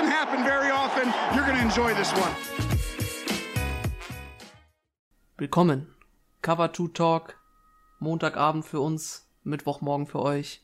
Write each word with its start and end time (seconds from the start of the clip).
doesn't 0.00 0.12
happen 0.12 0.44
very 0.44 0.70
often. 0.70 1.12
You're 1.34 1.44
going 1.44 1.58
to 1.58 1.62
enjoy 1.62 1.94
this 1.94 2.12
one. 2.12 2.34
Willkommen. 5.36 5.88
Cover 6.42 6.72
2 6.72 6.88
Talk. 6.94 7.36
Montagabend 7.98 8.64
für 8.64 8.80
uns, 8.80 9.28
Mittwochmorgen 9.44 10.06
für 10.06 10.20
euch. 10.20 10.62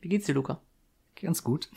Wie 0.00 0.08
geht's 0.08 0.24
dir, 0.24 0.34
Luca? 0.34 0.60
Ganz 1.20 1.44
gut. 1.44 1.68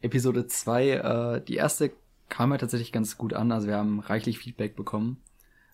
Episode 0.00 0.46
2, 0.46 0.88
äh, 0.90 1.40
die 1.42 1.56
erste 1.56 1.92
kam 2.30 2.52
ja 2.52 2.58
tatsächlich 2.58 2.92
ganz 2.92 3.18
gut 3.18 3.34
an. 3.34 3.52
Also 3.52 3.66
wir 3.66 3.76
haben 3.76 4.00
reichlich 4.00 4.38
Feedback 4.38 4.76
bekommen. 4.76 5.20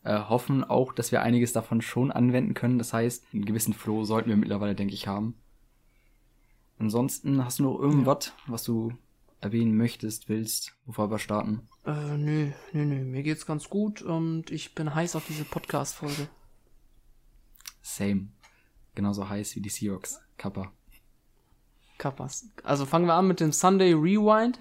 Äh, 0.02 0.18
hoffen 0.18 0.64
auch, 0.64 0.92
dass 0.92 1.12
wir 1.12 1.22
einiges 1.22 1.52
davon 1.52 1.80
schon 1.80 2.10
anwenden 2.10 2.54
können. 2.54 2.78
Das 2.78 2.92
heißt, 2.92 3.24
einen 3.32 3.44
gewissen 3.44 3.74
Flow 3.74 4.04
sollten 4.04 4.30
wir 4.30 4.36
mittlerweile, 4.36 4.74
denke 4.74 4.94
ich, 4.94 5.06
haben. 5.06 5.34
Ansonsten 6.80 7.44
hast 7.44 7.60
du 7.60 7.64
noch 7.64 7.78
irgendwas, 7.78 8.32
was 8.46 8.64
du 8.64 8.92
erwähnen 9.40 9.76
möchtest, 9.76 10.28
willst, 10.28 10.74
bevor 10.86 11.10
wir 11.10 11.18
starten? 11.18 11.68
Äh, 11.86 12.16
nö, 12.16 12.50
nö, 12.72 12.84
nö. 12.84 13.04
Mir 13.04 13.22
geht's 13.22 13.46
ganz 13.46 13.68
gut 13.68 14.02
und 14.02 14.50
ich 14.50 14.74
bin 14.74 14.94
heiß 14.94 15.16
auf 15.16 15.26
diese 15.26 15.44
Podcast-Folge. 15.44 16.28
Same. 17.82 18.28
Genauso 18.94 19.28
heiß 19.28 19.56
wie 19.56 19.60
die 19.60 19.70
Seahawks. 19.70 20.20
Kappa. 20.36 20.72
Kappas. 21.98 22.46
Also 22.64 22.86
fangen 22.86 23.06
wir 23.06 23.14
an 23.14 23.28
mit 23.28 23.40
dem 23.40 23.52
Sunday 23.52 23.92
Rewind. 23.92 24.58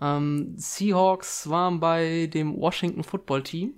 Ähm, 0.00 0.54
Seahawks 0.56 1.48
waren 1.48 1.80
bei 1.80 2.26
dem 2.26 2.56
Washington 2.56 3.02
Football 3.02 3.42
Team. 3.42 3.74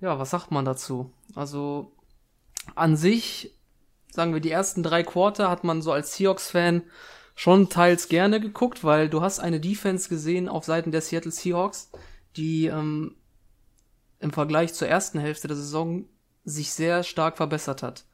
Ja, 0.00 0.18
was 0.18 0.30
sagt 0.30 0.50
man 0.50 0.64
dazu? 0.64 1.12
Also 1.34 1.92
an 2.74 2.96
sich, 2.96 3.52
sagen 4.10 4.32
wir, 4.32 4.40
die 4.40 4.50
ersten 4.50 4.82
drei 4.82 5.02
Quarter 5.02 5.50
hat 5.50 5.64
man 5.64 5.82
so 5.82 5.92
als 5.92 6.14
Seahawks-Fan 6.14 6.82
schon 7.34 7.68
teils 7.68 8.08
gerne 8.08 8.40
geguckt, 8.40 8.84
weil 8.84 9.08
du 9.08 9.20
hast 9.20 9.40
eine 9.40 9.60
Defense 9.60 10.08
gesehen 10.08 10.48
auf 10.48 10.64
Seiten 10.64 10.92
der 10.92 11.00
Seattle 11.00 11.32
Seahawks, 11.32 11.90
die 12.36 12.66
ähm, 12.66 13.16
im 14.20 14.32
Vergleich 14.32 14.72
zur 14.74 14.88
ersten 14.88 15.18
Hälfte 15.18 15.48
der 15.48 15.56
Saison 15.56 16.06
sich 16.44 16.72
sehr 16.72 17.02
stark 17.02 17.36
verbessert 17.36 17.82
hat. 17.82 18.04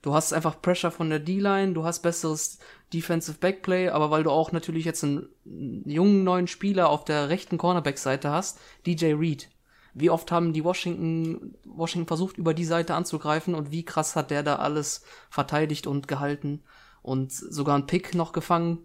Du 0.00 0.14
hast 0.14 0.32
einfach 0.32 0.62
Pressure 0.62 0.92
von 0.92 1.10
der 1.10 1.18
D-Line, 1.18 1.72
du 1.72 1.84
hast 1.84 2.00
besseres 2.00 2.58
Defensive 2.92 3.38
Backplay, 3.38 3.88
aber 3.88 4.12
weil 4.12 4.22
du 4.22 4.30
auch 4.30 4.52
natürlich 4.52 4.84
jetzt 4.84 5.02
einen, 5.02 5.28
jungen 5.44 6.22
neuen 6.22 6.46
Spieler 6.46 6.88
auf 6.88 7.04
der 7.04 7.28
rechten 7.28 7.58
Cornerback-Seite 7.58 8.30
hast, 8.30 8.60
DJ 8.86 9.14
Reed. 9.14 9.50
Wie 9.94 10.10
oft 10.10 10.30
haben 10.30 10.52
die 10.52 10.62
Washington, 10.62 11.56
Washington 11.64 12.06
versucht, 12.06 12.38
über 12.38 12.54
die 12.54 12.64
Seite 12.64 12.94
anzugreifen 12.94 13.56
und 13.56 13.72
wie 13.72 13.84
krass 13.84 14.14
hat 14.14 14.30
der 14.30 14.44
da 14.44 14.56
alles 14.56 15.02
verteidigt 15.30 15.88
und 15.88 16.06
gehalten 16.06 16.62
und 17.02 17.32
sogar 17.32 17.74
einen 17.74 17.86
Pick 17.86 18.14
noch 18.14 18.32
gefangen 18.32 18.78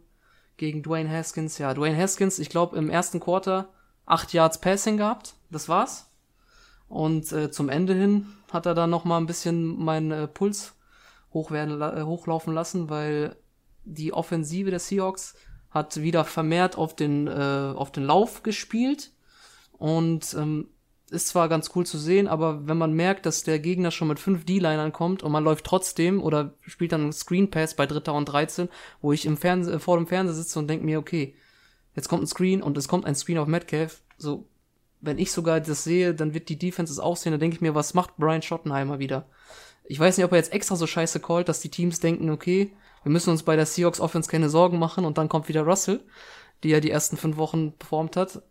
gegen 0.58 0.84
Dwayne 0.84 1.10
Haskins. 1.10 1.58
Ja, 1.58 1.74
Dwayne 1.74 1.98
Haskins, 1.98 2.40
ich 2.40 2.50
glaube 2.50 2.78
im 2.78 2.90
ersten 2.90 3.20
Quarter 3.20 3.70
acht 4.06 4.34
Yards 4.34 4.60
Passing 4.60 4.98
gehabt, 4.98 5.36
das 5.50 5.70
war's. 5.70 6.10
Und 6.90 7.32
äh, 7.32 7.50
zum 7.50 7.70
Ende 7.70 7.94
hin 7.94 8.28
hat 8.52 8.66
er 8.66 8.76
dann 8.76 8.90
noch 8.90 9.06
mal 9.06 9.18
ein 9.18 9.26
bisschen 9.26 9.84
meinen 9.84 10.12
äh, 10.12 10.28
Puls 10.28 10.76
hochwerden, 11.34 11.82
äh, 11.82 12.04
hochlaufen 12.04 12.54
lassen, 12.54 12.90
weil 12.90 13.36
die 13.84 14.14
Offensive 14.14 14.70
der 14.70 14.80
Seahawks 14.80 15.36
hat 15.72 16.02
wieder 16.02 16.24
vermehrt 16.24 16.78
auf 16.78 16.96
den, 16.96 17.28
äh, 17.28 17.74
auf 17.76 17.92
den 17.92 18.04
Lauf 18.04 18.44
gespielt 18.44 19.12
und 19.80 20.36
ähm, 20.36 20.70
ist 21.14 21.30
zwar 21.30 21.48
ganz 21.48 21.72
cool 21.76 21.86
zu 21.86 21.98
sehen, 21.98 22.28
aber 22.28 22.68
wenn 22.68 22.78
man 22.78 22.94
merkt, 22.94 23.26
dass 23.26 23.44
der 23.44 23.60
Gegner 23.60 23.92
schon 23.92 24.08
mit 24.08 24.20
fünf 24.20 24.46
D-Linern 24.46 24.92
kommt 24.92 25.24
und 25.24 25.32
man 25.32 25.44
läuft 25.44 25.66
trotzdem 25.66 26.22
oder 26.22 26.54
spielt 26.62 26.92
dann 26.92 27.02
einen 27.02 27.14
Screen 27.14 27.50
Pass 27.50 27.76
bei 27.76 27.86
Dritter 27.86 28.14
und 28.14 28.26
13, 28.26 28.70
wo 29.02 29.14
ich 29.14 29.26
im 29.26 29.38
Fernseh, 29.38 29.80
vor 29.80 29.98
dem 29.98 30.08
Fernseher 30.08 30.36
sitze 30.36 30.60
und 30.60 30.68
denke 30.68 30.86
mir, 30.86 31.00
okay, 31.00 31.36
jetzt 31.96 32.10
kommt 32.10 32.24
ein 32.24 32.28
Screen 32.28 32.62
und 32.62 32.78
es 32.78 32.88
kommt 32.88 33.06
ein 33.06 33.16
Screen 33.16 33.38
auf 33.38 33.48
Metcalf, 33.48 34.02
so, 34.18 34.48
wenn 35.02 35.18
ich 35.18 35.32
sogar 35.32 35.60
das 35.62 35.84
sehe, 35.84 36.14
dann 36.14 36.34
wird 36.34 36.50
die 36.50 36.58
Defenses 36.58 37.00
auch 37.00 37.18
sehen, 37.18 37.32
dann 37.32 37.40
denke 37.40 37.56
ich 37.56 37.62
mir, 37.62 37.76
was 37.76 37.94
macht 37.94 38.18
Brian 38.18 38.42
Schottenheimer 38.42 39.00
wieder? 39.00 39.28
Ich 39.86 40.00
weiß 40.00 40.18
nicht, 40.18 40.26
ob 40.26 40.32
er 40.32 40.38
jetzt 40.38 40.54
extra 40.54 40.76
so 40.76 40.88
scheiße 40.88 41.20
callt, 41.20 41.50
dass 41.50 41.60
die 41.60 41.70
Teams 41.70 42.00
denken, 42.00 42.30
okay, 42.30 42.74
wir 43.04 43.12
müssen 43.12 43.30
uns 43.30 43.44
bei 43.44 43.56
der 43.56 43.66
Seahawks 43.66 44.00
Offense 44.00 44.30
keine 44.30 44.50
Sorgen 44.50 44.80
machen 44.80 45.06
und 45.06 45.18
dann 45.18 45.30
kommt 45.30 45.50
wieder 45.50 45.64
Russell, 45.64 46.02
die 46.64 46.70
ja 46.70 46.80
die 46.80 46.90
ersten 46.90 47.18
fünf 47.18 47.38
Wochen 47.38 47.74
performt 47.74 48.16
hat. 48.16 48.42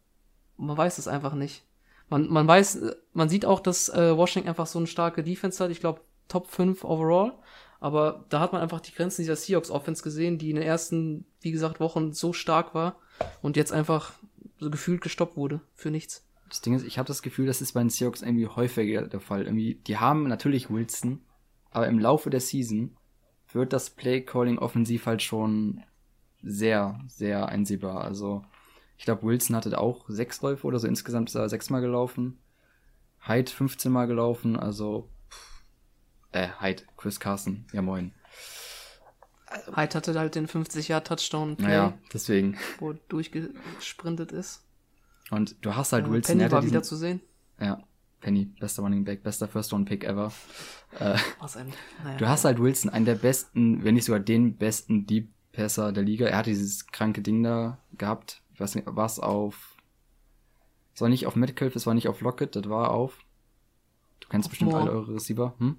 Man 0.59 0.77
weiß 0.77 0.99
es 0.99 1.09
einfach 1.09 1.35
nicht. 1.35 1.65
Man, 2.13 2.29
man 2.29 2.47
weiß, 2.47 2.79
man 3.15 3.31
sieht 3.31 3.47
auch, 3.47 3.59
dass 3.59 3.89
äh, 3.89 4.15
Washington 4.15 4.51
einfach 4.51 4.67
so 4.67 4.79
eine 4.79 4.87
starke 4.87 5.25
Defense 5.25 5.65
hat. 5.65 5.71
Ich 5.71 5.81
glaube, 5.81 6.03
Top 6.29 6.47
5 6.47 6.85
overall. 6.85 7.33
Aber 7.81 8.27
da 8.29 8.39
hat 8.41 8.53
man 8.53 8.61
einfach 8.61 8.81
die 8.81 8.93
Grenzen 8.93 9.23
dieser 9.23 9.35
Seahawks 9.35 9.71
Offense 9.71 10.03
gesehen, 10.03 10.37
die 10.37 10.51
in 10.51 10.57
den 10.57 10.65
ersten, 10.65 11.25
wie 11.41 11.53
gesagt, 11.53 11.81
Wochen 11.81 12.13
so 12.13 12.35
stark 12.35 12.75
war 12.75 12.97
und 13.41 13.57
jetzt 13.57 13.73
einfach 13.73 14.13
so 14.59 14.71
gefühlt 14.71 15.01
gestoppt 15.01 15.39
wurde 15.39 15.63
für 15.75 15.91
nichts. 15.91 16.29
Das 16.51 16.61
Ding 16.61 16.75
ist, 16.75 16.85
ich 16.85 16.99
habe 16.99 17.09
das 17.09 17.23
Gefühl, 17.23 17.47
das 17.47 17.63
ist 17.63 17.73
bei 17.73 17.81
den 17.81 17.89
Seahawks 17.89 18.21
irgendwie 18.21 18.47
häufiger 18.47 19.09
der 19.09 19.21
Fall. 19.21 19.45
Irgendwie, 19.45 19.77
die 19.77 19.97
haben 19.97 20.29
natürlich 20.29 20.69
Wilson, 20.69 21.23
aber 21.71 21.87
im 21.87 21.99
Laufe 21.99 22.29
der 22.29 22.41
Season 22.41 22.95
wird 23.55 23.73
das 23.73 23.89
Play-Calling 23.89 24.59
offensiv 24.59 25.07
halt 25.07 25.23
schon 25.23 25.83
sehr, 26.43 27.01
sehr 27.09 27.49
einsehbar. 27.49 28.05
Also, 28.05 28.45
ich 29.03 29.07
glaube, 29.07 29.25
Wilson 29.25 29.57
hatte 29.57 29.77
auch 29.81 30.05
sechs 30.07 30.43
Läufe 30.43 30.65
oder 30.65 30.79
so. 30.79 30.87
Insgesamt 30.87 31.29
ist 31.29 31.35
er 31.35 31.49
sechsmal 31.49 31.81
gelaufen. 31.81 32.39
Hyde 33.19 33.51
15 33.51 33.91
Mal 33.91 34.07
gelaufen. 34.07 34.57
Also, 34.57 35.09
äh, 36.31 36.47
Hyde, 36.61 36.85
Chris 36.97 37.19
Carson. 37.19 37.65
Ja, 37.73 37.83
moin. 37.83 38.13
Hyde 39.75 39.97
hatte 39.97 40.17
halt 40.17 40.37
den 40.37 40.47
50-Jahr-Touchdown-Play. 40.47 41.67
Naja, 41.67 41.99
deswegen. 42.13 42.57
Wo 42.79 42.93
er 42.93 42.99
durchgesprintet 43.09 44.31
ist. 44.31 44.63
Und 45.33 45.57
du 45.65 45.75
hast 45.75 45.93
halt 45.93 46.07
Äh, 46.07 46.11
Wilson. 46.11 46.39
Penny 46.39 46.53
war 46.53 46.61
diesen, 46.61 46.71
wieder 46.73 46.85
zu 46.85 46.95
sehen. 46.95 47.21
Ja, 47.59 47.83
Penny, 48.21 48.55
bester 48.61 48.85
Running 48.85 49.05
Back, 49.05 49.25
bester 49.25 49.49
First-Round-Pick 49.49 50.05
ever. 50.05 50.33
Äh, 51.01 51.17
ein, 51.41 51.73
naja. 52.05 52.19
Du 52.19 52.29
hast 52.29 52.45
halt 52.45 52.61
Wilson, 52.61 52.89
einen 52.89 53.07
der 53.07 53.17
besten, 53.17 53.83
wenn 53.83 53.95
nicht 53.95 54.05
sogar 54.05 54.21
den 54.21 54.59
besten 54.59 55.07
Deep 55.07 55.29
Passer 55.51 55.91
der 55.91 56.05
Liga. 56.05 56.27
Er 56.27 56.37
hat 56.39 56.47
dieses 56.47 56.87
kranke 56.87 57.21
Ding 57.21 57.43
da 57.43 57.79
gehabt. 57.99 58.42
Weiß 58.63 58.77
nicht, 58.77 58.87
was 58.91 59.19
auf. 59.19 59.77
Es 60.95 61.01
war 61.01 61.09
nicht 61.09 61.27
auf 61.27 61.37
Metcalf, 61.37 61.75
es 61.75 61.87
war 61.87 61.95
nicht 61.95 62.09
auf 62.09 62.21
Lockett, 62.21 62.55
das 62.55 62.69
war 62.69 62.91
auf. 62.91 63.19
Du 64.21 64.29
kennst 64.29 64.47
Auf 64.47 64.51
bestimmt 64.51 64.71
Moore. 64.71 64.83
alle 64.83 64.93
eure 64.93 65.15
Receiver, 65.15 65.55
hm? 65.59 65.77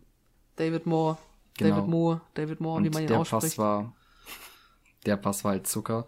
David 0.57 0.85
Moore, 0.85 1.17
Genau. 1.57 1.75
David 1.75 1.89
Moore, 1.89 2.21
David 2.33 2.59
Moore, 2.61 2.83
wie 2.83 2.87
Und 2.87 2.93
man 2.93 3.03
ihn 3.03 3.07
der 3.07 3.19
ausspricht. 3.19 3.43
Pass 3.43 3.57
war. 3.57 3.95
Der 5.05 5.17
Pass 5.17 5.43
war 5.43 5.51
halt 5.51 5.67
Zucker. 5.67 6.07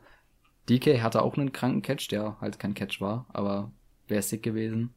DK 0.68 1.02
hatte 1.02 1.22
auch 1.22 1.38
einen 1.38 1.52
kranken 1.54 1.82
Catch, 1.82 2.10
der 2.12 2.40
halt 2.42 2.58
kein 2.60 2.74
Catch 2.74 3.00
war, 3.00 3.26
aber 3.30 3.72
wäre 4.08 4.22
sick 4.22 4.42
gewesen. 4.44 4.94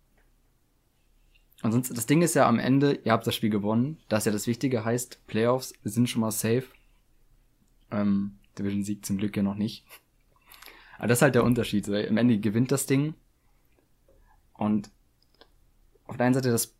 Ansonsten, 1.60 1.95
das 1.95 2.06
Ding 2.06 2.22
ist 2.22 2.34
ja 2.34 2.49
am 2.49 2.59
Ende, 2.59 2.95
ihr 3.05 3.12
habt 3.12 3.27
das 3.27 3.34
Spiel 3.34 3.50
gewonnen. 3.50 3.99
Das 4.09 4.21
ist 4.21 4.27
ja 4.27 4.33
das 4.33 4.47
Wichtige, 4.47 4.84
heißt, 4.84 5.27
Playoffs 5.27 5.75
sind 5.84 6.09
schon 6.09 6.21
mal 6.22 6.31
safe. 6.31 6.65
Ähm, 7.91 8.39
Division-Sieg 8.59 9.05
zum 9.05 9.19
Glück 9.19 9.37
ja 9.37 9.43
noch 9.43 9.55
nicht. 9.56 9.84
Aber 10.98 11.09
das 11.09 11.19
ist 11.19 11.22
halt 11.22 11.34
der 11.34 11.44
Unterschied. 11.44 11.86
So, 11.86 11.94
am 11.94 12.16
Ende 12.16 12.38
gewinnt 12.38 12.72
das 12.72 12.86
Ding. 12.86 13.14
Und 14.54 14.91
auf 16.06 16.16
der 16.16 16.26
einen 16.26 16.34
Seite 16.34 16.50
das 16.50 16.75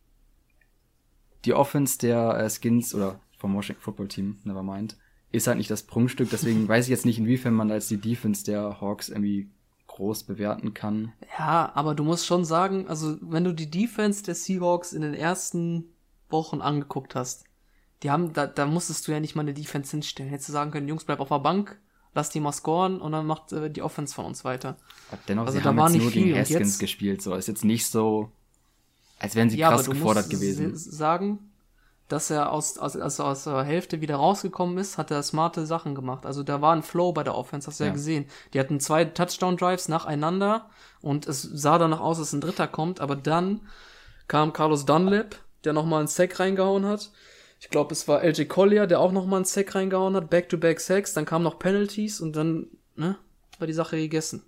die 1.45 1.53
Offense 1.53 1.97
der 1.97 2.37
äh, 2.37 2.49
Skins 2.49 2.93
oder 2.93 3.19
vom 3.37 3.55
Washington 3.55 3.81
Football 3.81 4.09
Team, 4.09 4.39
never 4.43 4.63
mind, 4.63 4.97
ist 5.31 5.47
halt 5.47 5.57
nicht 5.57 5.71
das 5.71 5.83
Prunkstück. 5.83 6.29
Deswegen 6.29 6.67
weiß 6.67 6.85
ich 6.85 6.89
jetzt 6.89 7.05
nicht, 7.05 7.19
inwiefern 7.19 7.53
man 7.53 7.71
als 7.71 7.87
die 7.87 7.97
Defense 7.97 8.43
der 8.43 8.81
Hawks 8.81 9.09
irgendwie 9.09 9.49
groß 9.87 10.23
bewerten 10.23 10.73
kann. 10.73 11.13
Ja, 11.37 11.71
aber 11.73 11.95
du 11.95 12.03
musst 12.03 12.25
schon 12.25 12.45
sagen, 12.45 12.87
also 12.87 13.17
wenn 13.21 13.43
du 13.43 13.53
die 13.53 13.69
Defense 13.69 14.23
der 14.23 14.35
Seahawks 14.35 14.93
in 14.93 15.01
den 15.01 15.13
ersten 15.13 15.85
Wochen 16.29 16.61
angeguckt 16.61 17.15
hast, 17.15 17.45
die 18.03 18.11
haben, 18.11 18.33
da, 18.33 18.47
da 18.47 18.65
musstest 18.65 19.07
du 19.07 19.11
ja 19.11 19.19
nicht 19.19 19.35
mal 19.35 19.41
eine 19.41 19.53
Defense 19.53 19.91
hinstellen. 19.91 20.29
Hättest 20.29 20.49
du 20.49 20.53
sagen 20.53 20.71
können, 20.71 20.87
Jungs, 20.87 21.03
bleib 21.03 21.19
auf 21.19 21.29
der 21.29 21.39
Bank, 21.39 21.79
lass 22.19 22.29
die 22.29 22.39
mal 22.39 22.51
scoren 22.51 22.99
und 23.01 23.11
dann 23.13 23.25
macht 23.25 23.51
äh, 23.53 23.69
die 23.69 23.81
Offense 23.81 24.13
von 24.13 24.25
uns 24.25 24.43
weiter. 24.43 24.75
Aber 25.11 25.21
dennoch, 25.27 25.45
Also 25.45 25.57
sie 25.57 25.63
da 25.63 25.69
haben 25.69 25.77
war 25.77 25.85
jetzt 25.87 25.93
nicht 25.93 26.03
nur 26.03 26.11
gegen 26.11 26.37
Haskins 26.37 26.59
jetzt- 26.59 26.79
gespielt. 26.79 27.21
So 27.21 27.33
ist 27.35 27.47
jetzt 27.47 27.63
nicht 27.65 27.87
so, 27.87 28.29
als 29.19 29.35
wären 29.35 29.49
sie 29.49 29.57
ja, 29.57 29.69
krass 29.69 29.89
gefordert 29.89 30.29
gewesen. 30.29 30.73
s- 30.73 30.83
sagen, 30.83 31.39
dass 32.09 32.29
er 32.31 32.51
aus, 32.51 32.77
aus, 32.79 32.95
also 32.95 33.23
aus 33.23 33.43
der 33.43 33.63
Hälfte 33.63 34.01
wieder 34.01 34.15
rausgekommen 34.15 34.77
ist, 34.79 34.97
hat 34.97 35.11
er 35.11 35.21
smarte 35.23 35.65
Sachen 35.65 35.93
gemacht. 35.95 36.25
Also 36.25 36.41
da 36.43 36.59
war 36.61 36.73
ein 36.75 36.81
Flow 36.83 37.11
bei 37.13 37.23
der 37.23 37.35
Offense, 37.35 37.67
hast 37.67 37.79
du 37.79 37.83
ja, 37.83 37.89
Ja. 37.89 37.93
gesehen. 37.93 38.25
Die 38.53 38.59
hatten 38.59 38.79
zwei 38.79 39.05
Touchdown-Drives 39.05 39.87
nacheinander 39.89 40.69
und 41.01 41.27
es 41.27 41.41
sah 41.43 41.77
danach 41.77 41.99
aus, 41.99 42.17
dass 42.17 42.33
ein 42.33 42.41
dritter 42.41 42.67
kommt, 42.67 42.99
aber 42.99 43.15
dann 43.15 43.61
kam 44.27 44.53
Carlos 44.53 44.85
Dunlap, 44.85 45.35
der 45.63 45.73
nochmal 45.73 45.99
einen 45.99 46.07
Sack 46.07 46.39
reingehauen 46.39 46.85
hat. 46.85 47.11
Ich 47.59 47.69
glaube, 47.69 47.93
es 47.93 48.07
war 48.07 48.23
LJ 48.23 48.45
Collier, 48.45 48.87
der 48.87 48.99
auch 48.99 49.11
nochmal 49.11 49.37
einen 49.37 49.45
Sack 49.45 49.75
reingehauen 49.75 50.15
hat, 50.15 50.29
Back-to-Back-Sacks, 50.29 51.13
dann 51.13 51.25
kamen 51.25 51.43
noch 51.43 51.59
Penalties 51.59 52.21
und 52.21 52.35
dann, 52.35 52.67
ne, 52.95 53.17
war 53.57 53.67
die 53.67 53.73
Sache 53.73 53.97
gegessen. 53.97 54.43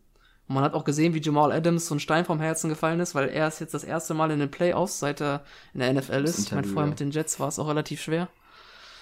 Und 0.47 0.55
man 0.55 0.63
hat 0.63 0.73
auch 0.73 0.85
gesehen, 0.85 1.13
wie 1.13 1.21
Jamal 1.21 1.51
Adams 1.51 1.87
so 1.87 1.95
ein 1.95 1.99
Stein 1.99 2.25
vom 2.25 2.39
Herzen 2.39 2.69
gefallen 2.69 2.99
ist, 2.99 3.13
weil 3.13 3.29
er 3.29 3.47
ist 3.47 3.59
jetzt 3.59 3.73
das 3.73 3.83
erste 3.83 4.13
Mal 4.13 4.31
in 4.31 4.39
den 4.39 4.51
Playoffs, 4.51 4.99
seit 4.99 5.21
er 5.21 5.43
in 5.73 5.81
der 5.81 5.93
NFL 5.93 6.23
ist. 6.23 6.39
Ich 6.39 6.51
meine, 6.51 6.67
vorher 6.67 6.85
ja. 6.85 6.89
mit 6.89 6.99
den 6.99 7.11
Jets 7.11 7.39
war 7.39 7.49
es 7.49 7.59
auch 7.59 7.67
relativ 7.67 8.01
schwer. 8.01 8.29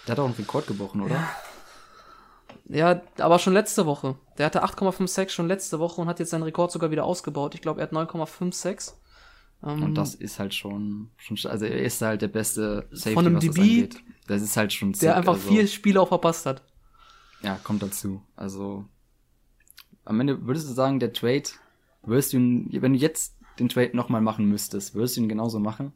Der 0.07 0.13
hat 0.13 0.19
auch 0.19 0.25
einen 0.25 0.33
Rekord 0.33 0.67
gebrochen, 0.67 1.01
oder? 1.01 1.27
Ja, 2.65 3.01
aber 3.17 3.39
schon 3.39 3.53
letzte 3.53 3.85
Woche. 3.85 4.15
Der 4.37 4.45
hatte 4.45 4.63
8,56 4.63 5.29
schon 5.29 5.47
letzte 5.47 5.79
Woche 5.79 6.01
und 6.01 6.07
hat 6.07 6.19
jetzt 6.19 6.29
seinen 6.29 6.43
Rekord 6.43 6.71
sogar 6.71 6.91
wieder 6.91 7.03
ausgebaut. 7.03 7.55
Ich 7.55 7.61
glaube, 7.61 7.81
er 7.81 7.87
hat 7.87 7.93
9,56. 7.93 8.93
Ähm, 9.63 9.83
und 9.83 9.95
das 9.95 10.15
ist 10.15 10.39
halt 10.39 10.53
schon, 10.53 11.09
schon, 11.17 11.37
also 11.49 11.65
er 11.65 11.81
ist 11.81 12.01
halt 12.01 12.21
der 12.21 12.27
beste 12.27 12.87
Safety, 12.91 13.13
von 13.13 13.25
einem 13.25 13.35
was 13.35 13.43
DB, 13.43 13.53
das 13.53 13.59
angeht. 13.59 14.03
Das 14.27 14.41
ist 14.41 14.57
halt 14.57 14.73
schon 14.73 14.93
sick, 14.93 15.01
Der 15.01 15.17
einfach 15.17 15.33
also, 15.33 15.49
vier 15.49 15.67
Spiele 15.67 16.01
auch 16.01 16.07
verpasst 16.07 16.45
hat. 16.45 16.63
Ja, 17.41 17.59
kommt 17.63 17.81
dazu. 17.81 18.21
Also, 18.35 18.85
am 20.05 20.19
Ende 20.19 20.45
würdest 20.45 20.69
du 20.69 20.73
sagen, 20.73 20.99
der 20.99 21.13
Trade, 21.13 21.43
würdest 22.03 22.33
du 22.33 22.37
ihn, 22.37 22.69
wenn 22.81 22.93
du 22.93 22.99
jetzt 22.99 23.35
den 23.59 23.69
Trade 23.69 23.95
nochmal 23.95 24.21
machen 24.21 24.45
müsstest, 24.45 24.95
würdest 24.95 25.17
du 25.17 25.21
ihn 25.21 25.29
genauso 25.29 25.59
machen? 25.59 25.93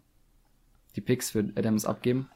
Die 0.96 1.02
Picks 1.02 1.32
für 1.32 1.52
Adams 1.56 1.86
abgeben? 1.86 2.30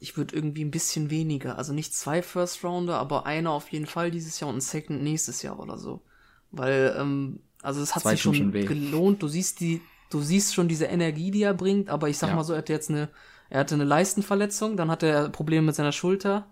Ich 0.00 0.16
würde 0.16 0.34
irgendwie 0.34 0.64
ein 0.64 0.70
bisschen 0.70 1.10
weniger. 1.10 1.58
Also 1.58 1.72
nicht 1.72 1.94
zwei 1.94 2.22
First 2.22 2.64
Rounder, 2.64 2.98
aber 2.98 3.26
einer 3.26 3.50
auf 3.50 3.68
jeden 3.68 3.86
Fall 3.86 4.10
dieses 4.10 4.40
Jahr 4.40 4.48
und 4.48 4.56
ein 4.56 4.60
Second 4.62 5.02
nächstes 5.02 5.42
Jahr 5.42 5.60
oder 5.60 5.76
so. 5.76 6.02
Weil, 6.50 6.96
ähm, 6.98 7.40
also 7.62 7.80
es 7.80 7.94
hat 7.94 8.02
zwei 8.02 8.12
sich 8.12 8.22
schon, 8.22 8.34
schon 8.34 8.52
gelohnt. 8.52 9.22
Du 9.22 9.28
siehst 9.28 9.60
die, 9.60 9.80
du 10.10 10.20
siehst 10.20 10.54
schon 10.54 10.68
diese 10.68 10.86
Energie, 10.86 11.30
die 11.30 11.42
er 11.42 11.54
bringt, 11.54 11.88
aber 11.88 12.08
ich 12.08 12.18
sag 12.18 12.30
ja. 12.30 12.36
mal 12.36 12.44
so, 12.44 12.52
er 12.52 12.58
hatte 12.58 12.72
jetzt 12.72 12.90
eine, 12.90 13.08
er 13.48 13.60
hatte 13.60 13.74
eine 13.74 13.84
Leistenverletzung, 13.84 14.76
dann 14.76 14.90
hatte 14.90 15.06
er 15.06 15.28
Probleme 15.30 15.66
mit 15.66 15.74
seiner 15.74 15.92
Schulter. 15.92 16.46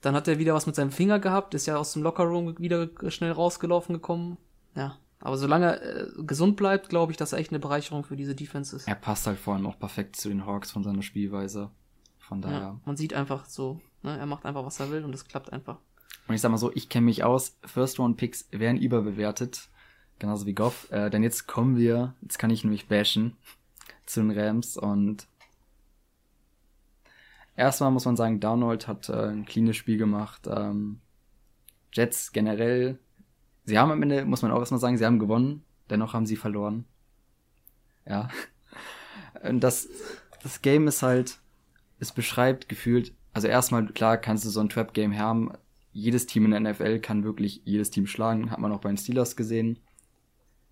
Dann 0.00 0.14
hat 0.14 0.28
er 0.28 0.38
wieder 0.38 0.54
was 0.54 0.66
mit 0.66 0.76
seinem 0.76 0.92
Finger 0.92 1.18
gehabt, 1.18 1.54
ist 1.54 1.66
ja 1.66 1.76
aus 1.76 1.92
dem 1.92 2.02
Lockerroom 2.02 2.58
wieder 2.58 2.88
schnell 3.08 3.32
rausgelaufen 3.32 3.94
gekommen. 3.94 4.38
Ja, 4.76 4.96
aber 5.20 5.36
solange 5.36 5.80
er 5.80 6.06
äh, 6.06 6.22
gesund 6.22 6.56
bleibt, 6.56 6.88
glaube 6.88 7.12
ich, 7.12 7.18
dass 7.18 7.32
er 7.32 7.38
echt 7.38 7.50
eine 7.50 7.58
Bereicherung 7.58 8.04
für 8.04 8.16
diese 8.16 8.34
Defense 8.34 8.74
ist. 8.76 8.86
Er 8.86 8.94
passt 8.94 9.26
halt 9.26 9.38
vor 9.38 9.54
allem 9.54 9.66
auch 9.66 9.78
perfekt 9.78 10.16
zu 10.16 10.28
den 10.28 10.46
Hawks 10.46 10.70
von 10.70 10.84
seiner 10.84 11.02
Spielweise. 11.02 11.70
Von 12.18 12.42
daher. 12.42 12.58
Ja, 12.58 12.80
man 12.84 12.96
sieht 12.96 13.14
einfach 13.14 13.46
so, 13.46 13.80
ne, 14.02 14.16
er 14.16 14.26
macht 14.26 14.44
einfach, 14.44 14.64
was 14.64 14.78
er 14.80 14.90
will 14.90 15.04
und 15.04 15.14
es 15.14 15.26
klappt 15.26 15.52
einfach. 15.52 15.78
Und 16.28 16.34
ich 16.34 16.40
sag 16.40 16.50
mal 16.50 16.58
so, 16.58 16.70
ich 16.74 16.88
kenne 16.88 17.06
mich 17.06 17.24
aus, 17.24 17.56
First-Round-Picks 17.64 18.48
werden 18.52 18.76
überbewertet. 18.76 19.68
Genauso 20.18 20.46
wie 20.46 20.54
Goff. 20.54 20.90
Äh, 20.90 21.10
denn 21.10 21.22
jetzt 21.22 21.46
kommen 21.46 21.76
wir, 21.76 22.14
jetzt 22.22 22.38
kann 22.38 22.50
ich 22.50 22.64
nämlich 22.64 22.88
bashen 22.88 23.36
zu 24.06 24.20
den 24.20 24.36
Rams 24.36 24.76
und 24.76 25.26
erstmal 27.56 27.90
muss 27.90 28.04
man 28.04 28.16
sagen, 28.16 28.40
Darnold 28.40 28.88
hat 28.88 29.08
äh, 29.08 29.28
ein 29.28 29.44
cleanes 29.44 29.76
Spiel 29.76 29.98
gemacht. 29.98 30.46
Ähm, 30.46 31.00
Jets 31.92 32.32
generell, 32.32 32.98
sie 33.64 33.78
haben 33.78 33.90
am 33.90 34.02
Ende, 34.02 34.24
muss 34.24 34.42
man 34.42 34.52
auch 34.52 34.60
erstmal 34.60 34.80
sagen, 34.80 34.96
sie 34.96 35.04
haben 35.04 35.18
gewonnen, 35.18 35.64
dennoch 35.90 36.14
haben 36.14 36.26
sie 36.26 36.36
verloren. 36.36 36.84
Ja. 38.06 38.28
Und 39.42 39.60
das, 39.60 39.88
das 40.42 40.62
Game 40.62 40.88
ist 40.88 41.02
halt, 41.02 41.38
es 42.00 42.12
beschreibt 42.12 42.68
gefühlt, 42.68 43.12
also 43.32 43.48
erstmal, 43.48 43.86
klar, 43.86 44.16
kannst 44.16 44.44
du 44.44 44.50
so 44.50 44.60
ein 44.60 44.68
Trap-Game 44.68 45.16
haben. 45.16 45.52
Jedes 45.92 46.26
Team 46.26 46.44
in 46.44 46.50
der 46.50 46.72
NFL 46.72 47.00
kann 47.00 47.24
wirklich 47.24 47.62
jedes 47.64 47.90
Team 47.90 48.06
schlagen. 48.06 48.50
Hat 48.50 48.58
man 48.58 48.72
auch 48.72 48.80
bei 48.80 48.88
den 48.88 48.96
Steelers 48.96 49.36
gesehen, 49.36 49.78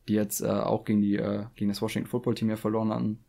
die 0.09 0.15
jetzt 0.15 0.41
äh, 0.41 0.47
auch 0.47 0.85
gegen, 0.85 1.01
die, 1.01 1.17
äh, 1.17 1.47
gegen 1.55 1.71
das 1.71 1.83
Washington 1.83 2.09
Football 2.09 2.35
Team 2.35 2.51
ja 2.51 2.57
verloren 2.57 2.91
hatten. 2.91 3.25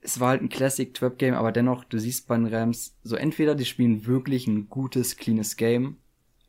Es 0.00 0.18
war 0.18 0.30
halt 0.30 0.42
ein 0.42 0.48
Classic 0.48 0.92
Trap 0.92 1.18
Game, 1.18 1.34
aber 1.34 1.52
dennoch, 1.52 1.84
du 1.84 1.98
siehst 1.98 2.26
bei 2.26 2.36
den 2.36 2.52
Rams, 2.52 2.96
so 3.04 3.14
entweder 3.14 3.54
die 3.54 3.64
spielen 3.64 4.06
wirklich 4.06 4.46
ein 4.46 4.68
gutes, 4.68 5.16
cleanes 5.16 5.56
Game 5.56 5.98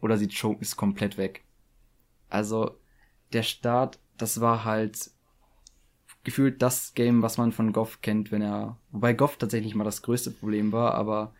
oder 0.02 0.18
sie 0.18 0.28
choken 0.28 0.64
es 0.64 0.76
komplett 0.76 1.18
weg. 1.18 1.44
Also, 2.30 2.78
der 3.32 3.44
Start, 3.44 4.00
das 4.18 4.42
war 4.42 4.66
halt 4.66 5.12
gefühlt 6.24 6.62
das 6.62 6.94
Game, 6.94 7.22
was 7.22 7.38
man 7.38 7.52
von 7.52 7.74
Goff 7.74 8.02
kennt, 8.02 8.32
wenn 8.32 8.42
er, 8.42 8.78
wobei 8.92 9.14
Goff 9.14 9.38
tatsächlich 9.38 9.76
mal 9.76 9.84
das 9.84 10.02
größte 10.02 10.32
Problem 10.32 10.72
war, 10.72 10.96
aber 10.96 11.34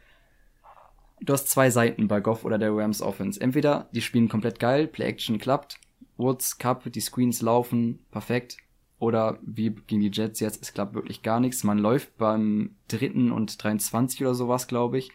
du 1.22 1.34
hast 1.34 1.50
zwei 1.50 1.70
Seiten 1.70 2.08
bei 2.08 2.20
Goff 2.20 2.44
oder 2.44 2.58
der 2.58 2.76
Rams 2.76 3.02
Offense. 3.02 3.40
Entweder 3.40 3.90
die 3.94 4.02
spielen 4.02 4.30
komplett 4.30 4.60
geil, 4.60 4.88
Play 4.88 5.06
Action 5.06 5.40
klappt, 5.40 5.80
Woods, 6.18 6.58
Cup, 6.58 6.92
die 6.92 7.02
Screens 7.02 7.42
laufen, 7.42 8.06
perfekt. 8.12 8.58
Oder 9.00 9.40
wie 9.42 9.72
gegen 9.72 10.02
die 10.02 10.12
Jets 10.12 10.40
jetzt, 10.40 10.62
es 10.62 10.74
klappt 10.74 10.94
wirklich 10.94 11.24
gar 11.24 11.40
nichts. 11.40 11.64
Man 11.64 11.78
läuft 11.78 12.18
beim 12.18 12.76
dritten 12.88 13.32
und 13.32 13.62
23 13.62 14.22
oder 14.22 14.34
sowas, 14.34 14.68
glaube 14.68 14.98
ich, 14.98 15.12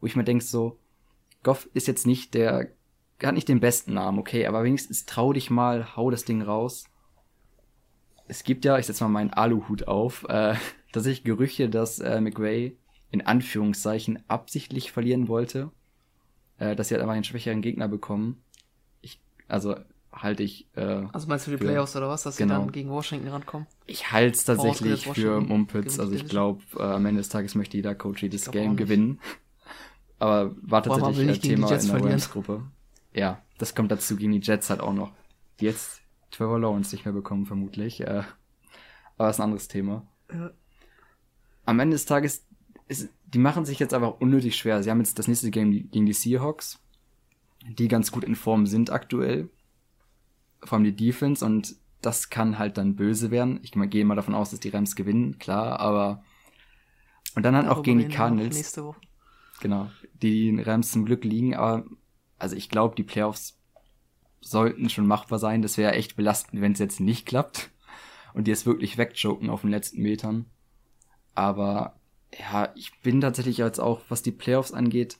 wo 0.00 0.06
ich 0.06 0.16
mir 0.16 0.24
denke 0.24 0.44
so, 0.44 0.78
Goff 1.42 1.68
ist 1.74 1.86
jetzt 1.86 2.06
nicht 2.06 2.34
der, 2.34 2.70
hat 3.22 3.34
nicht 3.34 3.48
den 3.48 3.60
besten 3.60 3.94
Namen, 3.94 4.18
okay, 4.18 4.46
aber 4.46 4.64
wenigstens 4.64 5.04
trau 5.04 5.32
dich 5.32 5.50
mal, 5.50 5.96
hau 5.96 6.10
das 6.10 6.24
Ding 6.24 6.42
raus 6.42 6.86
es 8.28 8.44
gibt 8.44 8.64
ja, 8.64 8.78
ich 8.78 8.86
setze 8.86 9.04
mal 9.04 9.10
meinen 9.10 9.32
Aluhut 9.32 9.86
auf, 9.88 10.24
äh, 10.28 10.54
tatsächlich 10.92 11.24
Gerüche, 11.24 11.68
dass 11.68 11.98
äh, 11.98 12.20
McRae 12.20 12.72
in 13.10 13.22
Anführungszeichen 13.22 14.22
absichtlich 14.28 14.92
verlieren 14.92 15.28
wollte. 15.28 15.70
Äh, 16.58 16.74
dass 16.74 16.88
sie 16.88 16.94
halt 16.94 17.02
einfach 17.02 17.14
einen 17.14 17.24
schwächeren 17.24 17.62
Gegner 17.62 17.88
bekommen. 17.88 18.42
Ich, 19.00 19.20
also 19.46 19.76
halte 20.16 20.42
ich. 20.42 20.68
Äh, 20.74 21.04
also 21.12 21.28
meinst 21.28 21.46
du 21.46 21.50
für 21.50 21.58
die 21.58 21.64
Playoffs 21.64 21.94
oder 21.96 22.08
was, 22.08 22.22
dass 22.24 22.36
genau. 22.36 22.54
sie 22.54 22.60
dann 22.60 22.72
gegen 22.72 22.90
Washington 22.90 23.28
rankommen? 23.28 23.66
Ich 23.86 24.10
halte 24.12 24.36
es 24.36 24.44
tatsächlich 24.44 25.06
für 25.06 25.40
Mumpitz. 25.40 25.98
Also 25.98 26.12
ich 26.12 26.26
glaube, 26.26 26.62
äh, 26.76 26.82
am 26.82 27.06
Ende 27.06 27.20
des 27.20 27.28
Tages 27.28 27.54
möchte 27.54 27.76
jeder 27.76 27.94
Coach 27.94 28.22
jedes 28.22 28.50
Game 28.50 28.76
gewinnen. 28.76 29.20
Aber 30.18 30.54
war 30.62 30.82
tatsächlich 30.82 31.28
ein 31.28 31.40
Thema 31.40 31.70
in 31.70 31.86
der 31.86 32.04
Rams-Gruppe. 32.04 32.62
Ja, 33.12 33.42
das 33.58 33.74
kommt 33.74 33.90
dazu 33.90 34.16
gegen 34.16 34.32
die 34.32 34.40
Jets 34.40 34.70
halt 34.70 34.80
auch 34.80 34.94
noch. 34.94 35.12
Jetzt 35.60 36.00
Trevor 36.30 36.58
Lawrence 36.58 36.94
nicht 36.94 37.04
mehr 37.04 37.14
bekommen, 37.14 37.46
vermutlich. 37.46 38.00
Äh, 38.00 38.22
aber 39.18 39.30
ist 39.30 39.40
ein 39.40 39.44
anderes 39.44 39.68
Thema. 39.68 40.06
Ja. 40.32 40.50
Am 41.64 41.80
Ende 41.80 41.94
des 41.94 42.06
Tages, 42.06 42.46
ist, 42.88 43.08
die 43.26 43.38
machen 43.38 43.64
sich 43.64 43.78
jetzt 43.78 43.94
aber 43.94 44.20
unnötig 44.20 44.56
schwer. 44.56 44.82
Sie 44.82 44.90
haben 44.90 45.00
jetzt 45.00 45.18
das 45.18 45.28
nächste 45.28 45.50
Game 45.50 45.72
gegen 45.90 46.06
die 46.06 46.12
Seahawks, 46.12 46.78
die 47.66 47.88
ganz 47.88 48.12
gut 48.12 48.24
in 48.24 48.36
Form 48.36 48.66
sind 48.66 48.90
aktuell. 48.90 49.48
Vor 50.62 50.76
allem 50.76 50.84
die 50.84 50.96
Defense 50.96 51.44
und 51.44 51.76
das 52.02 52.30
kann 52.30 52.58
halt 52.58 52.78
dann 52.78 52.96
böse 52.96 53.30
werden. 53.30 53.60
Ich 53.62 53.72
gehe 53.72 54.04
mal 54.04 54.14
davon 54.14 54.34
aus, 54.34 54.50
dass 54.50 54.60
die 54.60 54.68
Rams 54.68 54.96
gewinnen, 54.96 55.38
klar, 55.38 55.80
aber 55.80 56.22
und 57.34 57.42
dann 57.42 57.56
halt 57.56 57.68
auch 57.68 57.82
gegen 57.82 57.98
die 57.98 58.08
Cardinals. 58.08 58.56
Nächste 58.56 58.84
Woche. 58.84 59.00
Genau, 59.60 59.90
die 60.22 60.58
Rams 60.60 60.90
zum 60.90 61.04
Glück 61.04 61.24
liegen, 61.24 61.54
aber 61.54 61.84
also 62.38 62.56
ich 62.56 62.68
glaube, 62.68 62.94
die 62.94 63.02
Playoffs 63.02 63.58
sollten 64.40 64.88
schon 64.88 65.06
machbar 65.06 65.38
sein. 65.38 65.62
Das 65.62 65.78
wäre 65.78 65.92
echt 65.92 66.16
belastend, 66.16 66.62
wenn 66.62 66.72
es 66.72 66.78
jetzt 66.78 67.00
nicht 67.00 67.26
klappt 67.26 67.70
und 68.34 68.46
die 68.46 68.50
es 68.50 68.66
wirklich 68.66 68.98
wegjoken 68.98 69.50
auf 69.50 69.62
den 69.62 69.70
letzten 69.70 70.02
Metern. 70.02 70.46
Aber 71.34 71.98
ja, 72.38 72.72
ich 72.74 73.00
bin 73.00 73.20
tatsächlich 73.20 73.58
jetzt 73.58 73.80
auch, 73.80 74.02
was 74.08 74.22
die 74.22 74.32
Playoffs 74.32 74.72
angeht, 74.72 75.18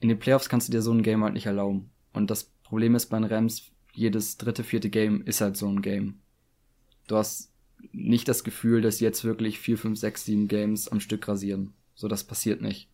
in 0.00 0.08
den 0.08 0.18
Playoffs 0.18 0.48
kannst 0.48 0.68
du 0.68 0.72
dir 0.72 0.82
so 0.82 0.92
ein 0.92 1.02
Game 1.02 1.24
halt 1.24 1.34
nicht 1.34 1.46
erlauben. 1.46 1.90
Und 2.12 2.30
das 2.30 2.44
Problem 2.44 2.94
ist 2.94 3.06
bei 3.06 3.18
den 3.18 3.24
Rams, 3.24 3.70
jedes 3.96 4.36
dritte, 4.36 4.62
vierte 4.62 4.90
Game 4.90 5.22
ist 5.22 5.40
halt 5.40 5.56
so 5.56 5.68
ein 5.68 5.82
Game. 5.82 6.20
Du 7.08 7.16
hast 7.16 7.52
nicht 7.92 8.28
das 8.28 8.44
Gefühl, 8.44 8.82
dass 8.82 9.00
jetzt 9.00 9.24
wirklich 9.24 9.58
vier, 9.58 9.78
fünf, 9.78 9.98
sechs, 9.98 10.24
sieben 10.24 10.48
Games 10.48 10.88
am 10.88 11.00
Stück 11.00 11.26
rasieren. 11.28 11.72
So, 11.94 12.08
das 12.08 12.24
passiert 12.24 12.60
nicht. 12.60 12.88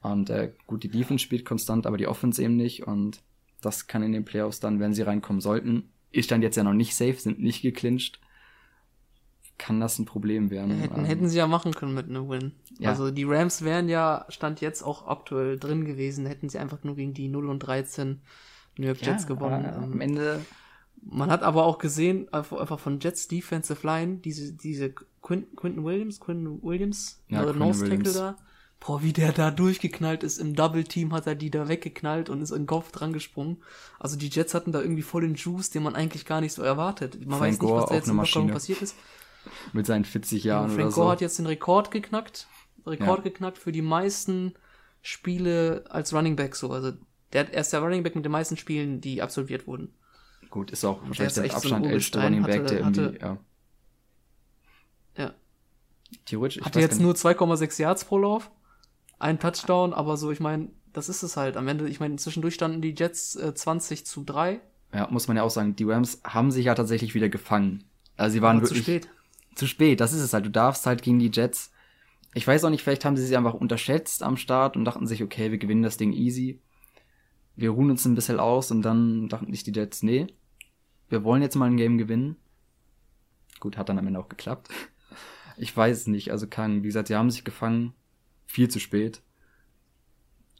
Und 0.00 0.30
äh, 0.30 0.52
gut, 0.66 0.84
die 0.84 0.88
Defense 0.88 1.22
spielt 1.22 1.44
konstant, 1.44 1.86
aber 1.86 1.96
die 1.96 2.06
Offense 2.06 2.42
eben 2.42 2.56
nicht. 2.56 2.86
Und 2.86 3.22
das 3.60 3.86
kann 3.86 4.02
in 4.02 4.12
den 4.12 4.24
Playoffs 4.24 4.60
dann, 4.60 4.78
wenn 4.80 4.94
sie 4.94 5.02
reinkommen 5.02 5.40
sollten, 5.40 5.90
ist 6.12 6.30
dann 6.30 6.42
jetzt 6.42 6.56
ja 6.56 6.62
noch 6.62 6.74
nicht 6.74 6.94
safe, 6.94 7.14
sind 7.14 7.40
nicht 7.40 7.62
geclincht, 7.62 8.20
kann 9.58 9.80
das 9.80 9.98
ein 9.98 10.04
Problem 10.04 10.50
werden. 10.50 10.78
Hätten, 10.78 11.00
ähm, 11.00 11.04
hätten 11.04 11.28
sie 11.28 11.38
ja 11.38 11.48
machen 11.48 11.74
können 11.74 11.94
mit 11.94 12.08
einem 12.08 12.28
Win. 12.28 12.52
Ja. 12.78 12.90
Also 12.90 13.10
die 13.10 13.24
Rams 13.24 13.62
wären 13.62 13.88
ja, 13.88 14.24
stand 14.28 14.60
jetzt 14.60 14.82
auch 14.82 15.08
aktuell 15.08 15.58
drin 15.58 15.84
gewesen, 15.84 16.26
hätten 16.26 16.48
sie 16.48 16.58
einfach 16.58 16.84
nur 16.84 16.94
gegen 16.94 17.12
die 17.12 17.28
0 17.28 17.48
und 17.48 17.58
13 17.58 18.20
New 18.78 18.86
York 18.86 19.02
Jets 19.02 19.24
ja, 19.24 19.28
gewonnen. 19.28 19.66
am 19.66 19.92
ähm, 19.92 20.00
Ende. 20.00 20.40
Man 21.02 21.30
hat 21.30 21.42
aber 21.42 21.64
auch 21.64 21.78
gesehen, 21.78 22.32
einfach 22.32 22.80
von 22.80 22.98
Jets 23.00 23.28
Defensive 23.28 23.86
Line, 23.86 24.16
diese, 24.16 24.52
diese 24.52 24.92
Quinton, 25.22 25.54
Quinton 25.56 25.84
Williams, 25.84 26.20
Quinton 26.20 26.62
Williams, 26.62 27.22
ja, 27.28 27.48
äh, 27.48 27.52
Nose 27.52 27.88
Tackle 27.88 28.12
da, 28.12 28.36
Boah, 28.80 29.02
wie 29.02 29.12
der 29.12 29.32
da 29.32 29.50
durchgeknallt 29.50 30.22
ist. 30.22 30.38
Im 30.38 30.54
Double 30.54 30.84
Team 30.84 31.12
hat 31.12 31.26
er 31.26 31.34
die 31.34 31.50
da 31.50 31.68
weggeknallt 31.68 32.30
und 32.30 32.40
ist 32.42 32.52
in 32.52 32.62
den 32.62 32.66
Kopf 32.66 32.92
dran 32.92 33.12
gesprungen. 33.12 33.58
Also 33.98 34.16
die 34.16 34.28
Jets 34.28 34.54
hatten 34.54 34.70
da 34.70 34.80
irgendwie 34.80 35.02
voll 35.02 35.22
den 35.22 35.34
Juice, 35.34 35.70
den 35.70 35.82
man 35.82 35.96
eigentlich 35.96 36.24
gar 36.24 36.40
nicht 36.40 36.52
so 36.52 36.62
erwartet. 36.62 37.18
Man 37.26 37.38
Frank 37.38 37.54
weiß 37.54 37.60
nicht, 37.60 37.72
was 37.72 37.86
da 37.86 37.94
jetzt 37.96 38.08
in 38.08 38.16
Lockerung 38.16 38.50
passiert 38.50 38.82
ist. 38.82 38.94
Mit 39.72 39.86
seinen 39.86 40.04
40 40.04 40.44
Jahren 40.44 40.68
Frank 40.68 40.80
oder 40.80 40.90
so. 40.90 41.00
Gore 41.00 41.12
hat 41.12 41.20
jetzt 41.20 41.38
den 41.38 41.46
Rekord 41.46 41.90
geknackt. 41.90 42.46
Rekord 42.86 43.18
ja. 43.18 43.24
geknackt 43.24 43.58
für 43.58 43.72
die 43.72 43.82
meisten 43.82 44.54
Spiele 45.02 45.84
als 45.88 46.14
Running 46.14 46.36
Back 46.36 46.54
so. 46.54 46.70
Also 46.70 46.92
der, 47.32 47.52
er 47.52 47.60
ist 47.60 47.72
der 47.72 47.80
Running 47.80 48.02
Back 48.02 48.14
mit 48.14 48.24
den 48.24 48.32
meisten 48.32 48.56
Spielen, 48.56 49.00
die 49.00 49.22
absolviert 49.22 49.66
wurden. 49.66 49.94
Gut, 50.50 50.70
ist 50.70 50.84
auch 50.84 51.02
wahrscheinlich 51.06 51.34
der, 51.34 51.42
der 51.44 51.54
Abstand 51.54 51.84
so 51.84 51.90
älteste 51.90 52.22
Running 52.22 52.42
Back, 52.42 52.62
hatte, 52.62 52.74
der 52.74 52.78
irgendwie, 52.78 53.00
hatte, 53.02 53.18
ja. 53.20 53.38
Ja. 55.16 55.34
Theoretisch. 56.24 56.62
Hatte 56.62 56.80
jetzt 56.80 57.00
nur 57.00 57.14
2,6 57.14 57.80
Yards 57.80 58.04
pro 58.04 58.18
Lauf 58.18 58.50
ein 59.18 59.40
Touchdown, 59.40 59.92
aber 59.92 60.16
so, 60.16 60.30
ich 60.30 60.40
meine, 60.40 60.68
das 60.92 61.08
ist 61.08 61.22
es 61.22 61.36
halt. 61.36 61.56
Am 61.56 61.66
Ende, 61.66 61.88
ich 61.88 62.00
meine, 62.00 62.16
zwischendurch 62.16 62.54
standen 62.54 62.80
die 62.80 62.94
Jets 62.96 63.34
äh, 63.36 63.52
20 63.52 64.06
zu 64.06 64.22
3. 64.24 64.60
Ja, 64.94 65.08
muss 65.10 65.28
man 65.28 65.36
ja 65.36 65.42
auch 65.42 65.50
sagen, 65.50 65.74
die 65.74 65.84
Rams 65.84 66.20
haben 66.24 66.50
sich 66.50 66.66
ja 66.66 66.74
tatsächlich 66.74 67.14
wieder 67.14 67.28
gefangen. 67.28 67.84
Also 68.16 68.34
sie 68.34 68.42
waren 68.42 68.58
aber 68.58 68.66
wirklich. 68.66 68.84
Zu 68.84 68.90
spät. 68.90 69.08
Zu 69.54 69.66
spät, 69.66 70.00
das 70.00 70.12
ist 70.12 70.22
es 70.22 70.32
halt. 70.32 70.46
Du 70.46 70.50
darfst 70.50 70.86
halt 70.86 71.02
gegen 71.02 71.18
die 71.18 71.30
Jets 71.32 71.72
ich 72.34 72.46
weiß 72.46 72.64
auch 72.64 72.70
nicht, 72.70 72.82
vielleicht 72.82 73.04
haben 73.04 73.16
sie 73.16 73.26
sie 73.26 73.36
einfach 73.36 73.54
unterschätzt 73.54 74.22
am 74.22 74.36
Start 74.36 74.76
und 74.76 74.84
dachten 74.84 75.06
sich, 75.06 75.22
okay, 75.22 75.50
wir 75.50 75.58
gewinnen 75.58 75.82
das 75.82 75.96
Ding 75.96 76.12
easy. 76.12 76.60
Wir 77.58 77.70
ruhen 77.70 77.90
uns 77.90 78.04
ein 78.04 78.14
bisschen 78.14 78.38
aus 78.38 78.70
und 78.70 78.82
dann 78.82 79.28
dachten 79.28 79.52
sich 79.52 79.64
die 79.64 79.72
Jets, 79.72 80.04
nee, 80.04 80.28
wir 81.08 81.24
wollen 81.24 81.42
jetzt 81.42 81.56
mal 81.56 81.66
ein 81.66 81.76
Game 81.76 81.98
gewinnen. 81.98 82.36
Gut, 83.58 83.76
hat 83.76 83.88
dann 83.88 83.98
am 83.98 84.06
Ende 84.06 84.20
auch 84.20 84.28
geklappt. 84.28 84.68
Ich 85.60 85.76
weiß 85.76 85.96
es 85.96 86.06
nicht, 86.06 86.30
also 86.30 86.46
kann, 86.46 86.84
wie 86.84 86.86
gesagt, 86.86 87.08
sie 87.08 87.16
haben 87.16 87.32
sich 87.32 87.42
gefangen, 87.42 87.92
viel 88.46 88.70
zu 88.70 88.78
spät. 88.78 89.22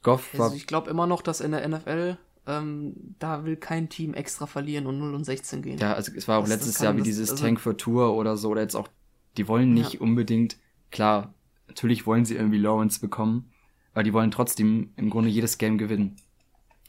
Goff 0.02 0.36
war. 0.36 0.46
Also 0.46 0.56
ich 0.56 0.66
glaube 0.66 0.90
immer 0.90 1.06
noch, 1.06 1.22
dass 1.22 1.40
in 1.40 1.52
der 1.52 1.68
NFL 1.68 2.18
ähm, 2.48 3.14
da 3.20 3.44
will 3.44 3.54
kein 3.54 3.88
Team 3.88 4.12
extra 4.12 4.46
verlieren 4.46 4.86
und 4.86 4.98
0 4.98 5.14
und 5.14 5.22
16 5.22 5.62
gehen. 5.62 5.78
Ja, 5.78 5.92
also 5.92 6.10
es 6.16 6.26
war 6.26 6.38
auch 6.38 6.42
das, 6.42 6.50
letztes 6.50 6.74
das 6.74 6.82
Jahr 6.82 6.96
wie 6.96 7.02
dieses 7.02 7.30
also, 7.30 7.44
Tank 7.44 7.60
for 7.60 7.76
Tour 7.76 8.16
oder 8.16 8.36
so, 8.36 8.48
oder 8.48 8.62
jetzt 8.62 8.74
auch, 8.74 8.88
die 9.36 9.46
wollen 9.46 9.72
nicht 9.72 9.94
ja. 9.94 10.00
unbedingt, 10.00 10.56
klar, 10.90 11.32
natürlich 11.68 12.04
wollen 12.04 12.24
sie 12.24 12.34
irgendwie 12.34 12.58
Lawrence 12.58 12.98
bekommen, 12.98 13.52
aber 13.92 14.02
die 14.02 14.12
wollen 14.12 14.32
trotzdem 14.32 14.92
im 14.96 15.10
Grunde 15.10 15.30
jedes 15.30 15.58
Game 15.58 15.78
gewinnen. 15.78 16.16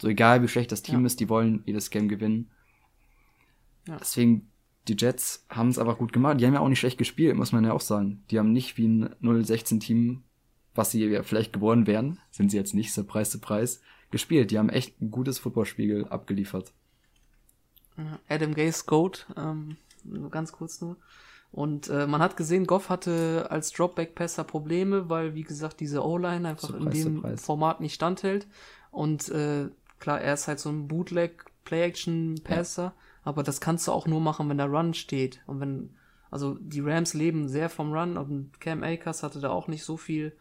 So 0.02 0.08
egal 0.08 0.42
wie 0.42 0.48
schlecht 0.48 0.72
das 0.72 0.82
Team 0.82 1.02
ja. 1.02 1.06
ist, 1.06 1.20
die 1.20 1.30
wollen 1.30 1.64
jedes 1.66 1.90
Game 1.90 2.08
gewinnen. 2.08 2.50
Ja. 3.88 3.98
Deswegen, 3.98 4.52
die 4.88 4.96
Jets 4.98 5.46
haben 5.50 5.70
es 5.70 5.80
einfach 5.80 5.98
gut 5.98 6.14
gemacht. 6.14 6.40
Die 6.40 6.46
haben 6.46 6.54
ja 6.54 6.60
auch 6.62 6.70
nicht 6.70 6.80
schlecht 6.80 6.98
gespielt, 6.98 7.36
muss 7.36 7.52
man 7.52 7.66
ja 7.66 7.74
auch 7.74 7.82
sagen. 7.82 8.24
Die 8.32 8.40
haben 8.40 8.54
nicht 8.54 8.78
wie 8.78 8.88
ein 8.88 9.16
0-16-Team, 9.22 10.24
was 10.76 10.92
sie 10.92 11.06
ja 11.06 11.24
vielleicht 11.24 11.54
geworden 11.54 11.88
wären, 11.88 12.20
sind 12.32 12.52
sie 12.52 12.58
jetzt 12.58 12.74
nicht, 12.74 12.94
Surprise, 12.94 13.32
Surprise, 13.32 13.80
gespielt. 14.12 14.52
Die 14.52 14.58
haben 14.58 14.70
echt 14.70 15.02
ein 15.02 15.12
gutes 15.12 15.40
Footballspiel 15.40 16.06
abgeliefert. 16.10 16.74
Adam 18.30 18.54
Gase 18.54 18.86
Goat, 18.86 19.28
ähm, 19.36 19.76
ganz 20.32 20.52
kurz 20.52 20.80
nur. 20.82 20.98
Und 21.52 21.90
äh, 21.90 22.06
man 22.06 22.22
hat 22.22 22.38
gesehen, 22.38 22.68
Goff 22.68 22.90
hatte 22.90 23.48
als 23.50 23.72
Dropback-Passer 23.72 24.44
Probleme, 24.44 25.10
weil, 25.10 25.34
wie 25.34 25.44
gesagt, 25.44 25.80
diese 25.80 26.06
O-Line 26.06 26.48
einfach 26.48 26.70
Surprise, 26.70 26.86
in 26.86 26.92
dem 26.92 27.16
Surprise. 27.16 27.44
Format 27.44 27.82
nicht 27.82 27.96
standhält. 27.96 28.48
Und 28.92 29.30
äh, 29.30 29.70
klar, 30.00 30.22
er 30.22 30.34
ist 30.34 30.48
halt 30.48 30.60
so 30.60 30.70
ein 30.70 30.88
Bootleg 30.88 31.46
Play-Action-Passer, 31.66 32.84
ja. 32.84 32.94
aber 33.24 33.44
das 33.44 33.62
kannst 33.62 33.88
du 33.88 33.92
auch 33.92 34.08
nur 34.08 34.22
machen, 34.22 34.50
wenn 34.50 34.58
der 34.58 34.68
Run 34.68 34.94
steht. 34.94 35.42
Und 35.46 35.60
wenn, 35.60 35.92
also 36.32 36.56
die 36.60 36.80
Rams 36.80 37.14
leben 37.14 37.48
sehr 37.48 37.70
vom 37.70 37.94
Run 37.94 38.18
und 38.18 38.60
Cam 38.60 38.84
Akers 38.84 39.24
hatte 39.24 39.40
da 39.40 39.50
auch 39.50 39.68
nicht 39.68 39.84
so 39.84 39.98
viel 39.98 40.36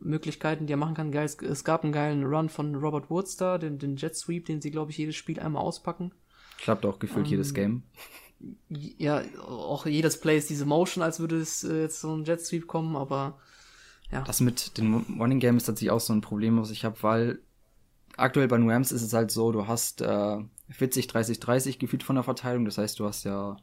Möglichkeiten, 0.00 0.66
die 0.66 0.74
er 0.74 0.78
machen 0.78 0.94
kann. 0.94 1.12
Geil, 1.12 1.24
es 1.24 1.64
gab 1.64 1.82
einen 1.82 1.92
geilen 1.92 2.24
Run 2.24 2.48
von 2.48 2.74
Robert 2.74 3.10
Woods 3.10 3.36
da, 3.36 3.58
den, 3.58 3.78
den 3.78 3.96
Jet 3.96 4.16
Sweep, 4.16 4.46
den 4.46 4.60
sie, 4.60 4.70
glaube 4.70 4.90
ich, 4.90 4.98
jedes 4.98 5.16
Spiel 5.16 5.40
einmal 5.40 5.62
auspacken. 5.62 6.12
Klappt 6.58 6.86
auch 6.86 6.98
gefühlt 6.98 7.26
um, 7.26 7.30
jedes 7.30 7.48
ähm, 7.50 7.54
Game. 7.54 7.82
Ja, 8.68 9.22
auch 9.40 9.86
jedes 9.86 10.20
Play 10.20 10.36
ist 10.36 10.50
diese 10.50 10.66
Motion, 10.66 11.02
als 11.02 11.18
würde 11.18 11.38
es 11.38 11.64
äh, 11.64 11.82
jetzt 11.82 12.00
so 12.00 12.14
ein 12.14 12.24
Jet 12.24 12.40
Sweep 12.40 12.66
kommen, 12.66 12.96
aber 12.96 13.38
ja. 14.10 14.22
Das 14.22 14.40
mit 14.40 14.76
den 14.78 14.94
Running 15.18 15.40
Game 15.40 15.56
ist 15.56 15.64
tatsächlich 15.64 15.90
auch 15.90 16.00
so 16.00 16.12
ein 16.12 16.20
Problem, 16.20 16.60
was 16.60 16.70
ich 16.70 16.84
habe, 16.84 17.02
weil 17.02 17.38
aktuell 18.16 18.48
bei 18.48 18.56
Rams 18.56 18.92
ist 18.92 19.02
es 19.02 19.12
halt 19.12 19.30
so, 19.30 19.52
du 19.52 19.66
hast 19.66 20.00
äh, 20.00 20.38
40, 20.70 21.06
30, 21.06 21.40
30 21.40 21.78
gefühlt 21.78 22.02
von 22.02 22.16
der 22.16 22.24
Verteilung. 22.24 22.64
Das 22.64 22.78
heißt, 22.78 22.98
du 22.98 23.04
hast 23.06 23.24
ja 23.24 23.56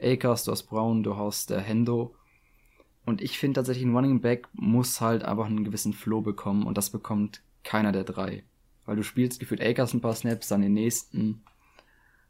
Akers, 0.00 0.44
du 0.44 0.52
hast 0.52 0.64
Brown, 0.64 1.02
du 1.02 1.16
hast 1.16 1.50
äh, 1.50 1.60
Hendo 1.60 2.14
und 3.08 3.22
ich 3.22 3.38
finde 3.38 3.54
tatsächlich, 3.54 3.86
ein 3.86 3.96
Running 3.96 4.20
Back 4.20 4.48
muss 4.52 5.00
halt 5.00 5.24
einfach 5.24 5.46
einen 5.46 5.64
gewissen 5.64 5.94
Flow 5.94 6.20
bekommen 6.20 6.66
und 6.66 6.76
das 6.76 6.90
bekommt 6.90 7.40
keiner 7.64 7.90
der 7.90 8.04
drei. 8.04 8.44
Weil 8.84 8.96
du 8.96 9.02
spielst 9.02 9.40
gefühlt 9.40 9.62
Akers 9.62 9.94
ein 9.94 10.02
paar 10.02 10.14
Snaps, 10.14 10.48
dann 10.48 10.60
den 10.60 10.74
nächsten. 10.74 11.42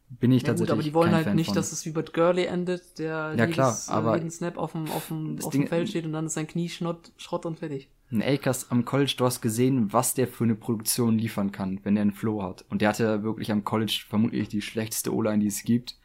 Bin 0.09 0.31
ich 0.31 0.43
ja, 0.43 0.49
tatsächlich. 0.49 0.69
Gut, 0.69 0.73
aber 0.73 0.83
die 0.85 0.95
wollen 0.95 1.13
halt 1.13 1.25
Fan 1.25 1.35
nicht, 1.35 1.49
von. 1.49 1.57
dass 1.57 1.73
es 1.73 1.85
wie 1.85 1.91
bei 1.91 2.03
Gurley 2.03 2.45
endet, 2.45 3.01
der 3.01 3.35
ja, 3.37 3.45
jedes, 3.47 3.89
äh, 3.89 3.91
aber 3.91 4.15
jeden 4.15 4.31
Snap 4.31 4.57
auf 4.57 4.71
dem, 4.71 4.89
auf 4.93 5.09
dem, 5.09 5.39
auf 5.43 5.51
dem 5.51 5.67
Feld 5.67 5.89
steht 5.89 6.07
und 6.07 6.13
dann 6.13 6.27
ist 6.27 6.35
sein 6.35 6.47
Knie 6.47 6.69
Schrott, 6.69 7.11
Schrott 7.17 7.45
und 7.45 7.59
fertig. 7.59 7.91
Ein 8.11 8.23
Akers 8.23 8.71
am 8.71 8.85
College, 8.87 9.15
du 9.19 9.27
hast 9.27 9.43
gesehen, 9.43 9.93
was 9.93 10.15
der 10.15 10.29
für 10.29 10.45
eine 10.45 10.55
Produktion 10.55 11.19
liefern 11.19 11.53
kann, 11.53 11.81
wenn 11.85 11.95
der 11.95 12.03
einen 12.03 12.13
Flow 12.13 12.43
hat. 12.43 12.65
Und 12.71 12.81
der 12.81 12.89
hatte 12.89 13.23
wirklich 13.23 13.53
am 13.53 13.65
College 13.65 14.05
vermutlich 14.09 14.49
die 14.49 14.63
schlechteste 14.63 15.15
O-Line, 15.15 15.41
die 15.41 15.49
es 15.49 15.63
gibt. 15.63 15.99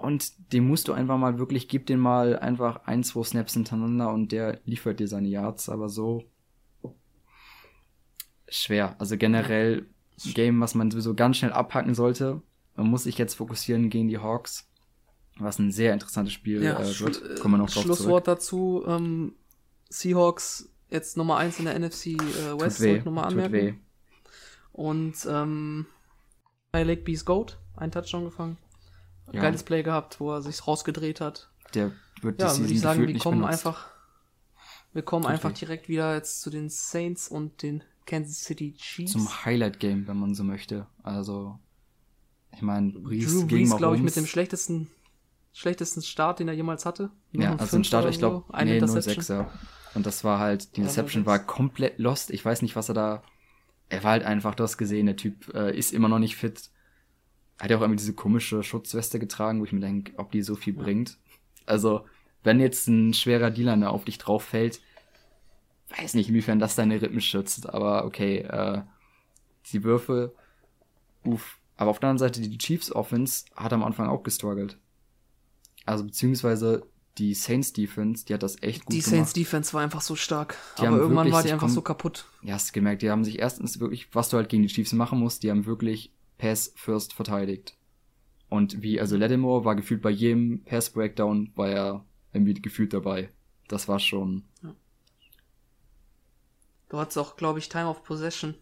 Und 0.00 0.32
dem 0.52 0.66
musst 0.66 0.88
du 0.88 0.92
einfach 0.92 1.16
mal 1.16 1.38
wirklich, 1.38 1.68
gib 1.68 1.86
den 1.86 2.00
mal 2.00 2.38
einfach 2.38 2.86
ein, 2.86 3.04
zwei 3.04 3.22
Snaps 3.22 3.54
hintereinander 3.54 4.12
und 4.12 4.32
der 4.32 4.60
liefert 4.64 4.98
dir 4.98 5.06
seine 5.06 5.28
Yards, 5.28 5.68
aber 5.68 5.88
so 5.88 6.24
schwer. 8.48 8.96
Also 8.98 9.16
generell 9.16 9.86
Game, 10.34 10.60
was 10.60 10.74
man 10.74 10.90
sowieso 10.90 11.14
ganz 11.14 11.38
schnell 11.38 11.52
abhacken 11.52 11.94
sollte. 11.94 12.42
Man 12.76 12.88
muss 12.88 13.04
sich 13.04 13.18
jetzt 13.18 13.34
fokussieren 13.34 13.90
gegen 13.90 14.08
die 14.08 14.18
Hawks, 14.18 14.68
was 15.38 15.58
ein 15.58 15.72
sehr 15.72 15.92
interessantes 15.92 16.32
Spiel 16.32 16.62
ja, 16.62 16.78
äh, 16.78 17.00
wird. 17.00 17.22
Äh, 17.22 17.40
Kommen 17.40 17.54
wir 17.54 17.58
noch 17.58 17.70
drauf 17.70 17.84
Schlusswort 17.84 18.24
zurück. 18.24 18.24
dazu, 18.24 18.84
ähm, 18.86 19.34
Seahawks 19.92 20.68
jetzt 20.88 21.16
Nummer 21.16 21.36
eins 21.36 21.58
in 21.58 21.64
der 21.64 21.78
NFC 21.78 22.06
äh, 22.06 22.58
West, 22.58 22.78
sollte 22.78 23.04
nochmal 23.04 23.26
anmerken. 23.26 23.52
Weh. 23.52 23.74
Und 24.72 25.14
ähm, 25.28 25.86
bei 26.70 26.82
Lake 26.82 27.02
Bees 27.02 27.24
Goat, 27.24 27.58
ein 27.76 27.90
Touchdown 27.90 28.24
gefangen 28.24 28.56
ja. 29.32 29.40
geiles 29.42 29.62
Play 29.62 29.82
gehabt, 29.82 30.20
wo 30.20 30.32
er 30.32 30.42
sich 30.42 30.66
rausgedreht 30.66 31.20
hat. 31.20 31.50
Der 31.74 31.92
wird 32.20 32.40
ja, 32.40 32.56
würde 32.56 32.72
ich 32.72 32.80
sagen, 32.80 33.06
wir 33.06 33.18
kommen 33.18 33.40
benutzt. 33.40 33.66
einfach, 33.66 33.88
wir 34.92 35.02
kommen 35.02 35.24
okay. 35.24 35.34
einfach 35.34 35.52
direkt 35.52 35.88
wieder 35.88 36.14
jetzt 36.14 36.42
zu 36.42 36.50
den 36.50 36.68
Saints 36.68 37.28
und 37.28 37.62
den 37.62 37.82
Kansas 38.06 38.42
City 38.42 38.74
Chiefs. 38.74 39.12
Zum 39.12 39.44
Highlight 39.44 39.80
Game, 39.80 40.06
wenn 40.08 40.18
man 40.18 40.34
so 40.34 40.44
möchte. 40.44 40.86
Also, 41.02 41.58
ich 42.52 42.62
meine, 42.62 42.92
Brees 42.92 43.32
Drew 43.32 43.46
Brees, 43.46 43.76
glaube 43.76 43.96
ich, 43.96 44.02
mit 44.02 44.16
dem 44.16 44.26
schlechtesten, 44.26 44.90
schlechtesten 45.52 46.02
Start, 46.02 46.40
den 46.40 46.48
er 46.48 46.54
jemals 46.54 46.84
hatte. 46.84 47.10
Nur 47.32 47.44
ja, 47.44 47.56
also 47.56 47.76
ein 47.76 47.84
Start, 47.84 48.08
ich 48.10 48.18
glaube, 48.18 48.44
nee, 48.64 48.80
06, 48.84 49.28
ja. 49.28 49.50
Und 49.94 50.06
das 50.06 50.24
war 50.24 50.38
halt, 50.38 50.76
die 50.76 50.80
Interception 50.80 51.26
war 51.26 51.38
komplett 51.38 51.98
lost. 51.98 52.30
Ich 52.30 52.44
weiß 52.44 52.62
nicht, 52.62 52.76
was 52.76 52.88
er 52.88 52.94
da, 52.94 53.22
er 53.88 54.02
war 54.02 54.12
halt 54.12 54.24
einfach, 54.24 54.54
du 54.54 54.64
hast 54.64 54.78
gesehen, 54.78 55.06
der 55.06 55.16
Typ 55.16 55.52
äh, 55.54 55.76
ist 55.76 55.92
immer 55.92 56.08
noch 56.08 56.18
nicht 56.18 56.36
fit 56.36 56.70
hat 57.62 57.70
ja 57.70 57.76
auch 57.76 57.82
irgendwie 57.82 57.98
diese 57.98 58.14
komische 58.14 58.64
Schutzweste 58.64 59.20
getragen, 59.20 59.60
wo 59.60 59.64
ich 59.64 59.72
mir 59.72 59.80
denke, 59.80 60.12
ob 60.18 60.32
die 60.32 60.42
so 60.42 60.56
viel 60.56 60.76
ja. 60.76 60.82
bringt. 60.82 61.16
Also, 61.64 62.04
wenn 62.42 62.58
jetzt 62.58 62.88
ein 62.88 63.14
schwerer 63.14 63.52
Dealer 63.52 63.88
auf 63.88 64.04
dich 64.04 64.18
drauf 64.18 64.42
fällt, 64.42 64.80
weiß 65.96 66.14
nicht, 66.14 66.28
inwiefern 66.28 66.58
das 66.58 66.74
deine 66.74 67.00
Rippen 67.00 67.20
schützt, 67.20 67.68
aber 67.68 68.04
okay, 68.04 68.38
äh, 68.38 68.82
die 69.70 69.84
Würfe, 69.84 70.34
uff. 71.24 71.58
Aber 71.76 71.90
auf 71.90 72.00
der 72.00 72.10
anderen 72.10 72.30
Seite, 72.30 72.40
die 72.40 72.58
Chiefs 72.58 72.92
Offense 72.92 73.44
hat 73.54 73.72
am 73.72 73.84
Anfang 73.84 74.08
auch 74.08 74.24
gestruggelt. 74.24 74.76
Also, 75.86 76.02
beziehungsweise 76.04 76.84
die 77.18 77.34
Saints 77.34 77.72
Defense, 77.72 78.24
die 78.24 78.34
hat 78.34 78.42
das 78.42 78.62
echt 78.62 78.86
gut 78.86 78.92
die 78.92 78.98
gemacht. 78.98 79.06
Die 79.06 79.10
Saints 79.10 79.32
Defense 79.32 79.72
war 79.74 79.82
einfach 79.82 80.00
so 80.00 80.16
stark. 80.16 80.56
Die 80.78 80.86
aber 80.86 80.98
irgendwann 80.98 81.30
war 81.30 81.42
die 81.42 81.52
einfach 81.52 81.68
so 81.68 81.82
kaputt. 81.82 82.26
Ja, 82.42 82.54
hast 82.54 82.72
gemerkt, 82.72 83.02
die 83.02 83.10
haben 83.10 83.24
sich 83.24 83.38
erstens 83.38 83.80
wirklich, 83.80 84.14
was 84.14 84.28
du 84.30 84.36
halt 84.36 84.48
gegen 84.48 84.62
die 84.62 84.68
Chiefs 84.68 84.92
machen 84.92 85.18
musst, 85.18 85.42
die 85.42 85.50
haben 85.50 85.66
wirklich 85.66 86.12
Pass 86.38 86.72
First 86.76 87.12
verteidigt. 87.12 87.76
Und 88.48 88.82
wie, 88.82 89.00
also 89.00 89.16
Lattimore 89.16 89.64
war 89.64 89.76
gefühlt 89.76 90.02
bei 90.02 90.10
jedem 90.10 90.62
Pass 90.64 90.90
Breakdown, 90.90 91.52
war 91.54 91.68
er 91.68 92.04
irgendwie 92.32 92.54
gefühlt 92.54 92.92
dabei. 92.92 93.30
Das 93.68 93.88
war 93.88 93.98
schon. 93.98 94.44
Ja. 94.62 94.74
Du 96.88 96.98
hattest 96.98 97.18
auch, 97.18 97.36
glaube 97.36 97.58
ich, 97.58 97.68
Time 97.68 97.88
of 97.88 98.02
Possession? 98.04 98.54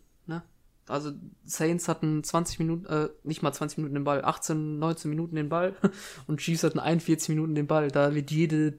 Also 0.90 1.12
Saints 1.44 1.88
hatten 1.88 2.23
20 2.23 2.59
Minuten, 2.59 2.87
äh, 2.87 3.09
nicht 3.23 3.42
mal 3.42 3.52
20 3.52 3.78
Minuten 3.78 3.94
den 3.94 4.04
Ball, 4.04 4.25
18, 4.25 4.78
19 4.78 5.09
Minuten 5.09 5.37
den 5.37 5.49
Ball 5.49 5.75
und 6.26 6.40
Chiefs 6.40 6.64
hatten 6.64 6.78
41 6.78 7.28
Minuten 7.30 7.54
den 7.54 7.66
Ball. 7.66 7.88
Da 7.88 8.14
wird 8.14 8.30
jede 8.30 8.78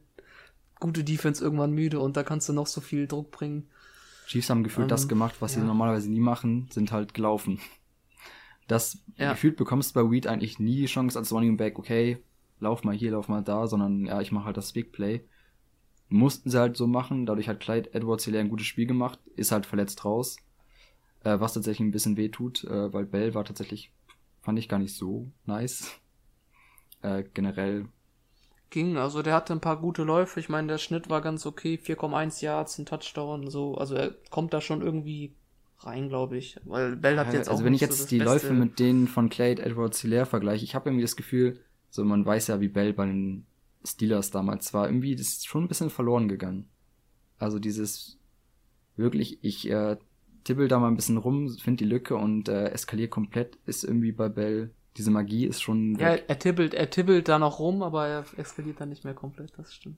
gute 0.79 1.03
Defense 1.03 1.43
irgendwann 1.43 1.71
müde 1.71 1.99
und 1.99 2.17
da 2.17 2.23
kannst 2.23 2.49
du 2.49 2.53
noch 2.53 2.67
so 2.67 2.81
viel 2.81 3.07
Druck 3.07 3.31
bringen. 3.31 3.69
Chiefs 4.27 4.49
haben 4.49 4.63
gefühlt 4.63 4.85
ähm, 4.85 4.89
das 4.89 5.07
gemacht, 5.07 5.35
was 5.39 5.55
ja. 5.55 5.61
sie 5.61 5.67
normalerweise 5.67 6.09
nie 6.09 6.19
machen, 6.19 6.69
sind 6.71 6.91
halt 6.91 7.13
gelaufen. 7.13 7.59
Das 8.67 8.99
ja. 9.17 9.31
gefühlt 9.31 9.57
bekommst 9.57 9.95
du 9.95 10.01
bei 10.01 10.11
Weed 10.11 10.27
eigentlich 10.27 10.59
nie 10.59 10.77
die 10.77 10.85
Chance 10.85 11.19
als 11.19 11.31
Running 11.31 11.57
Back, 11.57 11.77
okay, 11.77 12.23
lauf 12.59 12.83
mal 12.83 12.95
hier, 12.95 13.11
lauf 13.11 13.27
mal 13.27 13.43
da, 13.43 13.67
sondern 13.67 14.05
ja, 14.05 14.21
ich 14.21 14.31
mache 14.31 14.45
halt 14.45 14.57
das 14.57 14.71
Big 14.71 14.91
Play. 14.93 15.25
Mussten 16.07 16.49
sie 16.49 16.59
halt 16.59 16.77
so 16.77 16.87
machen, 16.87 17.25
dadurch 17.25 17.49
hat 17.49 17.59
Clyde 17.59 17.93
Edwards 17.93 18.25
hier 18.25 18.39
ein 18.39 18.49
gutes 18.49 18.67
Spiel 18.67 18.85
gemacht, 18.85 19.19
ist 19.35 19.51
halt 19.51 19.65
verletzt 19.65 20.05
raus. 20.05 20.37
Äh, 21.23 21.39
was 21.39 21.53
tatsächlich 21.53 21.87
ein 21.87 21.91
bisschen 21.91 22.17
weh 22.17 22.29
tut, 22.29 22.63
äh, 22.63 22.91
weil 22.93 23.05
Bell 23.05 23.33
war 23.33 23.45
tatsächlich, 23.45 23.91
fand 24.41 24.57
ich 24.57 24.69
gar 24.69 24.79
nicht 24.79 24.95
so 24.95 25.31
nice. 25.45 25.91
Äh, 27.03 27.23
generell. 27.33 27.87
Ging, 28.69 28.95
also 28.97 29.23
der 29.23 29.33
hatte 29.33 29.53
ein 29.53 29.59
paar 29.59 29.81
gute 29.81 30.03
Läufe. 30.03 30.39
Ich 30.39 30.49
meine, 30.49 30.67
der 30.67 30.77
Schnitt 30.77 31.09
war 31.09 31.21
ganz 31.21 31.47
okay, 31.47 31.79
4,1 31.83 32.43
Yards, 32.43 32.77
ein 32.77 32.85
Touchdown, 32.85 33.49
so. 33.49 33.73
Also 33.73 33.95
er 33.95 34.11
kommt 34.29 34.53
da 34.53 34.61
schon 34.61 34.83
irgendwie 34.83 35.33
rein, 35.79 36.09
glaube 36.09 36.37
ich. 36.37 36.57
Weil 36.65 36.95
Bell 36.95 37.17
hat 37.17 37.33
jetzt 37.33 37.39
also 37.39 37.49
auch. 37.49 37.53
Also 37.53 37.65
wenn 37.65 37.73
ich 37.73 37.81
jetzt 37.81 37.97
so 37.97 38.07
die 38.07 38.19
Beste. 38.19 38.31
Läufe 38.31 38.53
mit 38.53 38.77
denen 38.77 39.07
von 39.07 39.29
Clade 39.29 39.63
Edwards 39.63 40.01
Hilaire 40.01 40.27
vergleiche, 40.27 40.63
ich 40.63 40.75
habe 40.75 40.89
irgendwie 40.89 41.01
das 41.01 41.15
Gefühl, 41.15 41.59
so 41.89 42.03
man 42.05 42.25
weiß 42.25 42.47
ja, 42.47 42.61
wie 42.61 42.67
Bell 42.67 42.93
bei 42.93 43.07
den 43.07 43.45
Steelers 43.83 44.29
damals 44.29 44.73
war, 44.73 44.87
irgendwie 44.87 45.15
das 45.15 45.27
ist 45.27 45.47
schon 45.47 45.63
ein 45.63 45.67
bisschen 45.67 45.89
verloren 45.89 46.27
gegangen. 46.27 46.69
Also 47.39 47.57
dieses 47.57 48.19
wirklich, 48.95 49.43
ich 49.43 49.69
äh, 49.69 49.97
tippel 50.43 50.67
da 50.67 50.79
mal 50.79 50.87
ein 50.87 50.95
bisschen 50.95 51.17
rum, 51.17 51.49
finde 51.57 51.83
die 51.83 51.89
Lücke 51.89 52.15
und 52.15 52.49
äh, 52.49 52.69
eskaliere 52.69 53.09
komplett, 53.09 53.57
ist 53.65 53.83
irgendwie 53.83 54.11
bei 54.11 54.29
Bell. 54.29 54.71
Diese 54.97 55.11
Magie 55.11 55.45
ist 55.45 55.61
schon. 55.61 55.93
Weg. 55.97 56.01
Ja, 56.01 56.15
er 56.27 56.39
tippelt, 56.39 56.73
er 56.73 56.89
tippelt 56.89 57.27
da 57.29 57.39
noch 57.39 57.59
rum, 57.59 57.81
aber 57.81 58.07
er 58.07 58.25
eskaliert 58.37 58.81
dann 58.81 58.89
nicht 58.89 59.03
mehr 59.05 59.13
komplett, 59.13 59.53
das 59.57 59.73
stimmt. 59.73 59.97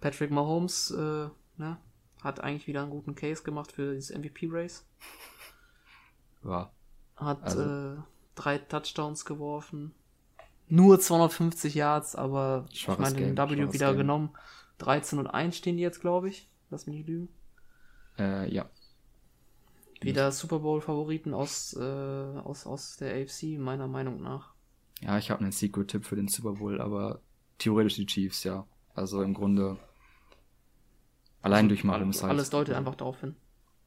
Patrick 0.00 0.30
Mahomes 0.30 0.90
äh, 0.92 1.28
ne, 1.56 1.76
hat 2.22 2.40
eigentlich 2.40 2.66
wieder 2.66 2.82
einen 2.82 2.90
guten 2.90 3.14
Case 3.14 3.42
gemacht 3.42 3.72
für 3.72 3.94
dieses 3.94 4.16
MVP-Race. 4.16 4.86
Ja. 6.44 6.70
Hat 7.16 7.42
Also- 7.42 7.62
äh, 7.62 7.96
drei 8.34 8.58
Touchdowns 8.58 9.24
geworfen. 9.24 9.92
Nur 10.68 11.00
250 11.00 11.74
Yards, 11.74 12.14
aber 12.14 12.66
ich 12.70 12.80
Schwaches 12.82 13.00
meine, 13.00 13.16
den 13.16 13.34
Game, 13.34 13.68
W 13.68 13.72
wieder 13.72 13.88
Game. 13.88 13.98
genommen. 13.98 14.30
13 14.78 15.18
und 15.18 15.26
1 15.26 15.56
stehen 15.56 15.76
die 15.76 15.82
jetzt, 15.82 16.00
glaube 16.00 16.28
ich. 16.28 16.48
Lass 16.70 16.86
mich 16.86 16.96
nicht 16.96 17.08
lügen. 17.08 17.28
Äh, 18.18 18.48
ja. 18.54 18.70
Wieder 20.00 20.32
Super 20.32 20.60
Bowl-Favoriten 20.60 21.34
aus, 21.34 21.76
äh, 21.78 21.80
aus, 21.82 22.66
aus 22.66 22.96
der 22.96 23.14
AFC, 23.14 23.58
meiner 23.58 23.86
Meinung 23.86 24.22
nach. 24.22 24.54
Ja, 25.00 25.18
ich 25.18 25.30
habe 25.30 25.42
einen 25.42 25.52
Secret-Tipp 25.52 26.04
für 26.04 26.16
den 26.16 26.28
Super 26.28 26.52
Bowl, 26.52 26.80
aber 26.80 27.20
theoretisch 27.58 27.96
die 27.96 28.06
Chiefs, 28.06 28.44
ja. 28.44 28.66
Also 28.94 29.22
im 29.22 29.34
Grunde 29.34 29.78
allein 31.42 31.68
durch 31.68 31.84
Mahomes 31.84 32.22
halt. 32.22 32.32
Alles 32.32 32.50
deutet 32.50 32.74
einfach 32.74 32.94
darauf 32.94 33.20
hin. 33.20 33.36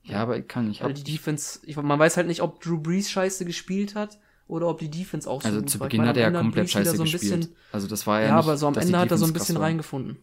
Ja, 0.03 0.21
aber 0.21 0.37
ich 0.37 0.47
kann, 0.47 0.69
ich 0.69 0.81
Weil 0.81 0.89
hab, 0.89 0.95
die 0.95 1.03
Defense, 1.03 1.59
ich, 1.63 1.77
man 1.77 1.99
weiß 1.99 2.17
halt 2.17 2.27
nicht, 2.27 2.41
ob 2.41 2.61
Drew 2.61 2.77
Brees 2.77 3.09
scheiße 3.09 3.45
gespielt 3.45 3.95
hat 3.95 4.19
oder 4.47 4.67
ob 4.67 4.79
die 4.79 4.89
Defense 4.89 5.29
auch 5.29 5.41
so 5.41 5.47
also 5.47 5.61
zu 5.61 5.79
Beginn 5.79 6.05
hat 6.05 6.17
er 6.17 6.31
ja 6.31 6.41
komplett 6.41 6.69
scheiße 6.69 6.97
so 6.97 7.03
gespielt. 7.03 7.21
Bisschen, 7.21 7.55
also 7.71 7.87
das 7.87 8.05
war 8.05 8.19
ja 8.19 8.27
ja, 8.27 8.35
nicht, 8.35 8.45
aber 8.45 8.57
so 8.57 8.67
am 8.67 8.75
Ende 8.75 8.99
hat 8.99 9.11
er 9.11 9.17
so 9.17 9.25
ein 9.25 9.33
bisschen 9.33 9.57
reingefunden. 9.57 10.17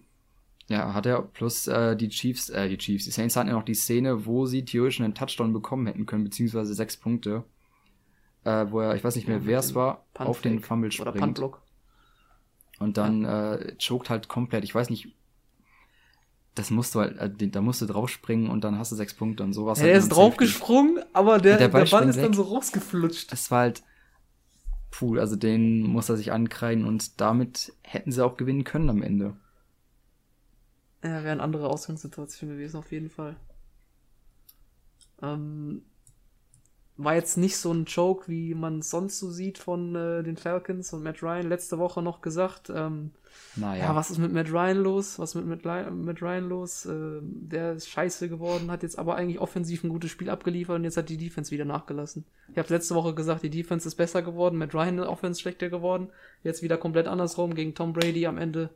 Ja, 0.70 0.94
hat 0.94 1.04
er. 1.04 1.20
Plus 1.22 1.66
äh, 1.66 1.96
die 1.96 2.08
Chiefs, 2.08 2.48
äh, 2.48 2.68
die 2.68 2.78
Chiefs, 2.78 3.04
die 3.04 3.10
Saints 3.10 3.34
hatten 3.34 3.48
ja 3.48 3.54
noch 3.54 3.64
die 3.64 3.74
Szene, 3.74 4.24
wo 4.24 4.46
sie 4.46 4.64
theoretisch 4.64 5.00
einen 5.00 5.14
Touchdown 5.16 5.52
bekommen 5.52 5.86
hätten 5.88 6.06
können, 6.06 6.22
beziehungsweise 6.22 6.74
sechs 6.74 6.96
Punkte. 6.96 7.42
Äh, 8.44 8.66
wo 8.70 8.80
er, 8.80 8.94
ich 8.94 9.02
weiß 9.02 9.16
nicht 9.16 9.26
mehr, 9.28 9.38
Ja, 9.38 9.46
wer 9.46 9.58
es 9.58 9.74
war, 9.74 10.06
auf 10.14 10.40
den 10.40 10.60
Fumble 10.60 10.88
Oder 10.88 11.10
springt. 11.10 11.18
Puntblock. 11.18 11.60
Und 12.78 12.96
dann 12.96 13.24
äh, 13.24 13.74
choked 13.78 14.08
halt 14.10 14.28
komplett. 14.28 14.62
Ich 14.64 14.74
weiß 14.74 14.90
nicht, 14.90 15.08
das 16.54 16.70
musst 16.70 16.94
du 16.94 17.00
halt, 17.00 17.18
äh, 17.18 17.48
da 17.48 17.60
musst 17.60 17.82
du 17.82 17.86
draufspringen 17.86 18.48
und 18.48 18.62
dann 18.62 18.78
hast 18.78 18.92
du 18.92 18.96
sechs 18.96 19.12
Punkte 19.12 19.42
und 19.42 19.52
sowas. 19.52 19.78
Ja, 19.78 19.82
halt 19.82 19.94
der 19.94 19.98
nur 19.98 20.08
ist 20.08 20.16
draufgesprungen, 20.16 21.00
aber 21.12 21.38
der, 21.38 21.58
Der 21.58 21.68
der 21.68 21.68
Ball 21.68 21.86
Ball, 21.86 21.86
springt 21.86 22.10
ist 22.10 22.16
dann 22.22 22.26
weg. 22.30 22.34
so 22.36 22.42
rausgeflutscht. 22.42 23.30
Das 23.32 23.50
war 23.50 23.60
halt, 23.60 23.82
puh, 24.90 25.18
also 25.18 25.36
den 25.36 25.82
muss 25.82 26.08
er 26.08 26.16
sich 26.16 26.32
ankreiden 26.32 26.84
und 26.86 27.20
damit 27.20 27.72
hätten 27.82 28.12
sie 28.12 28.24
auch 28.24 28.36
gewinnen 28.36 28.64
können 28.64 28.88
am 28.88 29.02
Ende. 29.02 29.36
Ja, 31.02 31.22
wäre 31.22 31.32
eine 31.32 31.42
andere 31.42 31.68
Ausgangssituation 31.68 32.50
gewesen, 32.50 32.76
auf 32.76 32.92
jeden 32.92 33.10
Fall. 33.10 33.36
Ähm, 35.22 35.82
war 36.96 37.14
jetzt 37.14 37.38
nicht 37.38 37.56
so 37.56 37.72
ein 37.72 37.84
Joke, 37.86 38.28
wie 38.28 38.54
man 38.54 38.82
sonst 38.82 39.18
so 39.18 39.30
sieht 39.30 39.56
von 39.58 39.94
äh, 39.94 40.22
den 40.22 40.36
Falcons 40.36 40.92
und 40.92 41.02
Matt 41.02 41.22
Ryan. 41.22 41.48
Letzte 41.48 41.78
Woche 41.78 42.02
noch 42.02 42.20
gesagt, 42.20 42.70
ähm, 42.74 43.12
Naja. 43.56 43.84
ja. 43.84 43.96
was 43.96 44.10
ist 44.10 44.18
mit 44.18 44.32
Matt 44.32 44.50
Ryan 44.52 44.76
los? 44.76 45.18
Was 45.18 45.34
ist 45.34 45.42
mit 45.42 45.64
Matt, 45.64 45.90
Matt 45.92 46.20
Ryan 46.20 46.48
los? 46.48 46.84
Äh, 46.84 47.20
der 47.22 47.72
ist 47.72 47.88
scheiße 47.88 48.28
geworden, 48.28 48.70
hat 48.70 48.82
jetzt 48.82 48.98
aber 48.98 49.16
eigentlich 49.16 49.38
offensiv 49.40 49.82
ein 49.82 49.88
gutes 49.88 50.10
Spiel 50.10 50.28
abgeliefert 50.28 50.76
und 50.76 50.84
jetzt 50.84 50.98
hat 50.98 51.08
die 51.08 51.16
Defense 51.16 51.50
wieder 51.50 51.64
nachgelassen. 51.64 52.26
Ich 52.52 52.58
habe 52.58 52.68
letzte 52.68 52.94
Woche 52.94 53.14
gesagt, 53.14 53.42
die 53.42 53.50
Defense 53.50 53.88
ist 53.88 53.94
besser 53.94 54.20
geworden, 54.20 54.58
Matt 54.58 54.74
Ryan 54.74 54.98
ist 54.98 55.06
Offense 55.06 55.40
schlechter 55.40 55.70
geworden. 55.70 56.10
Jetzt 56.42 56.62
wieder 56.62 56.76
komplett 56.76 57.06
andersrum, 57.08 57.54
gegen 57.54 57.74
Tom 57.74 57.94
Brady 57.94 58.26
am 58.26 58.36
Ende 58.36 58.70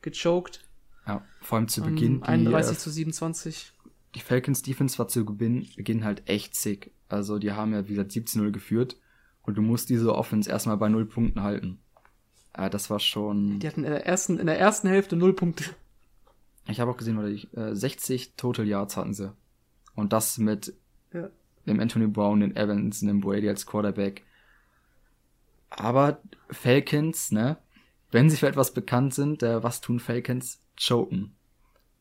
gechoked. 0.00 0.60
Ja, 1.06 1.24
vor 1.40 1.58
allem 1.58 1.68
zu 1.68 1.82
Beginn. 1.82 2.16
Ähm, 2.16 2.22
31 2.22 2.70
die, 2.70 2.76
äh, 2.76 2.78
zu 2.78 2.90
27. 2.90 3.72
die 4.14 4.20
Falcons 4.20 4.62
Defense 4.62 4.98
war 4.98 5.08
zu 5.08 5.24
Beginn, 5.24 5.66
Beginn 5.76 6.04
halt 6.04 6.28
echt 6.28 6.54
sick. 6.56 6.92
Also 7.08 7.38
die 7.38 7.52
haben 7.52 7.72
ja 7.72 7.84
wie 7.86 7.90
gesagt 7.94 8.10
17-0 8.12 8.50
geführt 8.50 8.96
und 9.42 9.56
du 9.56 9.62
musst 9.62 9.88
diese 9.90 10.14
Offense 10.14 10.50
erstmal 10.50 10.76
bei 10.76 10.88
null 10.88 11.06
Punkten 11.06 11.42
halten. 11.42 11.78
Äh, 12.52 12.70
das 12.70 12.90
war 12.90 12.98
schon. 13.00 13.60
Die 13.60 13.66
hatten 13.68 13.84
in 13.84 13.90
der 13.90 14.06
ersten, 14.06 14.38
in 14.38 14.46
der 14.46 14.58
ersten 14.58 14.88
Hälfte 14.88 15.16
null 15.16 15.34
Punkte. 15.34 15.64
Ich 16.68 16.80
habe 16.80 16.90
auch 16.90 16.96
gesehen, 16.96 17.16
oder 17.18 17.28
ich, 17.28 17.54
äh, 17.56 17.76
60 17.76 18.34
Total 18.36 18.66
Yards 18.66 18.96
hatten 18.96 19.14
sie. 19.14 19.32
Und 19.94 20.12
das 20.12 20.38
mit 20.38 20.74
Ja. 21.12 21.30
dem 21.66 21.78
Anthony 21.78 22.08
Brown, 22.08 22.40
den 22.40 22.56
Evans, 22.56 23.00
dem 23.00 23.20
Brady 23.20 23.48
als 23.48 23.66
Quarterback. 23.66 24.24
Aber 25.70 26.20
Falcons, 26.50 27.30
ne? 27.30 27.58
Wenn 28.10 28.30
sie 28.30 28.36
für 28.36 28.48
etwas 28.48 28.72
bekannt 28.72 29.14
sind, 29.14 29.42
äh, 29.42 29.62
was 29.62 29.80
tun 29.80 30.00
Falcons? 30.00 30.60
Choken. 30.76 31.34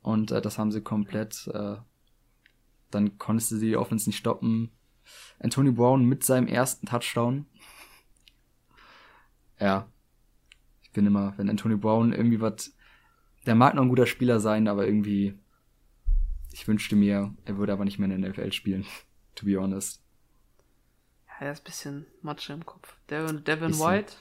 Und 0.01 0.31
äh, 0.31 0.41
das 0.41 0.57
haben 0.57 0.71
sie 0.71 0.81
komplett. 0.81 1.47
Äh, 1.47 1.77
dann 2.91 3.17
konntest 3.17 3.51
du 3.51 3.57
die 3.57 3.75
Offense 3.75 4.09
nicht 4.09 4.17
stoppen. 4.17 4.71
Anthony 5.39 5.71
Brown 5.71 6.05
mit 6.05 6.23
seinem 6.23 6.47
ersten 6.47 6.85
Touchdown. 6.85 7.45
Ja. 9.59 9.87
Ich 10.83 10.91
bin 10.91 11.05
immer, 11.05 11.33
wenn 11.37 11.49
Anthony 11.49 11.75
Brown 11.75 12.13
irgendwie 12.13 12.39
was. 12.39 12.73
Der 13.45 13.55
mag 13.55 13.75
noch 13.75 13.83
ein 13.83 13.89
guter 13.89 14.05
Spieler 14.05 14.39
sein, 14.39 14.67
aber 14.67 14.85
irgendwie. 14.85 15.37
Ich 16.51 16.67
wünschte 16.67 16.95
mir, 16.95 17.33
er 17.43 17.57
würde 17.57 17.73
aber 17.73 17.83
nicht 17.83 17.99
mehr 17.99 18.09
in 18.09 18.21
der 18.21 18.31
NFL 18.31 18.51
spielen. 18.51 18.85
To 19.35 19.45
be 19.45 19.59
honest. 19.59 20.01
Ja, 21.27 21.47
er 21.47 21.51
ist 21.51 21.59
ein 21.59 21.63
bisschen 21.65 22.05
Matsche 22.21 22.53
im 22.53 22.65
Kopf. 22.65 22.95
Devin, 23.09 23.43
Devin. 23.43 23.73
White, 23.73 24.13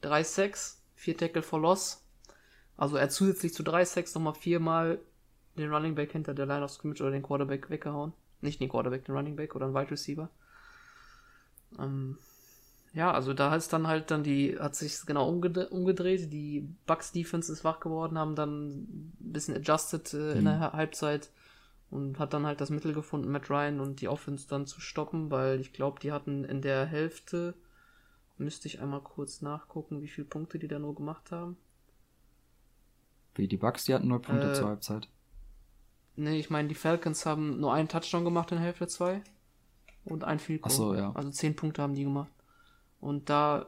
3 0.00 0.24
Sacks, 0.24 0.82
4 0.96 1.16
Tackle 1.16 1.42
for 1.42 1.60
Loss. 1.60 2.04
Also 2.76 2.96
er 2.96 3.04
hat 3.04 3.12
zusätzlich 3.12 3.54
zu 3.54 3.62
3 3.62 3.84
Sacks 3.84 4.14
nochmal 4.14 4.34
viermal 4.34 4.98
den 5.56 5.72
Running 5.72 5.94
Back 5.94 6.12
hinter 6.12 6.34
der 6.34 6.46
Line 6.46 6.64
of 6.64 6.70
Scrimmage 6.70 7.00
oder 7.00 7.10
den 7.10 7.22
Quarterback 7.22 7.70
weggehauen. 7.70 8.12
Nicht 8.40 8.60
den 8.60 8.68
Quarterback, 8.68 9.04
den 9.04 9.16
Running 9.16 9.36
Back 9.36 9.54
oder 9.56 9.66
einen 9.66 9.74
Wide 9.74 9.90
Receiver. 9.90 10.28
Ähm, 11.78 12.18
ja, 12.92 13.12
also 13.12 13.34
da 13.34 13.54
ist 13.54 13.72
dann 13.72 13.86
halt 13.86 14.10
dann 14.10 14.22
die, 14.22 14.58
hat 14.58 14.74
sich 14.74 15.04
genau 15.06 15.28
umgedreht, 15.28 15.70
umgedreht. 15.70 16.32
Die 16.32 16.68
Bucks 16.86 17.12
Defense 17.12 17.52
ist 17.52 17.64
wach 17.64 17.80
geworden, 17.80 18.18
haben 18.18 18.34
dann 18.34 18.82
ein 18.82 19.16
bisschen 19.18 19.56
adjusted 19.56 20.12
äh, 20.14 20.32
in 20.32 20.44
der 20.44 20.72
Halbzeit 20.72 21.30
und 21.90 22.18
hat 22.18 22.32
dann 22.32 22.46
halt 22.46 22.60
das 22.60 22.70
Mittel 22.70 22.92
gefunden, 22.92 23.30
Matt 23.30 23.50
Ryan 23.50 23.80
und 23.80 24.00
die 24.00 24.08
Offense 24.08 24.48
dann 24.48 24.66
zu 24.66 24.80
stoppen, 24.80 25.30
weil 25.30 25.60
ich 25.60 25.72
glaube, 25.72 26.00
die 26.00 26.12
hatten 26.12 26.44
in 26.44 26.62
der 26.62 26.84
Hälfte, 26.86 27.54
müsste 28.38 28.68
ich 28.68 28.80
einmal 28.80 29.00
kurz 29.00 29.40
nachgucken, 29.40 30.02
wie 30.02 30.08
viele 30.08 30.26
Punkte 30.26 30.58
die 30.58 30.68
da 30.68 30.78
nur 30.78 30.94
gemacht 30.94 31.30
haben. 31.30 31.56
Wie 33.36 33.48
die 33.48 33.56
Bucks, 33.56 33.84
die 33.84 33.94
hatten 33.94 34.08
null 34.08 34.20
Punkte 34.20 34.50
Äh, 34.50 34.54
zur 34.54 34.68
Halbzeit. 34.68 35.08
Nee, 36.16 36.38
ich 36.38 36.48
meine, 36.50 36.68
die 36.68 36.74
Falcons 36.74 37.26
haben 37.26 37.60
nur 37.60 37.72
einen 37.74 37.88
Touchdown 37.88 38.24
gemacht 38.24 38.50
in 38.50 38.58
Hälfte 38.58 38.86
2 38.88 39.22
und 40.06 40.24
ein 40.24 40.38
Field 40.38 40.62
Goal. 40.62 40.72
Ach 40.72 40.76
so, 40.76 40.94
ja. 40.94 41.12
Also 41.14 41.30
10 41.30 41.54
Punkte 41.56 41.82
haben 41.82 41.94
die 41.94 42.04
gemacht. 42.04 42.30
Und 43.00 43.28
da, 43.28 43.66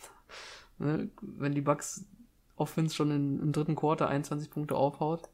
ne, 0.78 1.08
wenn 1.20 1.54
die 1.54 1.60
Bucks 1.60 2.04
Offense 2.56 2.94
schon 2.94 3.10
in, 3.12 3.40
im 3.40 3.52
dritten 3.52 3.76
Quarter 3.76 4.08
21 4.08 4.50
Punkte 4.50 4.74
aufhaut. 4.74 5.28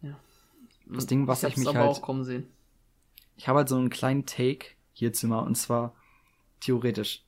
Ja. 0.00 0.16
Das 0.86 1.06
Ding, 1.06 1.26
was 1.26 1.42
ich 1.42 1.50
hab's 1.50 1.56
mich 1.58 1.68
aber 1.68 1.80
halt- 1.80 1.90
auch 1.90 2.02
kommen 2.02 2.24
sehen. 2.24 2.46
Ich 3.36 3.46
habe 3.48 3.58
halt 3.58 3.68
so 3.68 3.76
einen 3.76 3.90
kleinen 3.90 4.26
Take 4.26 4.66
hierzu 4.92 5.26
mal, 5.28 5.40
und 5.40 5.54
zwar 5.56 5.94
theoretisch. 6.60 7.24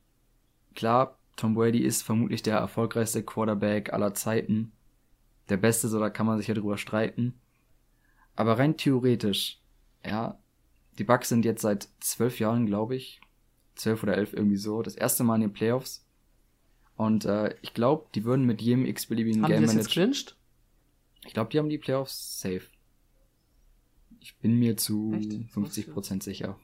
Klar, 0.74 1.16
Tom 1.40 1.54
Brady 1.54 1.78
ist 1.78 2.02
vermutlich 2.02 2.42
der 2.42 2.58
erfolgreichste 2.58 3.22
Quarterback 3.22 3.94
aller 3.94 4.12
Zeiten. 4.12 4.72
Der 5.48 5.56
beste, 5.56 5.88
so 5.88 5.98
da 5.98 6.10
kann 6.10 6.26
man 6.26 6.36
sich 6.36 6.48
ja 6.48 6.54
drüber 6.54 6.76
streiten. 6.76 7.32
Aber 8.36 8.58
rein 8.58 8.76
theoretisch, 8.76 9.58
ja, 10.04 10.38
die 10.98 11.04
Bucks 11.04 11.30
sind 11.30 11.46
jetzt 11.46 11.62
seit 11.62 11.88
zwölf 12.00 12.40
Jahren, 12.40 12.66
glaube 12.66 12.94
ich, 12.94 13.22
zwölf 13.74 14.02
oder 14.02 14.18
elf 14.18 14.34
irgendwie 14.34 14.58
so, 14.58 14.82
das 14.82 14.94
erste 14.96 15.24
Mal 15.24 15.36
in 15.36 15.40
den 15.40 15.52
Playoffs. 15.54 16.04
Und 16.96 17.24
äh, 17.24 17.54
ich 17.62 17.72
glaube, 17.72 18.06
die 18.14 18.24
würden 18.24 18.44
mit 18.44 18.60
jedem 18.60 18.84
x-beliebigen 18.84 19.42
Haben 19.42 19.48
die 19.48 19.54
Game 19.54 19.62
das 19.62 19.72
jetzt 19.72 19.84
Manager. 19.84 19.92
clinched? 19.92 20.36
Ich 21.24 21.32
glaube, 21.32 21.50
die 21.50 21.58
haben 21.58 21.70
die 21.70 21.78
Playoffs 21.78 22.38
safe. 22.38 22.64
Ich 24.20 24.36
bin 24.36 24.58
mir 24.58 24.76
zu 24.76 25.14
Echt? 25.14 25.32
50% 25.54 26.22
sicher. 26.22 26.58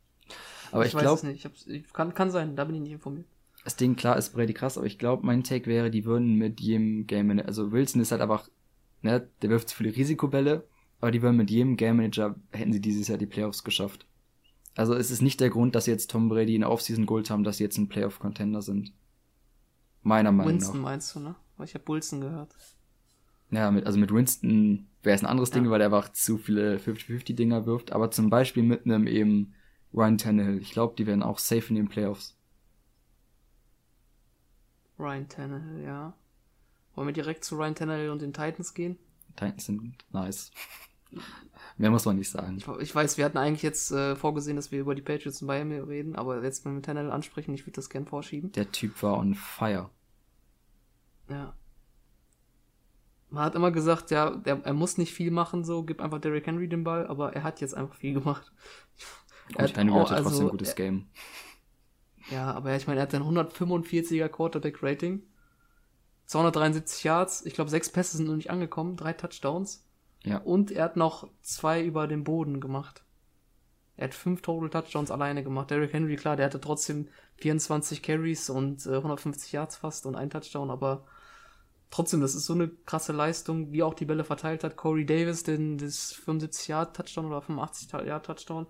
Aber 0.72 0.86
ich, 0.86 0.94
weiß 0.94 1.02
glaube, 1.02 1.18
es 1.18 1.22
nicht. 1.22 1.36
Ich 1.36 1.44
hab's, 1.44 1.66
ich, 1.66 1.92
kann, 1.92 2.14
kann 2.14 2.30
sein, 2.30 2.56
da 2.56 2.64
bin 2.64 2.76
ich 2.76 2.80
nicht 2.80 2.92
informiert. 2.92 3.26
Das 3.66 3.74
Ding, 3.74 3.96
klar, 3.96 4.16
ist 4.16 4.32
Brady 4.32 4.54
krass, 4.54 4.78
aber 4.78 4.86
ich 4.86 4.96
glaube, 4.96 5.26
mein 5.26 5.42
Take 5.42 5.66
wäre, 5.66 5.90
die 5.90 6.04
würden 6.04 6.36
mit 6.36 6.60
jedem 6.60 7.08
Game 7.08 7.26
Manager, 7.26 7.48
also 7.48 7.72
Wilson 7.72 8.00
ist 8.00 8.12
halt 8.12 8.22
einfach, 8.22 8.48
ne, 9.02 9.28
der 9.42 9.50
wirft 9.50 9.68
zu 9.70 9.76
viele 9.76 9.94
Risikobälle, 9.96 10.68
aber 11.00 11.10
die 11.10 11.20
würden 11.20 11.36
mit 11.36 11.50
jedem 11.50 11.76
Game 11.76 11.96
Manager, 11.96 12.36
hätten 12.52 12.72
sie 12.72 12.80
dieses 12.80 13.08
Jahr 13.08 13.18
die 13.18 13.26
Playoffs 13.26 13.64
geschafft. 13.64 14.06
Also 14.76 14.94
es 14.94 15.10
ist 15.10 15.20
nicht 15.20 15.40
der 15.40 15.50
Grund, 15.50 15.74
dass 15.74 15.86
jetzt 15.86 16.12
Tom 16.12 16.28
Brady 16.28 16.54
in 16.54 16.62
Offseason 16.62 17.06
Gold 17.06 17.28
haben, 17.28 17.42
dass 17.42 17.56
sie 17.56 17.64
jetzt 17.64 17.76
ein 17.76 17.88
Playoff-Contender 17.88 18.62
sind. 18.62 18.92
Meiner 20.02 20.30
Meinung 20.30 20.52
Winston 20.52 20.76
nach. 20.76 20.90
meinst 20.90 21.14
du, 21.16 21.20
ne? 21.20 21.34
Weil 21.56 21.66
ich 21.66 21.74
habe 21.74 21.88
Wilson 21.88 22.20
gehört. 22.20 22.54
Ja, 23.50 23.70
mit, 23.72 23.84
also 23.86 23.98
mit 23.98 24.12
Winston 24.12 24.86
wäre 25.02 25.16
es 25.16 25.22
ein 25.24 25.26
anderes 25.26 25.50
Ding, 25.50 25.64
Ja. 25.64 25.70
weil 25.70 25.80
er 25.80 25.86
einfach 25.86 26.12
zu 26.12 26.38
viele 26.38 26.78
50-50-Dinger 26.78 27.66
wirft. 27.66 27.90
Aber 27.92 28.10
zum 28.12 28.30
Beispiel 28.30 28.62
mit 28.62 28.84
einem 28.84 29.06
eben 29.08 29.54
Ryan 29.92 30.18
Tannehill. 30.18 30.58
Ich 30.60 30.70
glaube, 30.70 30.94
die 30.96 31.06
werden 31.06 31.22
auch 31.24 31.38
safe 31.40 31.68
in 31.70 31.74
den 31.76 31.88
Playoffs. 31.88 32.36
Ryan 34.98 35.28
Tannehill, 35.28 35.84
ja. 35.84 36.14
Wollen 36.94 37.08
wir 37.08 37.12
direkt 37.12 37.44
zu 37.44 37.56
Ryan 37.56 37.74
Tannehill 37.74 38.10
und 38.10 38.22
den 38.22 38.32
Titans 38.32 38.72
gehen? 38.74 38.98
Titans 39.36 39.66
sind 39.66 39.94
nice. 40.12 40.50
Mehr 41.78 41.90
muss 41.90 42.04
man 42.04 42.16
nicht 42.16 42.30
sagen. 42.30 42.56
Ich, 42.58 42.66
ich 42.80 42.94
weiß, 42.94 43.16
wir 43.16 43.24
hatten 43.24 43.38
eigentlich 43.38 43.62
jetzt 43.62 43.90
äh, 43.92 44.16
vorgesehen, 44.16 44.56
dass 44.56 44.72
wir 44.72 44.80
über 44.80 44.94
die 44.94 45.02
Patriots 45.02 45.40
und 45.42 45.46
Miami 45.48 45.76
reden, 45.76 46.16
aber 46.16 46.42
jetzt, 46.42 46.64
wenn 46.64 46.74
wir 46.74 46.82
Tannehill 46.82 47.10
ansprechen, 47.10 47.54
ich 47.54 47.62
würde 47.62 47.76
das 47.76 47.90
gern 47.90 48.06
vorschieben. 48.06 48.52
Der 48.52 48.72
Typ 48.72 49.02
war 49.02 49.18
on 49.18 49.34
fire. 49.34 49.90
Ja. 51.28 51.54
man 53.30 53.44
hat 53.44 53.54
immer 53.54 53.70
gesagt, 53.72 54.10
ja, 54.10 54.30
der, 54.30 54.64
er 54.64 54.72
muss 54.72 54.96
nicht 54.96 55.12
viel 55.12 55.30
machen, 55.30 55.64
so, 55.64 55.82
gib 55.82 56.00
einfach 56.00 56.20
Derrick 56.20 56.46
Henry 56.46 56.68
den 56.68 56.84
Ball, 56.84 57.06
aber 57.06 57.34
er 57.34 57.42
hat 57.42 57.60
jetzt 57.60 57.74
einfach 57.74 57.94
viel 57.96 58.14
gemacht. 58.14 58.52
Und 59.56 59.76
Henry 59.76 59.92
auch- 59.94 60.10
hatte 60.10 60.22
trotzdem 60.22 60.26
also, 60.26 60.42
ein 60.44 60.50
gutes 60.50 60.74
Game. 60.74 61.06
Ja, 62.30 62.52
aber 62.52 62.74
ich 62.76 62.86
meine, 62.86 63.00
er 63.00 63.04
hat 63.04 63.14
ein 63.14 63.22
145er 63.22 64.28
Quarterback-Rating, 64.28 65.22
273 66.26 67.04
Yards, 67.04 67.46
ich 67.46 67.54
glaube, 67.54 67.70
sechs 67.70 67.88
Pässe 67.88 68.16
sind 68.16 68.26
noch 68.26 68.36
nicht 68.36 68.50
angekommen, 68.50 68.96
drei 68.96 69.12
Touchdowns. 69.12 69.84
Ja. 70.24 70.38
Und 70.38 70.72
er 70.72 70.84
hat 70.84 70.96
noch 70.96 71.28
zwei 71.42 71.82
über 71.84 72.08
den 72.08 72.24
Boden 72.24 72.60
gemacht. 72.60 73.04
Er 73.96 74.08
hat 74.08 74.14
fünf 74.14 74.42
Total 74.42 74.68
Touchdowns 74.68 75.10
alleine 75.10 75.44
gemacht. 75.44 75.70
Derrick 75.70 75.92
Henry, 75.92 76.16
klar, 76.16 76.36
der 76.36 76.46
hatte 76.46 76.60
trotzdem 76.60 77.08
24 77.36 78.02
Carries 78.02 78.50
und 78.50 78.84
äh, 78.86 78.96
150 78.96 79.52
Yards 79.52 79.76
fast 79.76 80.04
und 80.04 80.16
ein 80.16 80.28
Touchdown, 80.28 80.70
aber 80.70 81.06
trotzdem, 81.90 82.20
das 82.20 82.34
ist 82.34 82.46
so 82.46 82.54
eine 82.54 82.68
krasse 82.68 83.12
Leistung, 83.12 83.72
wie 83.72 83.82
auch 83.82 83.94
die 83.94 84.04
Bälle 84.04 84.24
verteilt 84.24 84.64
hat. 84.64 84.76
Corey 84.76 85.06
Davis, 85.06 85.44
den 85.44 85.78
das 85.78 86.12
75 86.12 86.68
Yard 86.68 86.96
Touchdown 86.96 87.26
oder 87.26 87.40
85 87.40 87.92
Yard 87.92 88.26
Touchdown. 88.26 88.66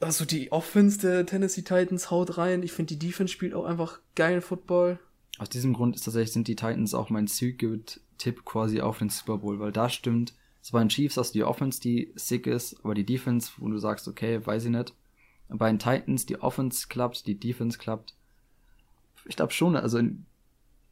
Also 0.00 0.24
die 0.24 0.50
Offense 0.50 0.98
der 0.98 1.26
Tennessee 1.26 1.62
Titans 1.62 2.10
haut 2.10 2.38
rein. 2.38 2.62
Ich 2.62 2.72
finde, 2.72 2.96
die 2.96 3.06
Defense 3.06 3.32
spielt 3.32 3.54
auch 3.54 3.64
einfach 3.64 4.00
geilen 4.14 4.40
Football. 4.40 4.98
Aus 5.38 5.50
diesem 5.50 5.74
Grund 5.74 5.94
ist 5.94 6.04
tatsächlich 6.04 6.32
sind 6.32 6.48
die 6.48 6.56
Titans 6.56 6.94
auch 6.94 7.10
mein 7.10 7.26
Secret-Tipp 7.26 8.44
quasi 8.44 8.80
auf 8.80 8.98
den 8.98 9.10
Super 9.10 9.38
Bowl, 9.38 9.58
weil 9.58 9.72
da 9.72 9.88
stimmt, 9.88 10.34
es 10.62 10.72
bei 10.72 10.80
den 10.80 10.88
Chiefs 10.88 11.16
hast 11.16 11.34
du 11.34 11.38
die 11.38 11.44
Offense, 11.44 11.80
die 11.80 12.12
sick 12.14 12.46
ist, 12.46 12.84
aber 12.84 12.94
die 12.94 13.06
Defense, 13.06 13.52
wo 13.58 13.68
du 13.68 13.78
sagst, 13.78 14.08
okay, 14.08 14.44
weiß 14.44 14.64
ich 14.64 14.70
nicht. 14.70 14.94
Und 15.48 15.58
bei 15.58 15.68
den 15.70 15.78
Titans, 15.78 16.26
die 16.26 16.40
Offense 16.40 16.88
klappt, 16.88 17.26
die 17.26 17.38
Defense 17.38 17.78
klappt. 17.78 18.14
Ich 19.26 19.36
glaube 19.36 19.52
schon, 19.52 19.76
also 19.76 19.98
in, 19.98 20.26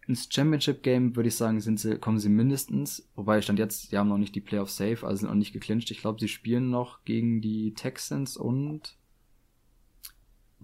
ins 0.07 0.29
Championship-Game 0.31 1.17
würde 1.17 1.29
ich 1.29 1.37
sagen, 1.37 1.61
sind 1.61 1.79
sie, 1.79 1.99
kommen 1.99 2.19
sie 2.19 2.29
mindestens, 2.29 3.09
wobei 3.15 3.41
stand 3.41 3.59
jetzt, 3.59 3.93
die 3.93 3.99
haben 3.99 4.09
noch 4.09 4.19
nicht 4.19 4.35
die 4.35 4.41
Playoff 4.41 4.71
safe, 4.71 5.07
also 5.07 5.17
sind 5.17 5.29
noch 5.29 5.35
nicht 5.35 5.53
geclincht. 5.53 5.91
Ich 5.91 6.01
glaube, 6.01 6.21
sie 6.21 6.29
spielen 6.29 6.71
noch 6.71 7.05
gegen 7.05 7.41
die 7.41 7.75
Texans 7.75 8.37
und 8.37 8.97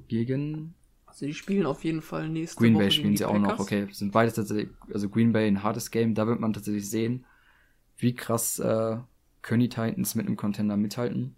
gegen 0.08 0.74
Also 1.06 1.26
die 1.26 1.34
spielen 1.34 1.66
auf 1.66 1.84
jeden 1.84 2.02
Fall 2.02 2.28
nächste 2.28 2.60
Green 2.60 2.74
Woche 2.74 2.78
Bay 2.78 2.92
gegen 2.92 2.92
spielen 2.98 3.12
die 3.12 3.18
sie 3.18 3.24
auch 3.24 3.38
noch, 3.38 3.58
okay. 3.58 3.88
Sind 3.92 4.12
beides 4.12 4.34
tatsächlich, 4.34 4.70
also 4.92 5.08
Green 5.08 5.32
Bay 5.32 5.46
ein 5.48 5.62
hartes 5.62 5.90
Game, 5.90 6.14
da 6.14 6.26
wird 6.26 6.40
man 6.40 6.52
tatsächlich 6.52 6.88
sehen, 6.88 7.26
wie 7.98 8.14
krass 8.14 8.58
äh, 8.60 8.98
können 9.42 9.60
die 9.60 9.68
Titans 9.68 10.14
mit 10.14 10.26
einem 10.26 10.36
Contender 10.36 10.76
mithalten. 10.76 11.36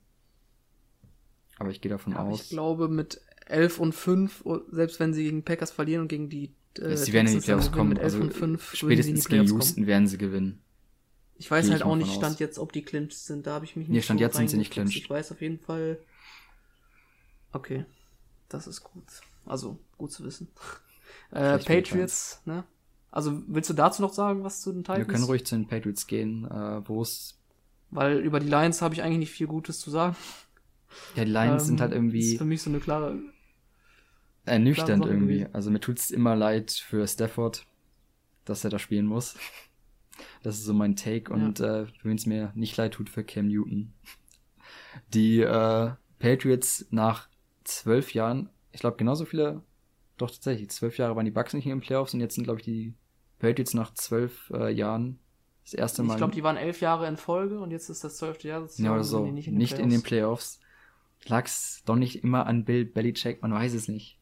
Aber 1.59 1.71
ich 1.71 1.81
gehe 1.81 1.91
davon 1.91 2.15
Ja, 2.15 2.19
aus. 2.21 2.41
ich 2.43 2.49
glaube 2.51 2.89
mit 2.89 3.21
11 3.47 3.79
und 3.79 3.93
5, 3.95 4.45
o- 4.45 4.63
selbst 4.71 5.01
wenn 5.01 5.15
sie 5.15 5.25
gegen 5.25 5.45
Packers 5.45 5.71
verlieren 5.71 6.03
und 6.03 6.09
gegen 6.09 6.29
die 6.29 6.55
äh, 6.79 6.97
sie 6.97 7.13
werden 7.13 7.27
in 7.29 7.35
die 7.35 7.41
Playoffs 7.41 7.71
kommen. 7.73 7.91
mit 7.91 7.99
11 7.99 8.15
Also 8.15 8.21
und 8.21 8.33
5 8.35 8.81
würden 8.83 9.03
sie 9.03 9.11
in 9.11 9.17
die 9.17 9.23
spätestens 9.23 9.29
gegen 9.29 9.45
Houston 9.47 9.83
kommen. 9.83 9.87
werden 9.87 10.07
sie 10.09 10.19
gewinnen. 10.19 10.63
Ich 11.39 11.51
weiß 11.51 11.67
gehe 11.67 11.73
halt 11.73 11.83
ich 11.83 11.85
auch 11.85 11.97
nicht 11.97 12.13
Stand 12.15 12.41
aus. 12.41 12.41
jetzt, 12.41 12.59
ob 12.59 12.73
die 12.73 12.83
clinched 12.83 13.19
sind. 13.19 13.47
Da 13.47 13.53
habe 13.55 13.65
ich 13.65 13.77
mich 13.77 13.89
Nee, 13.89 13.97
nicht 13.97 14.05
Stand 14.05 14.21
so 14.21 14.25
jetzt 14.25 14.37
sind 14.37 14.49
sie 14.49 14.57
nicht 14.59 14.73
clinched. 14.73 14.97
Ich 14.97 15.11
weiß 15.11 15.33
auf 15.33 15.41
jeden 15.41 15.59
Fall. 15.61 15.99
Okay, 17.55 17.85
das 18.49 18.67
ist 18.67 18.83
gut. 18.83 19.05
Also 19.45 19.79
gut 19.99 20.13
zu 20.13 20.25
wissen. 20.25 20.49
Äh, 21.31 21.59
Patriots, 21.59 22.41
ne? 22.45 22.65
Also 23.11 23.43
willst 23.49 23.69
du 23.71 23.75
dazu 23.75 24.01
noch 24.03 24.13
sagen, 24.13 24.45
was 24.45 24.61
zu 24.61 24.73
den 24.73 24.87
Wir 24.87 24.95
Titans? 24.95 25.09
können 25.09 25.25
ruhig 25.25 25.45
zu 25.47 25.57
den 25.57 25.67
Patriots 25.67 26.07
gehen, 26.07 26.45
äh, 26.45 26.89
wo 26.89 27.03
es, 27.03 27.39
Weil 27.91 28.19
über 28.19 28.39
die 28.41 28.49
Lions 28.49 28.81
habe 28.83 28.95
ich 28.95 29.03
eigentlich 29.03 29.19
nicht 29.19 29.31
viel 29.33 29.47
Gutes 29.49 29.81
zu 29.81 29.91
sagen. 29.91 30.15
ja, 31.17 31.25
die 31.25 31.31
Lions 31.31 31.63
Ähm, 31.63 31.67
sind 31.67 31.81
halt 31.81 31.91
Ist 31.93 31.97
irgendwie 31.97 32.37
für 32.39 32.45
mich 32.45 32.63
so 32.63 32.71
eine 32.71 32.79
klare. 32.81 33.19
ernüchternd 34.45 35.03
Sache 35.05 35.13
irgendwie. 35.13 35.39
gewesen. 35.39 35.55
Also 35.55 35.71
mir 35.71 35.81
tut's 35.81 36.11
immer 36.11 36.37
leid 36.37 36.71
für 36.71 37.07
Stafford, 37.07 37.67
dass 38.45 38.63
er 38.65 38.71
da 38.71 38.79
spielen 38.79 39.07
muss. 39.07 39.37
Das 40.43 40.57
ist 40.57 40.65
so 40.65 40.73
mein 40.73 40.97
Take 40.97 41.31
und 41.31 41.61
äh, 41.61 41.87
wenn 42.03 42.17
es 42.17 42.25
mir 42.25 42.51
nicht 42.55 42.75
leid 42.79 42.95
tut 42.95 43.11
für 43.11 43.23
Cam 43.23 43.49
Newton. 43.49 43.93
Die 45.13 45.41
äh, 45.41 45.91
Patriots 46.19 46.87
nach 46.91 47.29
zwölf 47.67 48.15
Jahren, 48.15 48.49
ich 48.73 48.81
glaube 48.81 48.97
genauso 48.97 49.25
viele, 49.25 49.63
doch 50.17 50.31
tatsächlich, 50.31 50.71
zwölf 50.71 50.99
Jahre 50.99 51.17
waren 51.17 51.25
die 51.25 51.31
Bucks 51.31 51.55
nicht 51.55 51.67
in 51.67 51.71
den 51.71 51.81
Playoffs 51.81 52.15
und 52.15 52.21
jetzt 52.21 52.35
sind 52.35 52.45
glaube 52.45 52.61
ich 52.61 52.65
die 52.65 52.95
Patriots 53.39 53.75
nach 53.75 53.93
zwölf 53.95 54.51
äh, 54.55 54.73
Jahren 54.73 55.19
das 55.65 55.75
erste 55.75 56.03
Mal 56.03 56.15
Ich 56.15 56.19
glaube, 56.19 56.35
die 56.35 56.43
waren 56.43 56.57
elf 56.57 56.81
Jahre 56.81 57.09
in 57.09 57.17
Folge 57.17 57.59
und 57.61 57.71
jetzt 57.71 57.89
ist 57.89 58.05
das 58.05 58.17
zwölfte 58.17 58.49
Jahr 58.49 58.61
sozusagen. 58.61 58.87
ja, 58.87 58.93
oder 58.93 59.05
so, 59.05 59.27
nicht, 59.27 59.49
Playoffs. 59.49 59.73
in 59.73 59.91
den 59.91 60.03
Playoffs. 60.03 60.61
Lag's 61.27 61.83
doch 61.85 61.97
nicht 61.97 62.23
immer 62.23 62.47
an 62.47 62.65
Bill 62.65 62.85
Belichick, 62.85 63.43
man 63.43 63.53
weiß 63.53 63.75
es 63.75 63.89
nicht. 63.89 64.19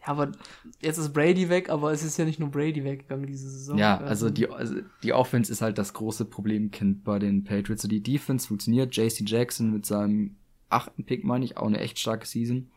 Ja, 0.00 0.08
aber 0.08 0.32
jetzt 0.80 0.96
ist 0.96 1.12
Brady 1.12 1.50
weg, 1.50 1.68
aber 1.68 1.92
es 1.92 2.02
ist 2.02 2.16
ja 2.16 2.24
nicht 2.24 2.40
nur 2.40 2.50
Brady 2.50 2.82
weggegangen 2.84 3.26
diese 3.26 3.50
Saison. 3.50 3.76
Ja, 3.76 3.98
also 3.98 4.30
die, 4.30 4.48
also 4.48 4.76
die 5.02 5.12
Offense 5.12 5.52
ist 5.52 5.60
halt 5.60 5.76
das 5.76 5.92
große 5.92 6.24
Problemkind 6.24 7.04
bei 7.04 7.18
den 7.18 7.44
Patriots. 7.44 7.82
So 7.82 7.88
die 7.88 8.02
Defense 8.02 8.48
funktioniert. 8.48 8.96
JC 8.96 9.28
Jackson 9.28 9.70
mit 9.70 9.84
seinem 9.84 10.36
achten 10.70 11.04
Pick, 11.04 11.24
meine 11.24 11.44
ich, 11.44 11.56
auch 11.56 11.66
eine 11.66 11.80
echt 11.80 11.98
starke 11.98 12.26
Season. 12.26 12.70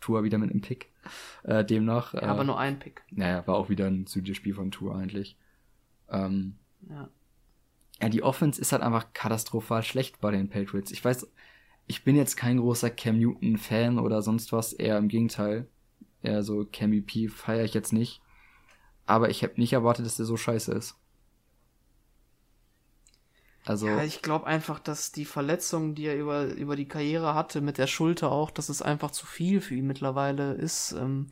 Tour 0.00 0.24
wieder 0.24 0.38
mit 0.38 0.50
einem 0.50 0.62
Pick. 0.62 0.90
Äh, 1.42 1.64
demnach. 1.64 2.14
Ja, 2.14 2.22
äh, 2.22 2.26
aber 2.26 2.44
nur 2.44 2.58
ein 2.58 2.78
Pick. 2.78 3.02
Naja, 3.10 3.46
war 3.46 3.56
auch 3.56 3.68
wieder 3.68 3.86
ein 3.86 4.06
solides 4.06 4.36
Spiel 4.36 4.54
von 4.54 4.70
Tour 4.70 4.94
eigentlich. 4.96 5.36
Ähm, 6.10 6.56
Ja. 6.88 7.08
ja, 8.00 8.08
die 8.08 8.22
Offense 8.22 8.60
ist 8.60 8.72
halt 8.72 8.82
einfach 8.82 9.12
katastrophal 9.12 9.82
schlecht 9.82 10.20
bei 10.20 10.30
den 10.30 10.48
Patriots. 10.48 10.90
Ich 10.90 11.04
weiß, 11.04 11.30
ich 11.86 12.04
bin 12.04 12.16
jetzt 12.16 12.36
kein 12.36 12.58
großer 12.58 12.88
Cam 12.90 13.18
Newton-Fan 13.18 13.98
oder 13.98 14.22
sonst 14.22 14.52
was, 14.52 14.72
eher 14.72 14.96
im 14.96 15.08
Gegenteil. 15.08 15.66
Eher 16.22 16.42
so 16.42 16.66
Cam 16.70 16.92
EP 16.92 17.30
feiere 17.30 17.64
ich 17.64 17.74
jetzt 17.74 17.92
nicht. 17.92 18.22
Aber 19.06 19.28
ich 19.28 19.42
habe 19.42 19.54
nicht 19.56 19.72
erwartet, 19.72 20.06
dass 20.06 20.16
der 20.16 20.26
so 20.26 20.36
scheiße 20.36 20.72
ist. 20.72 20.96
Also, 23.64 23.86
Ja, 23.86 24.02
ich 24.02 24.22
glaube 24.22 24.46
einfach, 24.46 24.78
dass 24.78 25.12
die 25.12 25.24
Verletzung, 25.24 25.94
die 25.94 26.06
er 26.06 26.16
über, 26.16 26.46
über 26.46 26.76
die 26.76 26.88
Karriere 26.88 27.34
hatte, 27.34 27.60
mit 27.60 27.78
der 27.78 27.86
Schulter 27.86 28.32
auch, 28.32 28.50
dass 28.50 28.68
es 28.68 28.80
einfach 28.82 29.10
zu 29.10 29.26
viel 29.26 29.60
für 29.60 29.74
ihn 29.74 29.86
mittlerweile 29.86 30.54
ist. 30.54 30.92
Ähm, 30.92 31.28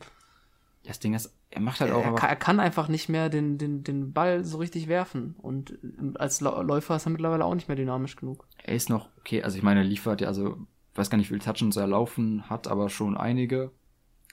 das 0.83 0.99
Ding 0.99 1.13
ist, 1.13 1.33
er 1.49 1.61
macht 1.61 1.81
halt 1.81 1.91
auch 1.91 2.03
er, 2.03 2.13
kann, 2.13 2.29
er 2.29 2.35
kann 2.35 2.59
einfach 2.59 2.87
nicht 2.87 3.09
mehr 3.09 3.29
den, 3.29 3.57
den, 3.57 3.83
den 3.83 4.13
Ball 4.13 4.45
so 4.45 4.59
richtig 4.59 4.87
werfen. 4.87 5.35
Und 5.39 5.77
ähm, 5.83 6.15
als 6.19 6.41
Läufer 6.41 6.95
ist 6.95 7.07
er 7.07 7.11
mittlerweile 7.11 7.45
auch 7.45 7.55
nicht 7.55 7.67
mehr 7.67 7.77
dynamisch 7.77 8.15
genug. 8.15 8.47
er 8.63 8.75
ist 8.75 8.89
noch 8.89 9.09
okay. 9.17 9.41
Also 9.43 9.57
ich 9.57 9.63
meine, 9.63 9.81
er 9.81 9.85
liefert 9.85 10.21
ja, 10.21 10.27
also 10.27 10.57
weiß 10.95 11.09
gar 11.09 11.17
nicht, 11.17 11.29
wie 11.29 11.33
viel 11.33 11.43
Touchdowns 11.43 11.77
er 11.77 11.87
laufen 11.87 12.49
hat, 12.49 12.67
aber 12.67 12.89
schon 12.89 13.17
einige. 13.17 13.71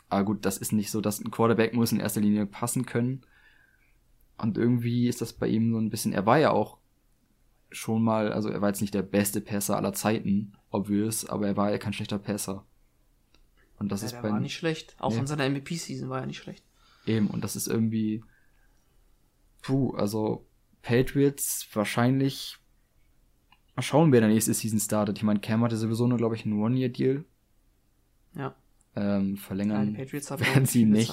Aber 0.08 0.24
gut, 0.24 0.44
das 0.44 0.58
ist 0.58 0.72
nicht 0.72 0.90
so, 0.90 1.00
dass 1.00 1.20
ein 1.20 1.30
Quarterback 1.30 1.72
muss 1.74 1.92
in 1.92 2.00
erster 2.00 2.20
Linie 2.20 2.46
passen 2.46 2.86
können. 2.86 3.22
Und 4.38 4.58
irgendwie 4.58 5.08
ist 5.08 5.20
das 5.22 5.32
bei 5.32 5.48
ihm 5.48 5.72
so 5.72 5.78
ein 5.78 5.90
bisschen, 5.90 6.12
er 6.12 6.26
war 6.26 6.38
ja 6.38 6.50
auch 6.50 6.76
schon 7.70 8.02
mal, 8.02 8.32
also 8.32 8.48
er 8.48 8.60
war 8.60 8.68
jetzt 8.68 8.80
nicht 8.80 8.94
der 8.94 9.02
beste 9.02 9.40
Passer 9.40 9.76
aller 9.76 9.92
Zeiten, 9.92 10.56
obvious, 10.70 11.26
aber 11.26 11.46
er 11.46 11.56
war 11.56 11.70
ja 11.70 11.78
kein 11.78 11.92
schlechter 11.92 12.18
Passer. 12.18 12.64
Und 13.78 13.90
das 13.92 14.00
Ja, 14.00 14.06
ist 14.06 14.12
der 14.12 14.22
bei 14.22 14.30
war 14.30 14.40
nicht 14.40 14.56
schlecht. 14.56 14.96
Auch 14.98 15.12
Nee. 15.12 15.18
in 15.18 15.26
seiner 15.26 15.44
MVP-Season 15.48 16.08
war 16.08 16.20
er 16.20 16.26
nicht 16.26 16.38
schlecht. 16.38 16.64
Eben, 17.06 17.28
und 17.28 17.42
das 17.44 17.56
ist 17.56 17.66
irgendwie. 17.66 18.22
Puh, 19.62 19.94
also 19.94 20.46
Patriots 20.82 21.68
wahrscheinlich. 21.74 22.56
Mal 23.74 23.82
schauen, 23.82 24.12
wer 24.12 24.20
der 24.20 24.30
nächste 24.30 24.54
Season 24.54 24.80
startet. 24.80 25.18
Ich 25.18 25.24
meine, 25.24 25.40
Cam 25.40 25.62
hatte 25.62 25.76
sowieso 25.76 26.06
nur, 26.06 26.16
glaube 26.18 26.34
ich, 26.36 26.46
einen 26.46 26.58
One-Year-Deal. 26.60 27.24
Ja. 28.34 28.54
Ähm, 28.94 29.36
verlängern 29.36 29.92
Patriots 29.94 30.30
haben 30.30 30.40
werden 30.46 30.64
sie 30.64 30.86
nicht. 30.86 31.12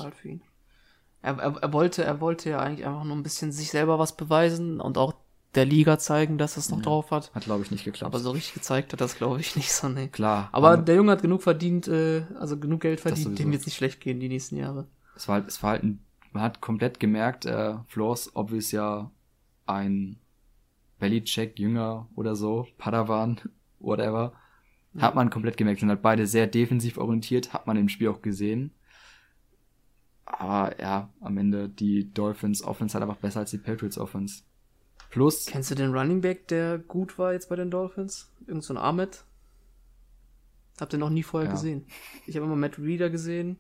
Er, 1.22 1.38
er, 1.38 1.58
er, 1.62 1.74
wollte, 1.74 2.04
er 2.06 2.22
wollte 2.22 2.50
ja 2.50 2.60
eigentlich 2.60 2.86
einfach 2.86 3.04
nur 3.04 3.16
ein 3.16 3.24
bisschen 3.24 3.52
sich 3.52 3.70
selber 3.72 4.00
was 4.00 4.16
beweisen 4.16 4.80
und 4.80 4.98
auch 4.98 5.13
der 5.56 5.66
Liga 5.66 6.00
zeigen, 6.00 6.38
dass 6.38 6.58
es 6.58 6.70
noch 6.70 6.78
Ja. 6.80 6.84
drauf 6.84 7.12
hat. 7.12 7.34
Hat, 7.34 7.44
glaube 7.44 7.63
ich, 7.63 7.72
nicht 7.72 7.84
geklappt. 7.86 8.13
Aber 8.13 8.20
so 8.24 8.32
richtig 8.32 8.54
gezeigt 8.56 8.92
hat 8.94 9.02
das, 9.02 9.16
glaube 9.16 9.39
ich, 9.39 9.56
nicht 9.56 9.72
so, 9.72 9.88
nee. 9.89 10.08
Klar. 10.08 10.50
Aber 10.52 10.78
der 10.78 10.96
Junge 10.96 11.12
hat 11.12 11.22
genug 11.22 11.44
verdient, 11.44 11.88
äh, 11.88 12.26
also 12.39 12.58
genug 12.58 12.82
Geld 12.82 13.00
verdient, 13.00 13.38
dem 13.38 13.52
jetzt 13.54 13.66
nicht 13.66 13.76
schlecht 13.76 14.00
gehen 14.02 14.20
die 14.20 14.30
nächsten 14.30 14.58
Jahre. 14.58 14.88
es 15.16 15.28
war 15.28 15.36
halt, 15.36 15.48
es 15.48 15.62
war 15.62 15.72
halt 15.72 15.84
ein, 15.84 16.00
man 16.32 16.42
hat 16.44 16.62
komplett 16.62 17.00
gemerkt, 17.00 17.46
äh, 17.46 17.76
Floors, 17.88 18.36
obvious 18.36 18.72
ja 18.72 19.12
ein 19.68 20.18
Belichick 21.00 21.60
Jünger 21.60 22.08
oder 22.16 22.36
so, 22.36 22.68
Padawan, 22.78 23.39
whatever. 23.80 24.34
Hat 24.98 25.16
man 25.16 25.30
komplett 25.32 25.58
gemerkt, 25.58 25.80
sind 25.80 25.89
halt 25.89 26.04
beide 26.04 26.28
sehr 26.28 26.46
defensiv 26.46 26.98
orientiert, 27.00 27.52
hat 27.54 27.66
man 27.66 27.78
im 27.78 27.89
Spiel 27.89 28.10
auch 28.10 28.22
gesehen. 28.22 28.72
Aber 30.26 30.80
ja, 30.80 31.10
am 31.20 31.38
Ende 31.38 31.68
die 31.70 32.12
Dolphins 32.13 32.63
Offense 32.63 32.94
halt 32.94 33.04
einfach 33.04 33.20
besser 33.22 33.42
als 33.42 33.52
die 33.52 33.58
Patriots 33.58 33.98
Offense. 33.98 34.44
Plus, 35.13 35.45
Kennst 35.45 35.69
du 35.69 35.76
den 35.76 35.93
Running 35.95 36.21
Back, 36.21 36.47
der 36.47 36.80
gut 36.80 37.19
war 37.19 37.34
jetzt 37.34 37.47
bei 37.47 37.56
den 37.56 37.69
Dolphins? 37.69 38.34
Irgend 38.47 38.63
so 38.63 38.73
ein 38.73 38.80
Ahmed? 38.80 39.26
Habt 40.80 40.91
ihr 40.91 40.97
noch 40.97 41.12
nie 41.12 41.21
vorher 41.21 41.49
Ja. 41.49 41.54
gesehen. 41.54 41.86
Ich 42.26 42.36
habe 42.36 42.47
immer 42.47 42.56
Matt 42.56 42.80
Reader 42.80 43.12
gesehen 43.12 43.58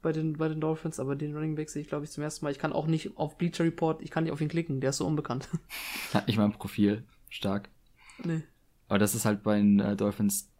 bei 0.00 0.12
den, 0.12 0.34
bei 0.34 0.46
den 0.48 0.60
Dolphins, 0.60 1.00
aber 1.00 1.16
den 1.16 1.34
Running 1.34 1.56
Back 1.56 1.70
sehe 1.70 1.82
ich, 1.82 1.88
glaube 1.88 2.04
ich, 2.04 2.12
zum 2.12 2.22
ersten 2.22 2.44
Mal. 2.44 2.52
Ich 2.52 2.60
kann 2.60 2.72
auch 2.72 2.86
nicht 2.86 3.16
auf 3.16 3.36
Bleacher 3.36 3.64
Report, 3.64 4.00
ich 4.00 4.12
kann 4.12 4.22
nicht 4.22 4.32
auf 4.32 4.40
ihn 4.40 4.48
klicken, 4.48 4.80
der 4.80 4.90
ist 4.90 4.98
so 4.98 5.08
unbekannt. 5.08 5.48
hat 6.14 6.28
nicht 6.28 6.36
mal 6.36 6.44
ein 6.44 6.52
Profil, 6.52 7.02
stark. 7.28 7.68
nee. 8.22 8.44
Aber 8.86 9.00
das 9.00 9.16
ist 9.16 9.24
halt 9.24 9.42
bei 9.42 9.56
den 9.56 9.80
äh, 9.80 9.96
Dolphins, 9.96 10.52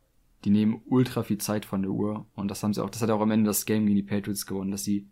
die 0.44 0.50
nehmen 0.50 0.82
ultra 0.86 1.22
viel 1.22 1.38
Zeit 1.38 1.64
von 1.64 1.82
der 1.82 1.92
Uhr. 1.92 2.26
Und 2.34 2.48
das 2.48 2.64
haben 2.64 2.74
sie 2.74 2.82
auch, 2.82 2.90
das 2.90 3.00
hat 3.00 3.10
auch 3.10 3.20
am 3.20 3.30
Ende 3.30 3.46
das 3.46 3.64
Game 3.64 3.86
gegen 3.86 3.94
die 3.96 4.02
Patriots 4.02 4.44
gewonnen, 4.44 4.72
dass 4.72 4.82
sie 4.82 5.08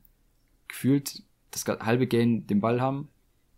gefühlt 0.66 1.22
das 1.52 1.64
halbe 1.66 2.08
Game 2.08 2.48
den 2.48 2.60
Ball 2.60 2.80
haben 2.80 3.08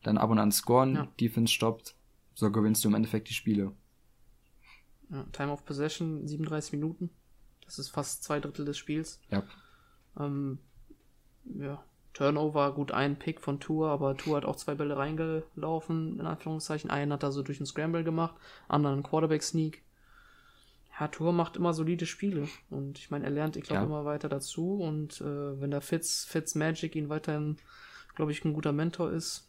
dann 0.03 0.19
ab 0.19 0.31
und 0.31 0.39
an 0.39 0.53
scoren, 0.53 0.95
Ja. 0.95 1.09
Defense 1.21 1.53
stoppt, 1.53 1.95
so 2.35 2.51
gewinnst 2.51 2.85
du 2.85 2.89
im 2.89 2.95
Endeffekt 2.95 3.29
die 3.29 3.35
Spiele. 3.35 3.73
Ja, 5.11 5.25
Time 5.33 5.53
of 5.53 5.65
Possession 5.65 6.27
37 6.27 6.73
Minuten. 6.73 7.11
Das 7.65 7.79
ist 7.79 7.89
fast 7.89 8.23
zwei 8.25 8.41
Drittel 8.41 8.65
des 8.65 8.79
Spiels. 8.79 9.21
Ja. 9.31 9.43
Ähm, 10.19 10.59
ja, 11.45 11.83
Turnover, 12.13 12.73
gut 12.75 12.93
ein 12.93 13.19
Pick 13.19 13.41
von 13.41 13.61
Tour, 13.61 13.89
aber 13.91 14.17
Tour 14.17 14.37
hat 14.37 14.45
auch 14.45 14.57
zwei 14.57 14.75
Bälle 14.75 14.97
reingelaufen, 14.97 16.19
in 16.19 16.27
Anführungszeichen. 16.27 16.91
Einen 16.91 17.13
hat 17.13 17.23
er 17.23 17.33
so 17.33 17.43
durch 17.43 17.59
einen 17.59 17.67
Scramble 17.67 18.05
gemacht, 18.05 18.35
anderen 18.69 18.95
einen 18.95 19.03
Quarterback-Sneak. 19.03 19.83
Ja, 20.99 21.09
Tour 21.09 21.33
macht 21.33 21.57
immer 21.57 21.73
solide 21.73 22.07
Spiele. 22.07 22.49
Und 22.69 22.99
ich 22.99 23.11
meine, 23.11 23.25
er 23.25 23.31
lernt, 23.31 23.57
ich 23.57 23.65
glaube, 23.65 23.81
Ja. 23.83 23.87
immer 23.87 24.05
weiter 24.05 24.29
dazu. 24.29 24.81
Und 24.81 25.21
äh, 25.21 25.61
wenn 25.61 25.71
der 25.71 25.81
Fitz, 25.81 26.25
Fitz 26.25 26.55
Magic 26.55 26.95
ihn 26.97 27.09
weiterhin, 27.09 27.57
glaube 28.17 28.33
ich, 28.33 28.45
ein 28.45 28.53
guter 28.53 28.73
Mentor 28.73 29.11
ist, 29.13 29.49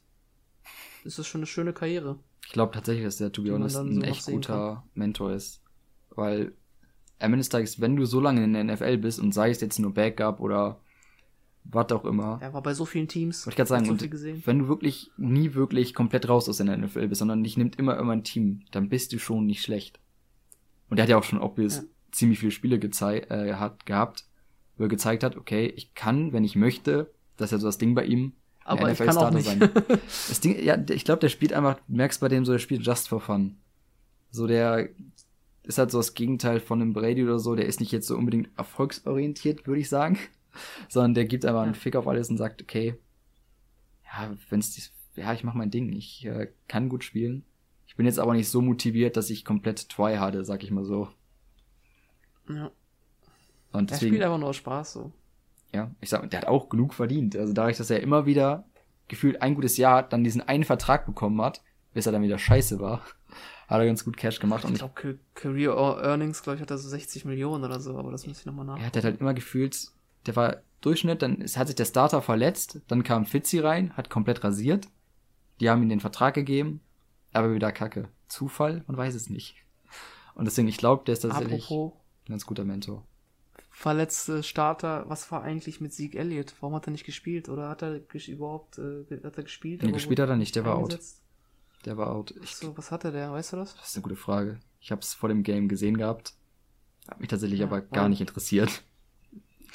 ist 1.03 1.19
es 1.19 1.27
schon 1.27 1.39
eine 1.39 1.45
schöne 1.47 1.73
Karriere. 1.73 2.19
Ich 2.45 2.51
glaube 2.51 2.73
tatsächlich, 2.73 3.05
dass 3.05 3.17
der, 3.17 3.31
to 3.31 3.43
be 3.43 3.51
honest, 3.53 3.77
ein 3.77 3.95
so 3.95 4.01
echt 4.01 4.25
guter 4.25 4.83
Mentor 4.93 5.31
ist. 5.33 5.61
Weil 6.09 6.53
am 7.19 7.33
Ende 7.33 7.37
des 7.39 7.49
Tages, 7.49 7.79
wenn 7.79 7.95
du 7.95 8.05
so 8.05 8.19
lange 8.19 8.43
in 8.43 8.53
der 8.53 8.63
NFL 8.63 8.97
bist 8.97 9.19
und 9.19 9.31
sei 9.33 9.49
es 9.51 9.61
jetzt 9.61 9.79
nur 9.79 9.93
Backup 9.93 10.39
oder 10.39 10.81
was 11.63 11.91
auch 11.91 12.05
immer, 12.05 12.39
Er 12.41 12.53
war 12.53 12.63
bei 12.63 12.73
so 12.73 12.85
vielen 12.85 13.07
Teams. 13.07 13.45
wollte 13.45 13.51
ich 13.53 13.57
gerade 13.57 13.67
sagen, 13.69 13.85
so 13.85 13.91
und 13.91 14.47
wenn 14.47 14.59
du 14.59 14.67
wirklich 14.67 15.11
nie 15.17 15.53
wirklich 15.53 15.93
komplett 15.93 16.27
raus 16.27 16.49
aus 16.49 16.57
der 16.57 16.75
NFL 16.75 17.07
bist, 17.07 17.19
sondern 17.19 17.43
dich 17.43 17.55
nimmt 17.55 17.77
immer 17.77 17.97
immer 17.99 18.13
ein 18.13 18.23
Team, 18.23 18.61
dann 18.71 18.89
bist 18.89 19.13
du 19.13 19.19
schon 19.19 19.45
nicht 19.45 19.61
schlecht. 19.61 19.99
Und 20.89 20.97
er 20.97 21.03
hat 21.03 21.09
ja 21.09 21.17
auch 21.17 21.23
schon 21.23 21.39
obvious 21.39 21.77
Ja. 21.77 21.83
ziemlich 22.11 22.39
viele 22.39 22.51
Spiele 22.51 22.79
gezei 22.79 23.19
äh, 23.19 23.53
hat, 23.53 23.85
gehabt, 23.85 24.25
wo 24.77 24.83
er 24.83 24.89
gezeigt 24.89 25.23
hat, 25.23 25.37
okay, 25.37 25.67
ich 25.67 25.93
kann, 25.93 26.33
wenn 26.33 26.43
ich 26.43 26.55
möchte, 26.55 27.13
das 27.37 27.49
ist 27.49 27.51
ja 27.51 27.57
so 27.59 27.67
das 27.67 27.77
Ding 27.77 27.93
bei 27.93 28.05
ihm, 28.05 28.33
Aber 28.63 28.91
ich 28.91 28.97
kann 28.97 29.17
auch 29.17 29.31
nicht. 29.31 29.49
Das 30.29 30.39
Ding, 30.39 30.63
ja, 30.63 30.77
ich 30.89 31.03
glaube, 31.05 31.19
der 31.19 31.29
spielt 31.29 31.53
einfach, 31.53 31.75
du 31.87 31.95
merkst 31.95 32.21
bei 32.21 32.27
dem 32.27 32.45
so, 32.45 32.51
der 32.51 32.59
spielt 32.59 32.85
just 32.85 33.09
for 33.09 33.19
fun. 33.19 33.57
So, 34.29 34.47
der 34.47 34.89
ist 35.63 35.77
halt 35.77 35.91
so 35.91 35.99
das 35.99 36.13
Gegenteil 36.13 36.59
von 36.59 36.81
einem 36.81 36.93
Brady 36.93 37.23
oder 37.23 37.39
so, 37.39 37.55
der 37.55 37.65
ist 37.65 37.79
nicht 37.79 37.91
jetzt 37.91 38.07
so 38.07 38.15
unbedingt 38.15 38.49
erfolgsorientiert, 38.57 39.67
würde 39.67 39.81
ich 39.81 39.89
sagen. 39.89 40.17
Sondern 40.89 41.13
der 41.13 41.25
gibt 41.25 41.45
einfach 41.45 41.61
einen. 41.63 41.75
Fick 41.75 41.95
auf 41.95 42.07
alles 42.07 42.29
und 42.29 42.37
sagt, 42.37 42.61
okay, 42.61 42.95
ja, 44.05 44.35
wenn's 44.49 44.71
dies, 44.71 44.91
ja, 45.15 45.33
ich 45.33 45.43
mach 45.43 45.53
mein 45.53 45.71
Ding, 45.71 45.91
ich 45.93 46.25
äh, 46.25 46.51
kann 46.67 46.89
gut 46.89 47.03
spielen. 47.03 47.43
Ich 47.87 47.95
bin 47.95 48.05
jetzt 48.05 48.19
aber 48.19 48.33
nicht 48.33 48.49
so 48.49 48.61
motiviert, 48.61 49.17
dass 49.17 49.29
ich 49.29 49.43
komplett 49.43 49.89
try 49.89 50.15
hatte, 50.17 50.45
sag 50.45 50.63
ich 50.63 50.71
mal 50.71 50.85
so. 50.85 51.09
ja. 52.49 52.71
Und 53.73 53.89
Er 53.89 53.95
deswegen, 53.95 54.11
spielt 54.15 54.23
einfach 54.23 54.37
nur 54.37 54.49
aus 54.49 54.57
Spaß 54.57 54.93
so. 54.93 55.11
Ja, 55.73 55.91
ich 56.01 56.09
sag, 56.09 56.29
der 56.29 56.41
hat 56.41 56.47
auch 56.47 56.69
genug 56.69 56.93
verdient. 56.93 57.35
Also 57.35 57.53
dadurch, 57.53 57.77
dass 57.77 57.89
er 57.89 58.01
immer 58.01 58.25
wieder 58.25 58.65
gefühlt 59.07 59.41
ein 59.41 59.55
gutes 59.55 59.77
Jahr 59.77 60.03
dann 60.03 60.23
diesen 60.23 60.41
einen 60.41 60.63
Vertrag 60.63 61.05
bekommen 61.05 61.41
hat, 61.41 61.61
bis 61.93 62.05
er 62.05 62.11
dann 62.11 62.21
wieder 62.21 62.37
scheiße 62.37 62.79
war, 62.79 63.01
hat 63.67 63.79
er 63.79 63.85
ganz 63.85 64.03
gut 64.05 64.17
Cash 64.17 64.39
gemacht. 64.39 64.65
Ich 64.67 64.75
glaube, 64.75 64.93
Ca- 64.93 65.13
Career 65.33 65.73
Earnings, 65.75 66.43
glaube 66.43 66.55
ich, 66.57 66.61
hat 66.61 66.71
er 66.71 66.77
so 66.77 66.89
60 66.89 67.25
Millionen 67.25 67.63
oder 67.63 67.79
so, 67.79 67.97
aber 67.97 68.11
das 68.11 68.25
muss 68.27 68.39
ich 68.39 68.45
nochmal 68.45 68.65
nach. 68.65 68.79
er 68.79 68.85
hat 68.85 69.03
halt 69.03 69.19
immer 69.19 69.33
gefühlt, 69.33 69.87
der 70.25 70.35
war 70.35 70.57
Durchschnitt, 70.81 71.21
dann 71.21 71.41
hat 71.43 71.67
sich 71.67 71.75
der 71.75 71.85
Starter 71.85 72.21
verletzt, 72.21 72.81
dann 72.87 73.03
kam 73.03 73.25
Fitzi 73.25 73.59
rein, 73.59 73.95
hat 73.95 74.09
komplett 74.09 74.43
rasiert. 74.43 74.87
Die 75.59 75.69
haben 75.69 75.83
ihm 75.83 75.89
den 75.89 75.99
Vertrag 75.99 76.33
gegeben, 76.33 76.81
aber 77.33 77.53
wieder 77.53 77.71
Kacke. 77.71 78.07
Zufall? 78.27 78.83
Man 78.87 78.97
weiß 78.97 79.13
es 79.13 79.29
nicht. 79.29 79.57
Und 80.33 80.45
deswegen, 80.45 80.67
ich 80.67 80.77
glaube, 80.77 81.03
der 81.05 81.13
ist 81.13 81.19
tatsächlich 81.19 81.63
Apropos 81.65 81.93
ein 82.27 82.31
ganz 82.31 82.45
guter 82.47 82.63
Mentor. 82.63 83.05
Verletzte 83.81 84.43
Starter, 84.43 85.05
was 85.07 85.31
war 85.31 85.41
eigentlich 85.41 85.81
mit 85.81 85.91
Zeke 85.91 86.19
Elliott? 86.19 86.53
Warum 86.59 86.75
hat 86.75 86.87
er 86.87 86.91
nicht 86.91 87.05
gespielt? 87.05 87.49
Oder 87.49 87.67
hat 87.67 87.81
er 87.81 87.99
überhaupt 88.27 88.77
äh, 88.77 89.05
hat 89.23 89.37
er 89.37 89.43
gespielt? 89.43 89.81
Nee, 89.81 89.91
gespielt 89.91 90.19
hat 90.19 90.29
er 90.29 90.35
nicht, 90.35 90.55
der 90.55 90.65
war 90.65 90.75
out. 90.75 90.91
eingesetzt? 90.91 91.21
Der 91.85 91.97
war 91.97 92.11
out. 92.11 92.31
Ich, 92.43 92.55
So, 92.55 92.77
was 92.77 92.91
hatte 92.91 93.11
der? 93.11 93.31
Weißt 93.31 93.53
du 93.53 93.57
das? 93.57 93.75
das 93.75 93.87
ist 93.89 93.95
eine 93.95 94.03
gute 94.03 94.15
Frage. 94.15 94.59
Ich 94.79 94.91
habe 94.91 95.01
es 95.01 95.15
vor 95.15 95.29
dem 95.29 95.41
Game 95.41 95.67
gesehen 95.67 95.97
gehabt. 95.97 96.35
Hat 97.09 97.19
mich 97.19 97.29
tatsächlich 97.29 97.59
Ja, 97.59 97.65
aber 97.65 97.81
gar 97.81 98.07
nicht 98.07 98.21
interessiert. 98.21 98.83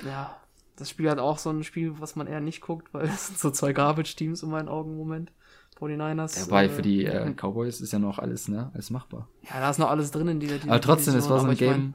Ja, 0.05 0.37
das 0.77 0.89
Spiel 0.89 1.11
hat 1.11 1.19
auch 1.19 1.39
so 1.39 1.51
ein 1.51 1.65
Spiel, 1.65 1.99
was 1.99 2.15
man 2.15 2.29
eher 2.29 2.41
nicht 2.41 2.61
guckt, 2.61 2.95
weil 2.95 3.07
es 3.09 3.27
sind 3.27 3.41
so 3.41 3.51
zwei 3.51 3.73
Garbage-Teams 3.73 4.45
in 4.45 4.51
meinen 4.51 4.69
Augen 4.69 4.93
im 4.93 4.99
Moment. 4.99 5.33
49ers. 5.81 6.45
Dabei 6.47 6.67
äh, 6.67 6.69
für 6.69 6.83
die 6.83 7.05
äh, 7.05 7.35
Cowboys 7.35 7.81
ist 7.81 7.93
ja 7.93 7.99
noch 7.99 8.21
alles, 8.21 8.47
ne, 8.47 8.71
alles 8.73 8.91
machbar. 8.91 9.29
Ja, 9.43 9.61
da 9.61 9.69
ist 9.69 9.79
noch 9.79 9.91
alles 9.91 10.13
drin 10.13 10.29
in 10.29 10.41
dieser 10.41 10.63
Aber 10.63 10.81
trotzdem, 10.81 11.17
es 11.17 11.29
war 11.29 11.41
so 11.41 11.47
ein 11.47 11.53
ich 11.53 11.61
mein, 11.61 11.71
Game. 11.71 11.95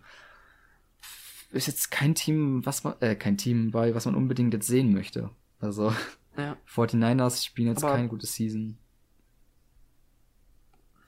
Ist 1.51 1.67
jetzt 1.67 1.91
kein 1.91 2.15
Team, 2.15 2.65
was 2.65 2.83
man, 2.83 2.95
äh, 3.01 3.15
kein 3.15 3.37
Team 3.37 3.71
bei, 3.71 3.93
was 3.93 4.05
man 4.05 4.15
unbedingt 4.15 4.53
jetzt 4.53 4.67
sehen 4.67 4.93
möchte. 4.93 5.29
Also, 5.59 5.93
Ja, 6.37 6.55
49ers 6.67 7.45
spielen 7.45 7.67
jetzt 7.69 7.83
Aber- 7.83 7.95
keine 7.95 8.07
gute 8.07 8.25
Season. 8.25 8.77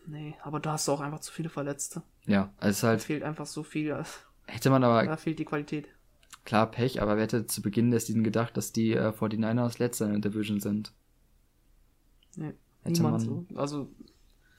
nee, 0.05 0.35
aber 0.43 0.59
da 0.59 0.73
hast 0.73 0.87
du 0.87 0.91
auch 0.91 0.99
einfach 1.01 1.19
zu 1.21 1.31
viele 1.31 1.49
Verletzte. 1.49 2.03
Ja, 2.25 2.53
also 2.57 2.69
es 2.69 2.75
ist 2.77 2.83
Da 2.83 2.87
halt, 2.89 3.01
fehlt 3.03 3.23
einfach 3.23 3.45
so 3.45 3.63
viel, 3.63 3.95
hätte 4.47 4.69
man 4.69 4.83
aber, 4.83 5.03
da 5.05 5.17
fehlt 5.17 5.39
die 5.39 5.45
Qualität. 5.45 5.87
klar 6.45 6.69
Pech, 6.69 7.01
aber 7.01 7.15
wer 7.15 7.23
hätte 7.23 7.45
zu 7.47 7.61
Beginn 7.61 7.91
der 7.91 7.99
Season 7.99 8.23
gedacht, 8.23 8.57
dass 8.57 8.71
die 8.73 8.91
äh, 8.93 9.09
49ers 9.13 9.79
letzter 9.79 10.07
in 10.11 10.21
der 10.21 10.31
Division 10.31 10.59
sind? 10.59 10.93
Nee, 12.35 12.53
Hätte 12.83 13.01
man- 13.01 13.19
so. 13.19 13.45
Also, 13.55 13.89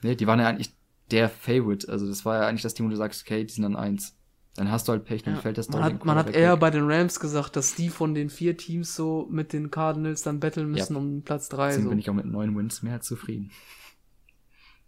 Nee, 0.01 0.15
die 0.15 0.27
waren 0.27 0.39
ja 0.39 0.47
eigentlich 0.47 0.73
der 1.11 1.29
Favorite. 1.29 1.89
Also 1.91 2.07
das 2.07 2.25
war 2.25 2.39
ja 2.41 2.47
eigentlich 2.47 2.61
das 2.61 2.73
Team, 2.75 2.85
wo 2.85 2.89
du 2.89 2.95
sagst, 2.95 3.23
okay, 3.23 3.43
die 3.43 3.51
sind 3.53 3.63
dann 3.63 3.75
eins. 3.75 4.14
Dann 4.55 4.71
hast 4.71 4.87
du 4.87 4.93
halt 4.93 5.03
Pech, 5.03 5.23
dann 5.23 5.35
ja, 5.35 5.41
fällt 5.41 5.57
das 5.57 5.67
man 5.67 5.81
doch 5.81 5.85
hat, 5.85 6.05
man 6.05 6.17
hat 6.17 6.29
eher 6.29 6.55
bei 6.55 6.71
den 6.71 6.89
Rams 6.89 7.19
gesagt, 7.19 7.57
dass 7.57 7.75
die 7.75 7.89
von 7.89 8.13
den 8.13 8.29
vier 8.29 8.55
Teams 8.55 8.95
so 8.95 9.27
mit 9.29 9.51
den 9.51 9.69
Cardinals 9.69 10.21
dann 10.21 10.39
battlen 10.39 10.71
müssen 10.71 10.95
um 10.95 11.23
Platz 11.23 11.49
drei. 11.49 11.67
Deswegen 11.67 11.83
So. 11.83 11.89
bin 11.89 11.99
ich 11.99 12.09
auch 12.09 12.13
mit 12.13 12.25
neun 12.25 12.55
Wins 12.57 12.81
mehr 12.81 12.93
als 12.93 13.05
zufrieden. 13.05 13.51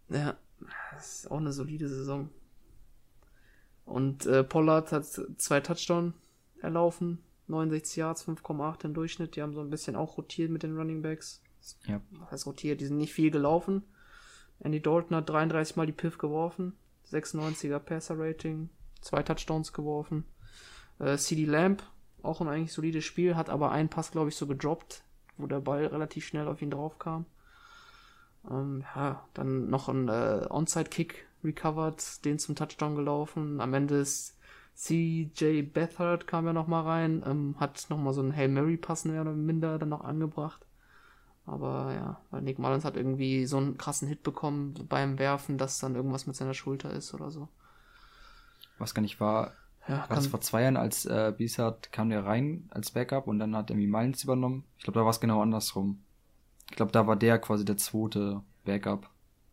Ja, 0.10 0.38
das 0.94 1.20
ist 1.20 1.32
auch 1.32 1.38
eine 1.38 1.52
solide 1.52 1.90
Saison. 1.90 2.30
Und 3.84 4.26
äh, 4.26 4.44
Pollard 4.44 4.92
hat 4.94 5.06
zwei 5.06 5.60
Touchdown 5.60 6.14
erlaufen, 6.62 7.20
69 7.48 7.98
Yards, 7.98 8.28
5,8 8.28 8.86
im 8.86 8.94
Durchschnitt. 8.94 9.36
Die 9.36 9.42
haben 9.42 9.54
so 9.54 9.62
ein 9.62 9.70
bisschen 9.70 9.96
auch 9.98 10.18
rotiert 10.18 10.50
mit 10.50 10.64
den 10.64 10.78
Running 10.78 11.02
Backs. 11.02 11.42
Ja. 11.86 12.02
Was 12.12 12.32
heißt 12.32 12.46
rotiert? 12.48 12.80
Die 12.80 12.86
sind 12.86 12.98
nicht 12.98 13.14
viel 13.14 13.32
gelaufen. 13.32 13.84
Andy 14.60 14.82
Dalton 14.82 15.18
hat 15.18 15.30
33 15.30 15.76
Mal 15.76 15.86
die 15.86 15.92
Piff 15.92 16.18
geworfen, 16.18 16.74
96er 17.12 17.80
Passer 17.80 18.16
Rating, 18.18 18.70
zwei 19.02 19.24
Touchdowns 19.24 19.74
geworfen. 19.74 20.26
Äh, 21.00 21.18
CD 21.18 21.46
Lamb, 21.46 21.84
auch 22.24 22.42
ein 22.42 22.48
eigentlich 22.48 22.74
solides 22.74 23.06
Spiel, 23.06 23.36
hat 23.36 23.50
aber 23.50 23.72
einen 23.72 23.90
Pass, 23.90 24.12
glaube 24.12 24.30
ich, 24.30 24.36
so 24.36 24.48
gedroppt, 24.48 25.04
wo 25.38 25.48
der 25.48 25.60
Ball 25.60 25.86
relativ 25.86 26.26
schnell 26.26 26.48
auf 26.48 26.62
ihn 26.62 26.72
drauf 26.72 27.00
kam. 27.00 27.26
Ähm, 28.50 28.84
ja, 28.96 29.24
dann 29.34 29.70
noch 29.70 29.90
ein 29.90 30.08
äh, 30.08 30.46
Onside-Kick 30.50 31.28
recovered, 31.44 32.26
den 32.26 32.40
zum 32.40 32.56
Touchdown 32.56 32.96
gelaufen. 32.96 33.62
Am 33.62 33.74
Ende 33.74 33.96
ist 34.00 34.38
CJ 34.76 35.64
Beathard 35.64 36.28
kam 36.28 36.46
ja 36.46 36.54
noch 36.54 36.68
mal 36.68 36.84
rein, 36.84 37.24
ähm, 37.26 37.56
hat 37.60 37.88
noch 37.90 37.98
mal 37.98 38.14
so 38.14 38.22
einen 38.22 38.36
Hail 38.36 38.48
Mary 38.48 38.78
Pass 38.78 39.06
mehr 39.06 39.22
oder 39.22 39.34
minder 39.34 39.80
dann 39.80 39.90
noch 39.90 40.02
angebracht. 40.02 40.66
Aber 41.48 41.94
ja, 41.94 42.22
weil 42.30 42.42
Nick 42.42 42.60
Mullins 42.60 42.86
hat 42.86 42.98
irgendwie 42.98 43.46
so 43.46 43.58
einen 43.58 43.78
krassen 43.78 44.08
Hit 44.08 44.22
bekommen 44.22 44.74
beim 44.88 45.18
Werfen, 45.18 45.58
dass 45.58 45.80
dann 45.80 45.96
irgendwas 45.96 46.28
mit 46.28 46.36
seiner 46.36 46.54
Schulter 46.54 46.92
ist 46.92 47.14
oder 47.14 47.32
so. 47.32 47.48
Was 48.80 48.94
gar 48.94 49.02
nicht 49.02 49.20
war, 49.20 49.54
Ja, 49.88 50.00
war 50.10 50.16
das 50.16 50.28
vor 50.28 50.42
zwei 50.42 50.64
Jahren, 50.64 50.78
als 50.78 51.06
äh, 51.06 51.34
Bissard 51.38 51.92
kam 51.92 52.10
der 52.10 52.26
rein 52.26 52.68
als 52.72 52.92
Backup 52.92 53.28
und 53.28 53.40
dann 53.40 53.56
hat 53.56 53.70
irgendwie 53.70 53.88
Mullins 53.88 54.24
übernommen. 54.24 54.64
Ich 54.78 54.84
glaube, 54.84 55.00
da 55.00 55.04
war 55.06 55.12
es 55.12 55.20
genau 55.20 55.42
andersrum. 55.42 56.04
Ich 56.70 56.76
glaube, 56.76 56.92
da 56.92 57.08
war 57.08 57.16
der 57.16 57.40
quasi 57.40 57.64
der 57.66 57.78
zweite 57.78 58.42
Backup. 58.66 59.10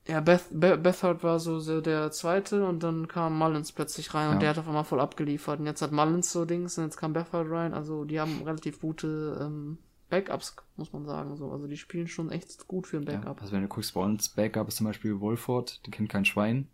ja 0.08 0.20
Beth, 0.20 0.44
Be 0.50 0.76
Beathard 0.76 1.22
war 1.22 1.38
so 1.38 1.60
so 1.60 1.80
der 1.80 2.10
zweite 2.10 2.66
und 2.66 2.82
dann 2.82 3.06
kam 3.08 3.38
Mullins 3.38 3.70
plötzlich 3.72 4.12
rein 4.12 4.28
und 4.28 4.34
Ja. 4.34 4.40
der 4.40 4.48
hat 4.50 4.58
auf 4.58 4.66
einmal 4.68 4.84
voll 4.84 5.00
abgeliefert. 5.00 5.60
Und 5.60 5.66
jetzt 5.66 5.80
hat 5.82 5.92
Mullins 5.92 6.32
so 6.32 6.44
Dings 6.44 6.76
und 6.76 6.84
jetzt 6.84 6.96
kam 6.96 7.12
Beathard 7.12 7.48
rein. 7.50 7.72
Also 7.72 8.04
die 8.04 8.18
haben 8.20 8.42
relativ 8.42 8.80
gute 8.80 9.38
ähm, 9.40 9.78
Backups, 10.10 10.56
muss 10.76 10.92
man 10.92 11.06
sagen. 11.06 11.36
So. 11.36 11.50
Also 11.52 11.66
die 11.68 11.76
spielen 11.76 12.08
schon 12.08 12.30
echt 12.32 12.66
gut 12.66 12.86
für 12.88 12.96
ein 12.98 13.04
Ja, 13.04 13.12
Backup. 13.18 13.40
also 13.40 13.52
wenn 13.52 13.62
du 13.62 13.68
guckst, 13.68 13.94
bei 13.94 14.00
uns 14.02 14.28
Backup 14.28 14.66
ist 14.68 14.76
zum 14.76 14.86
Beispiel 14.86 15.20
Wolford, 15.20 15.86
den 15.86 15.92
kennt 15.92 16.10
kein 16.10 16.24
Schwein. 16.24 16.68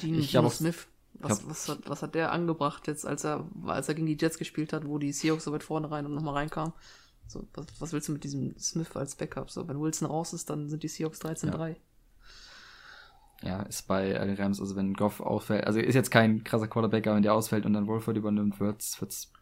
Dino, 0.00 0.18
Ich 0.18 0.30
Dino 0.30 0.42
hab 0.44 0.48
auch- 0.48 0.54
Smith. 0.54 0.86
Was, 1.20 1.40
hab- 1.40 1.50
was, 1.50 1.68
hat, 1.68 1.78
was 1.88 2.02
hat 2.02 2.14
der 2.14 2.32
angebracht 2.32 2.86
jetzt, 2.86 3.06
als 3.06 3.24
er, 3.24 3.48
als 3.66 3.88
er 3.88 3.94
gegen 3.94 4.06
die 4.06 4.16
Jets 4.20 4.38
gespielt 4.38 4.72
hat, 4.72 4.86
wo 4.86 4.98
die 4.98 5.12
Seahawks 5.12 5.44
so 5.44 5.52
weit 5.52 5.62
vorne 5.62 5.90
rein 5.90 6.06
und 6.06 6.14
nochmal 6.14 6.34
reinkam? 6.34 6.72
So, 7.26 7.46
was, 7.54 7.66
was 7.78 7.92
willst 7.92 8.08
du 8.08 8.12
mit 8.12 8.24
diesem 8.24 8.58
Smith 8.58 8.94
als 8.96 9.14
Backup? 9.14 9.50
So, 9.50 9.66
wenn 9.68 9.80
Wilson 9.80 10.08
raus 10.08 10.32
ist, 10.32 10.50
dann 10.50 10.68
sind 10.68 10.82
die 10.82 10.88
Seahawks 10.88 11.20
13-3. 11.20 11.76
Ja, 13.42 13.62
ist 13.62 13.86
bei 13.88 14.12
den 14.12 14.36
Rams, 14.36 14.60
also 14.60 14.74
wenn 14.76 14.94
Goff 14.94 15.20
ausfällt, 15.20 15.66
also 15.66 15.78
ist 15.78 15.94
jetzt 15.94 16.10
kein 16.10 16.44
krasser 16.44 16.68
Quarterback, 16.68 17.06
aber 17.06 17.16
wenn 17.16 17.22
der 17.22 17.34
ausfällt 17.34 17.66
und 17.66 17.74
dann 17.74 17.86
Wolford 17.86 18.16
übernimmt, 18.16 18.58
wird's, 18.60 19.00
wird's 19.00 19.32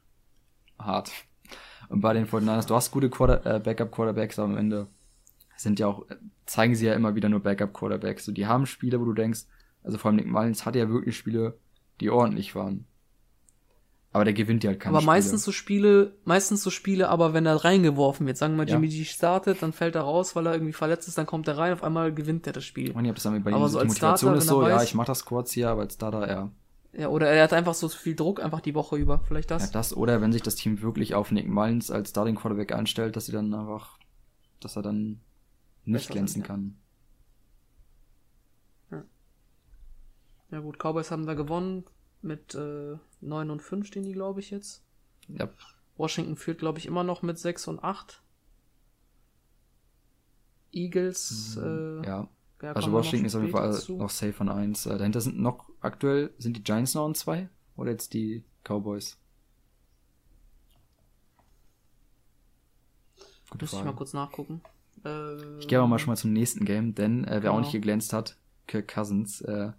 hart. 0.79 1.13
Und 1.89 2.01
bei 2.01 2.13
den 2.15 2.27
49ers, 2.27 2.67
du 2.67 2.75
hast 2.75 2.91
gute 2.91 3.11
Quarter, 3.11 3.45
äh, 3.47 3.61
Backup-Quarterbacks, 3.61 4.39
aber 4.39 4.53
am 4.53 4.57
Ende 4.57 4.89
sind 5.57 5.79
ja 5.79 5.87
auch, 5.87 6.05
zeigen 6.47 6.75
sie 6.75 6.87
ja 6.87 6.95
immer 6.95 7.15
wieder 7.15 7.29
nur 7.29 7.41
Backup-Quarterbacks. 7.41 8.25
So, 8.25 8.33
die 8.33 8.47
haben 8.47 8.67
Spiele, 8.67 9.01
wo 9.01 9.05
du 9.05 9.13
denkst, 9.13 9.43
also 9.85 9.99
vor 9.99 10.09
allem 10.09 10.17
Nick 10.17 10.27
Mullins 10.27 10.65
hatte 10.67 10.79
ja 10.79 10.89
wirklich 10.89 11.17
Spiele, 11.17 11.59
die 12.01 12.11
ordentlich 12.11 12.55
waren. 12.55 12.87
Aber 14.15 14.25
der 14.25 14.35
gewinnt 14.35 14.63
ja 14.63 14.69
halt 14.69 14.81
keine 14.81 14.95
aber 14.95 15.01
Spiele. 15.01 15.13
meistens 15.13 15.45
so 15.45 15.53
Spiele, 15.53 16.17
meistens 16.25 16.63
so 16.63 16.69
Spiele, 16.69 17.09
aber 17.09 17.33
wenn 17.33 17.47
er 17.47 17.65
reingeworfen 17.65 18.27
wird, 18.27 18.37
sagen 18.37 18.53
wir 18.55 18.59
mal, 18.59 18.69
Ja. 18.69 18.75
Jimmy 18.75 18.89
G 18.89 19.05
startet, 19.05 19.63
dann 19.63 19.73
fällt 19.73 19.95
er 19.95 20.03
raus, 20.03 20.37
weil 20.37 20.47
er 20.47 20.53
irgendwie 20.53 20.75
verletzt 20.75 21.09
ist, 21.09 21.17
dann 21.17 21.25
kommt 21.25 21.49
er 21.49 21.57
rein, 21.57 21.73
auf 21.73 21.83
einmal 21.83 22.13
gewinnt 22.13 22.47
er 22.47 22.53
das 22.53 22.65
Spiel. 22.65 22.91
Ich 22.91 22.95
meine, 22.95 23.09
ob 23.09 23.15
das 23.15 23.25
dann 23.25 23.43
bei 23.43 23.53
Aber 23.53 23.65
ihm 23.65 23.69
so 23.69 23.79
die 23.79 23.85
als 23.85 23.89
Motivation 23.89 24.31
Starter, 24.33 24.39
ist 24.39 24.49
so, 24.49 24.69
ja, 24.69 24.83
ich 24.83 24.95
mach 24.95 25.07
das 25.07 25.25
kurz 25.25 25.53
hier, 25.53 25.71
aber 25.71 25.83
als 25.83 25.95
Starter, 25.95 26.29
ja. 26.29 26.51
Ja, 26.95 27.09
oder 27.09 27.29
er 27.29 27.43
hat 27.43 27.55
einfach 27.55 27.73
so 27.73 27.89
viel 27.89 28.15
Druck 28.15 28.43
einfach 28.43 28.61
die 28.61 28.75
Woche 28.75 28.97
über, 28.97 29.21
vielleicht 29.27 29.51
ja. 29.51 29.57
das. 29.57 29.71
Das 29.71 29.97
oder 29.97 30.21
wenn 30.21 30.31
sich 30.33 30.43
das 30.43 30.57
Team 30.57 30.83
wirklich 30.83 31.15
auf 31.15 31.31
Nick 31.31 31.49
Mullins 31.49 31.91
als 31.91 32.11
Starting 32.11 32.35
Quarterback 32.35 32.73
einstellt, 32.73 33.17
dass 33.17 33.25
sie 33.27 33.33
dann 33.33 33.55
einfach, 33.55 33.99
dass 34.61 34.77
er 34.77 34.83
dann 34.83 35.21
nicht 35.87 36.09
Besser 36.09 36.13
glänzen 36.13 36.43
ja. 36.43 36.49
kann. 36.49 36.77
Ja 40.53 40.61
gut, 40.61 40.79
Cowboys 40.79 41.11
haben 41.11 41.27
da 41.27 41.35
gewonnen 41.35 41.85
mit 42.21 42.55
äh, 42.55 42.97
9 43.21 43.51
und 43.51 43.61
5 43.63 43.87
stehen 43.87 44.05
die, 44.05 44.13
glaube 44.13 44.39
ich, 44.41 44.51
jetzt. 44.51 44.85
Ja, 45.29 45.49
Washington 45.97 46.37
führt, 46.37 46.59
glaube 46.59 46.79
ich, 46.79 46.87
immer 46.87 47.03
noch 47.05 47.23
mit 47.23 47.39
6 47.39 47.67
und 47.69 47.83
8. 47.83 48.23
Eagles, 50.73 51.57
äh, 51.57 51.67
Mhm. 51.67 52.05
ja. 52.05 52.29
ja, 52.63 52.73
Also 52.73 52.93
Washington 52.93 53.27
ist 53.27 53.35
auf 53.35 53.43
jeden 53.43 53.53
Fall 53.53 53.83
noch 53.99 54.11
safe 54.11 54.33
von 54.33 54.49
1. 54.49 54.87
Äh, 54.87 54.99
dahinter 54.99 55.21
sind 55.21 55.39
noch 55.41 55.69
aktuell, 55.81 56.33
sind 56.39 56.57
die 56.57 56.63
Giants 56.63 56.95
noch 56.95 57.07
an 57.07 57.15
2? 57.15 57.49
Oder 57.77 57.91
jetzt 57.91 58.15
die 58.15 58.45
Cowboys? 58.65 59.19
Gute 63.51 63.65
Muss 63.65 63.73
ich 63.73 63.79
Frage. 63.79 63.91
mal 63.91 63.97
kurz 63.97 64.13
nachgucken. 64.13 64.63
Äh, 65.05 65.59
Ich 65.59 65.69
gehe 65.69 65.79
aber 65.79 65.89
mal 65.89 65.99
schon 65.99 66.09
mal 66.11 66.17
zum 66.17 66.33
nächsten 66.33 66.65
Game, 66.65 66.95
denn 66.95 67.25
äh, 67.25 67.43
wer 67.43 67.51
auch 67.51 67.57
Genau. 67.57 67.61
nicht 67.61 67.73
geglänzt 67.73 68.13
hat, 68.13 68.37
Kirk 68.67 68.89
Cousins. 68.89 69.41
Äh, 69.43 69.73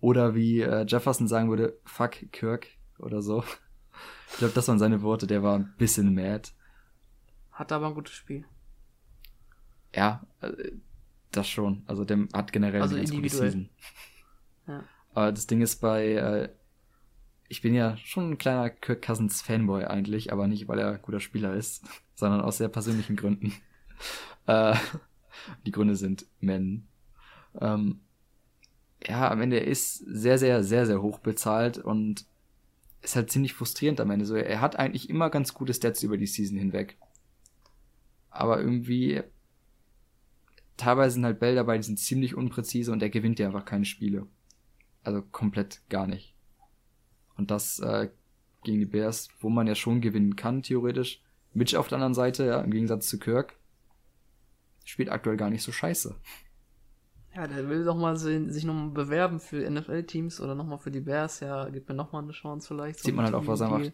oder 0.00 0.34
wie 0.34 0.60
äh, 0.60 0.84
Jefferson 0.86 1.28
sagen 1.28 1.50
würde, 1.50 1.78
fuck 1.84 2.16
Kirk 2.32 2.68
oder 2.98 3.22
so. 3.22 3.44
Ich 4.30 4.38
glaube, 4.38 4.54
das 4.54 4.68
waren 4.68 4.78
seine 4.78 5.02
Worte, 5.02 5.26
der 5.26 5.42
war 5.42 5.58
ein 5.58 5.74
bisschen 5.78 6.14
mad. 6.14 6.50
Hat 7.52 7.72
aber 7.72 7.88
ein 7.88 7.94
gutes 7.94 8.14
Spiel. 8.14 8.44
Ja, 9.94 10.26
äh, 10.40 10.52
das 11.32 11.48
schon. 11.48 11.82
Also 11.86 12.04
der 12.04 12.28
hat 12.32 12.52
generell 12.52 12.82
Also 12.82 12.94
eine 12.94 13.04
ganz 13.04 13.16
gute. 13.16 13.28
Season. 13.28 13.68
Ja. 14.66 14.84
Aber 15.14 15.32
das 15.32 15.46
Ding 15.46 15.60
ist 15.60 15.80
bei, 15.80 16.12
äh, 16.12 16.48
ich 17.48 17.62
bin 17.62 17.74
ja 17.74 17.96
schon 17.96 18.30
ein 18.30 18.38
kleiner 18.38 18.70
Kirk 18.70 19.02
Cousins 19.02 19.42
Fanboy 19.42 19.84
eigentlich, 19.84 20.32
aber 20.32 20.46
nicht, 20.46 20.68
weil 20.68 20.78
er 20.78 20.92
ein 20.92 21.02
guter 21.02 21.20
Spieler 21.20 21.54
ist, 21.54 21.84
sondern 22.14 22.40
aus 22.40 22.58
sehr 22.58 22.68
persönlichen 22.68 23.16
Gründen. 23.16 23.52
äh, 24.46 24.76
die 25.66 25.72
Gründe 25.72 25.96
sind 25.96 26.26
Men. 26.40 26.86
Ähm, 27.60 28.00
ja, 29.06 29.30
am 29.30 29.40
Ende 29.40 29.58
ist 29.58 29.96
sehr, 29.98 30.38
sehr, 30.38 30.64
sehr, 30.64 30.86
sehr 30.86 31.02
hoch 31.02 31.18
bezahlt 31.20 31.78
und 31.78 32.26
ist 33.02 33.16
halt 33.16 33.30
ziemlich 33.30 33.54
frustrierend 33.54 34.00
am 34.00 34.10
Ende. 34.10 34.26
So, 34.26 34.34
er 34.34 34.60
hat 34.60 34.76
eigentlich 34.76 35.08
immer 35.08 35.30
ganz 35.30 35.54
gute 35.54 35.74
Stats 35.74 36.02
über 36.02 36.16
die 36.16 36.26
Season 36.26 36.58
hinweg. 36.58 36.96
Aber 38.30 38.60
irgendwie, 38.60 39.22
teilweise 40.76 41.14
sind 41.14 41.24
halt 41.24 41.40
Bälle 41.40 41.56
dabei, 41.56 41.76
die 41.76 41.84
sind 41.84 41.98
ziemlich 41.98 42.34
unpräzise 42.34 42.92
und 42.92 43.02
er 43.02 43.10
gewinnt 43.10 43.38
ja 43.38 43.46
einfach 43.46 43.64
keine 43.64 43.84
Spiele. 43.84 44.26
Also 45.04 45.22
komplett 45.22 45.80
gar 45.88 46.06
nicht. 46.06 46.34
Und 47.36 47.50
das 47.50 47.78
äh, 47.78 48.08
gegen 48.64 48.80
die 48.80 48.86
Bears, 48.86 49.28
wo 49.40 49.48
man 49.48 49.66
ja 49.66 49.74
schon 49.74 50.00
gewinnen 50.00 50.36
kann, 50.36 50.62
theoretisch. 50.62 51.22
Mitch 51.54 51.76
auf 51.76 51.88
der 51.88 51.96
anderen 51.96 52.14
Seite, 52.14 52.44
ja, 52.46 52.60
im 52.60 52.70
Gegensatz 52.70 53.08
zu 53.08 53.18
Kirk, 53.18 53.56
spielt 54.84 55.08
aktuell 55.08 55.36
gar 55.36 55.50
nicht 55.50 55.62
so 55.62 55.72
scheiße. 55.72 56.16
Ja, 57.38 57.46
der 57.46 57.68
will 57.68 57.84
doch 57.84 57.94
mal 57.96 58.16
se- 58.16 58.50
sich 58.52 58.64
nochmal 58.64 58.88
bewerben 58.90 59.38
für 59.38 59.64
NFL-Teams 59.70 60.40
oder 60.40 60.56
nochmal 60.56 60.78
für 60.78 60.90
die 60.90 60.98
Bears. 61.00 61.38
Ja, 61.38 61.68
gibt 61.68 61.88
mir 61.88 61.94
nochmal 61.94 62.24
eine 62.24 62.32
Chance 62.32 62.66
vielleicht. 62.66 62.98
Sieht 62.98 63.14
man 63.14 63.26
halt 63.26 63.34
auch, 63.36 63.46
was 63.46 63.60
er 63.60 63.72
einfach 63.72 63.92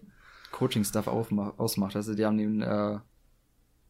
Coaching-Stuff 0.52 1.08
ausmacht. 1.08 1.94
Also 1.94 2.14
die 2.14 2.24
haben 2.24 2.38
den 2.38 2.62
äh, 2.62 3.00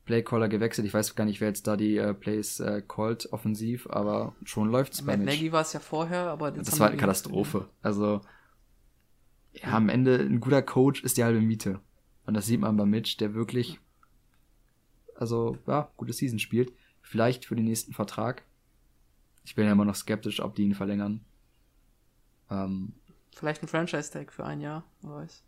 Playcaller 0.06 0.48
gewechselt. 0.48 0.86
Ich 0.88 0.92
weiß 0.94 1.14
gar 1.14 1.24
nicht, 1.24 1.40
wer 1.40 1.48
jetzt 1.48 1.68
da 1.68 1.76
die 1.76 1.96
äh, 1.98 2.14
Plays 2.14 2.58
äh, 2.58 2.82
callt, 2.86 3.32
offensiv, 3.32 3.86
aber 3.88 4.34
schon 4.44 4.70
läuft's 4.70 5.02
bei 5.02 5.16
Matt. 5.16 5.26
Nagy 5.26 5.52
war 5.52 5.62
es 5.62 5.72
ja 5.72 5.78
vorher, 5.78 6.26
aber 6.30 6.50
Das 6.50 6.80
war 6.80 6.88
die 6.88 6.92
eine 6.94 7.00
Katastrophe. 7.00 7.68
Also, 7.80 8.22
ja, 9.52 9.68
am 9.68 9.88
Ende 9.88 10.16
ein 10.16 10.40
guter 10.40 10.62
Coach 10.62 11.04
ist 11.04 11.16
die 11.16 11.22
halbe 11.22 11.40
Miete. 11.40 11.78
Und 12.26 12.34
das 12.34 12.46
sieht 12.46 12.60
man 12.60 12.76
bei 12.76 12.86
Mitch, 12.86 13.18
der 13.18 13.34
wirklich, 13.34 13.78
also, 15.14 15.58
ja, 15.66 15.90
gute 15.96 16.12
Season 16.12 16.38
spielt. 16.38 16.72
Vielleicht 17.02 17.44
für 17.44 17.54
den 17.54 17.66
nächsten 17.66 17.92
Vertrag. 17.92 18.42
Ich 19.44 19.54
bin 19.54 19.66
ja 19.66 19.72
immer 19.72 19.84
noch 19.84 19.94
skeptisch, 19.94 20.40
ob 20.40 20.54
die 20.56 20.64
ihn 20.64 20.74
verlängern. 20.74 21.24
Ähm, 22.50 22.94
Vielleicht 23.34 23.62
ein 23.62 23.68
Franchise-Tag 23.68 24.32
für 24.32 24.46
ein 24.46 24.62
Jahr, 24.62 24.84
wer 25.02 25.10
weiß. 25.16 25.44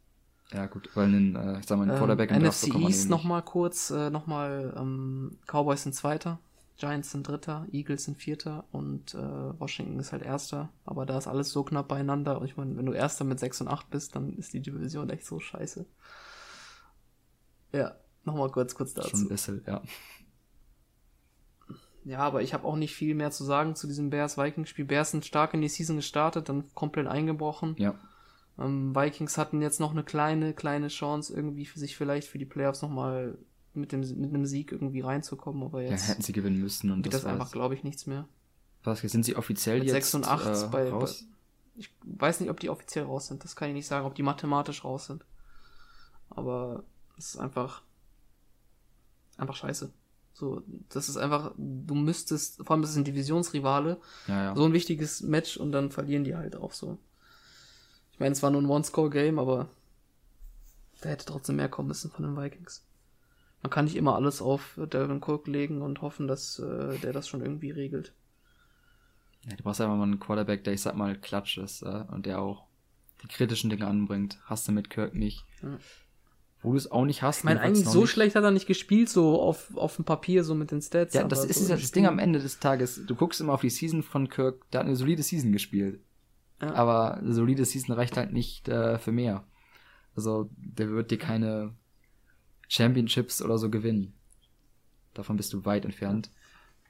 ja, 0.52 0.66
gut, 0.66 0.90
weil 0.94 1.06
einen, 1.06 1.37
äh, 1.37 1.59
ich 1.61 1.66
sag 1.66 1.76
mal, 1.78 1.82
einen 1.85 1.92
Ähm, 1.92 1.96
Quarterback 1.96 2.30
im 2.30 2.40
NFC 2.42 2.68
East 2.74 3.09
nochmal 3.11 3.42
kurz, 3.42 3.90
äh, 3.90 4.11
nochmal, 4.11 4.74
ähm, 4.76 5.38
Cowboys 5.46 5.82
sind 5.85 5.94
Zweiter, 5.94 6.40
Giants 6.78 7.12
sind 7.12 7.26
Dritter, 7.26 7.66
Eagles 7.72 8.04
sind 8.04 8.18
Vierter 8.18 8.64
und 8.72 9.14
äh, 9.14 9.18
Washington 9.18 9.98
ist 9.98 10.12
halt 10.12 10.22
Erster. 10.22 10.72
Aber 10.85 11.06
da 11.06 11.16
ist 11.18 11.26
alles 11.26 11.50
so 11.50 11.64
knapp 11.64 11.88
beieinander. 11.88 12.38
Und 12.40 12.46
ich 12.46 12.56
meine, 12.59 12.76
wenn 12.76 12.85
du 12.87 12.92
Erster 12.92 13.24
mit 13.24 13.40
6 13.40 13.62
und 13.62 13.68
8 13.68 13.90
bist, 13.90 14.14
dann 14.14 14.35
ist 14.35 14.52
die 14.52 14.61
Division 14.61 15.09
echt 15.11 15.24
so 15.26 15.40
scheiße. 15.40 15.87
Ja, 17.72 17.96
nochmal 18.24 18.50
kurz, 18.50 18.74
kurz 18.74 18.94
Schon 19.00 19.22
ein 19.22 19.28
dazu. 19.28 19.28
bisschen, 19.28 19.62
ja. 19.66 19.82
Ja, 22.07 22.21
aber 22.21 22.40
ich 22.40 22.55
habe 22.55 22.64
auch 22.64 22.77
nicht 22.77 22.95
viel 22.95 23.16
mehr 23.16 23.33
zu 23.33 23.42
sagen 23.42 23.75
zu 23.75 23.88
diesem 23.88 24.11
Bears-Vikings-Spiel. 24.11 24.85
Bears 24.85 25.11
sind 25.11 25.27
stark 25.27 25.55
in 25.55 25.61
die 25.61 25.69
Season 25.69 25.97
gestartet, 25.97 26.49
dann 26.49 26.73
komplett 26.73 27.09
eingebrochen. 27.09 27.75
Ja. 27.79 27.97
Ähm, 28.61 28.95
Vikings 28.95 29.37
hatten 29.37 29.61
jetzt 29.61 29.81
noch 29.81 29.90
eine 29.90 30.05
kleine, 30.05 30.55
kleine 30.55 30.87
Chance, 30.87 31.35
irgendwie 31.35 31.66
für 31.66 31.81
sich 31.81 31.97
vielleicht 31.97 32.29
für 32.29 32.38
die 32.38 32.45
Playoffs 32.45 32.81
nochmal 32.81 33.37
mit 33.75 33.90
dem 33.90 34.01
mit 34.01 34.33
einem 34.33 34.47
Sieg 34.47 34.71
irgendwie 34.71 35.01
reinzukommen, 35.01 35.64
aber 35.64 35.83
ja, 35.83 35.90
jetzt 35.90 36.09
hätten 36.09 36.23
sie 36.23 36.33
gewinnen 36.33 36.61
müssen 36.61 36.92
und 36.92 37.05
wird 37.05 37.12
das, 37.12 37.23
das 37.23 37.31
einfach, 37.31 37.51
glaube 37.51 37.75
ich, 37.75 37.83
nichts 37.83 38.07
mehr. 38.07 38.29
Was, 38.85 39.01
sind 39.01 39.25
sie 39.25 39.35
offiziell 39.35 39.81
Mit 39.81 39.88
jetzt 39.88 39.95
6 39.95 40.14
und 40.14 40.29
8 40.29 40.47
äh, 40.47 40.69
bei, 40.69 40.90
raus? 40.90 41.25
bei 41.29 41.37
ich 41.79 41.92
weiß 42.05 42.38
nicht, 42.38 42.51
ob 42.51 42.61
die 42.61 42.71
offiziell 42.71 43.05
raus 43.05 43.27
sind, 43.27 43.42
das 43.42 43.57
kann 43.57 43.69
ich 43.69 43.75
nicht 43.75 43.88
sagen, 43.88 44.07
ob 44.07 44.14
die 44.14 44.23
mathematisch 44.23 44.85
raus 44.85 45.07
sind. 45.07 45.25
Aber 46.31 46.85
es 47.19 47.35
ist 47.35 47.37
einfach 47.37 47.83
einfach 49.37 49.57
scheiße. 49.57 49.92
So, 50.38 50.62
das 50.90 51.09
ist 51.09 51.16
einfach, 51.16 51.53
du 51.57 51.94
müsstest, 51.94 52.59
vor 52.59 52.72
allem 52.72 52.83
das 52.83 52.90
ist 52.90 52.99
ein 52.99 53.05
Divisionsrivale, 53.05 53.99
ja, 54.29 54.44
ja. 54.44 54.55
so 54.55 54.66
ein 54.66 54.75
wichtiges 54.75 55.22
Match 55.22 55.57
und 55.57 55.72
dann 55.72 55.90
verlieren 55.90 56.25
die 56.25 56.37
halt 56.37 56.57
auch 56.57 56.72
so. 56.72 56.99
Ich 58.12 58.20
meine, 58.20 58.33
es 58.33 58.42
war 58.42 58.51
nur 58.51 58.61
ein 58.61 58.68
One-Score-Game, 58.68 59.38
aber 59.38 59.70
da 61.01 61.09
hätte 61.09 61.25
trotzdem 61.25 61.57
mehr 61.57 61.70
kommen 61.70 61.88
müssen 61.88 62.11
von 62.11 62.22
den 62.22 62.37
Vikings. 62.37 62.85
Man 63.62 63.70
kann 63.70 63.87
nicht 63.87 63.96
immer 63.96 64.14
alles 64.14 64.42
auf 64.42 64.79
Delvin 64.92 65.22
Cook 65.22 65.46
legen 65.46 65.81
und 65.81 66.03
hoffen, 66.03 66.29
dass 66.29 66.59
äh, 66.59 66.99
der 66.99 67.14
das 67.14 67.29
schon 67.29 67.40
irgendwie 67.40 67.70
regelt. 67.70 68.12
Ja, 69.49 69.57
du 69.57 69.62
brauchst 69.62 69.81
einfach 69.81 69.96
mal 69.96 70.03
einen 70.03 70.20
Quarterback, 70.20 70.64
der 70.64 70.75
ich 70.75 70.83
sag 70.83 70.96
mal 70.96 71.16
klatsch 71.16 71.57
ist 71.57 71.81
äh, 71.81 72.05
und 72.11 72.27
der 72.27 72.40
auch 72.40 72.66
die 73.22 73.29
kritischen 73.29 73.70
Dinge 73.70 73.87
anbringt. 73.87 74.38
Hast 74.44 74.68
du 74.68 74.72
mit 74.72 74.90
Kirk 74.90 75.14
nicht. 75.14 75.46
Ja. 75.62 75.79
Wo 76.66 76.72
du 76.72 76.79
es 76.79 76.90
auch 76.90 77.05
nicht 77.05 77.22
hast. 77.22 77.38
Ich 77.38 77.44
meine, 77.44 77.61
eigentlich 77.61 77.87
so 77.87 78.00
nicht. 78.00 78.11
schlecht 78.11 78.35
hat 78.35 78.42
er 78.42 78.50
nicht 78.50 78.66
gespielt, 78.66 79.09
so 79.09 79.40
auf, 79.40 79.76
auf 79.76 79.94
dem 79.94 80.05
Papier, 80.05 80.42
so 80.42 80.57
mit 80.57 80.72
den 80.72 80.83
Stats. 80.83 81.14
Ja, 81.14 81.22
das 81.22 81.44
ist 81.44 81.64
so 81.64 81.70
ja 81.70 81.79
das 81.79 81.92
Ding 81.92 82.07
am 82.07 82.18
Ende 82.18 82.40
des 82.40 82.59
Tages. 82.59 83.07
Du 83.07 83.14
guckst 83.14 83.40
immer 83.40 83.52
auf 83.52 83.61
die 83.61 83.70
Season 83.70 84.02
von 84.02 84.29
Kirk, 84.29 84.68
der 84.72 84.81
hat 84.81 84.88
eine 84.88 84.96
solide 84.96 85.22
Season 85.22 85.52
gespielt. 85.52 86.00
Ja. 86.61 86.74
Aber 86.74 87.18
eine 87.18 87.35
solide 87.35 87.64
Season 87.64 87.94
reicht 87.94 88.16
halt 88.16 88.33
nicht 88.33 88.68
äh, 88.68 88.98
für 88.98 89.12
mehr. 89.12 89.44
Also, 90.16 90.50
der 90.57 90.90
wird 90.90 91.12
dir 91.12 91.18
keine 91.18 91.72
Championships 92.66 93.42
oder 93.42 93.59
so 93.59 93.70
gewinnen. 93.70 94.14
Davon 95.14 95.37
bist 95.37 95.52
du 95.52 95.64
weit 95.64 95.85
entfernt. 95.85 96.31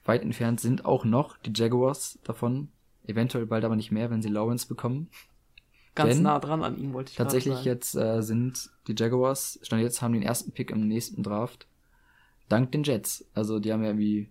Weit 0.05 0.23
entfernt 0.23 0.59
sind 0.59 0.85
auch 0.85 1.05
noch 1.05 1.37
die 1.37 1.53
Jaguars 1.53 2.17
davon. 2.23 2.69
Eventuell 3.05 3.45
bald 3.45 3.63
aber 3.63 3.75
nicht 3.75 3.91
mehr, 3.91 4.09
wenn 4.09 4.23
sie 4.23 4.29
Lawrence 4.29 4.67
bekommen. 4.67 5.11
Ganz 5.97 6.13
denn 6.13 6.23
nah 6.23 6.39
dran 6.39 6.63
an 6.63 6.77
ihm, 6.77 6.93
wollte 6.93 7.11
ich 7.11 7.17
Tatsächlich 7.17 7.63
jetzt 7.63 7.95
äh, 7.95 8.21
sind 8.21 8.69
die 8.87 8.95
Jaguars, 8.95 9.59
stand 9.63 9.81
jetzt 9.81 10.01
haben 10.01 10.13
den 10.13 10.21
ersten 10.21 10.51
Pick 10.51 10.71
im 10.71 10.87
nächsten 10.87 11.23
Draft. 11.23 11.67
Dank 12.49 12.71
den 12.71 12.83
Jets. 12.83 13.25
Also 13.33 13.59
die 13.59 13.73
haben 13.73 13.81
ja 13.81 13.89
irgendwie 13.89 14.29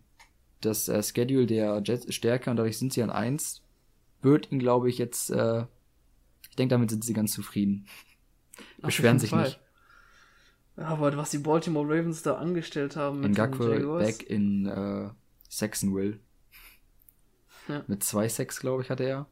das 0.61 0.89
äh, 0.89 1.03
Schedule 1.03 1.47
der 1.47 1.83
Jets 1.85 2.15
stärker 2.15 2.51
und 2.51 2.57
dadurch 2.57 2.79
sind 2.79 2.93
sie 2.93 3.03
an 3.03 3.11
eins. 3.11 3.63
Wird 4.23 4.51
ihn, 4.51 4.59
glaube 4.59 4.89
ich, 4.89 4.99
jetzt, 4.99 5.31
äh, 5.31 5.65
ich 6.49 6.57
denke, 6.57 6.75
damit 6.75 6.91
sind 6.91 7.05
sie 7.05 7.13
ganz 7.13 7.33
zufrieden. 7.33 7.87
Auf 8.79 8.87
Beschweren 8.87 9.19
sich 9.19 9.31
Fall. 9.31 9.45
nicht. 9.45 9.61
Aber 10.77 11.17
was 11.17 11.31
die 11.31 11.39
Baltimore 11.39 11.87
Ravens 11.87 12.23
da 12.23 12.37
angestellt 12.37 12.97
haben 12.97 13.17
In 13.17 13.23
mit 13.23 13.31
den 13.31 13.35
Gakwe 13.35 13.75
Jaguars. 13.77 14.07
back 14.07 14.31
in 14.31 14.67
äh, 14.67 15.11
Saxonville. 15.49 16.21
Ja. 17.69 17.83
Mit 17.87 18.05
zwei 18.05 18.29
Sacks, 18.29 18.61
glaube 18.61 18.83
ich, 18.83 18.91
hatte 18.91 19.05
er. 19.05 19.27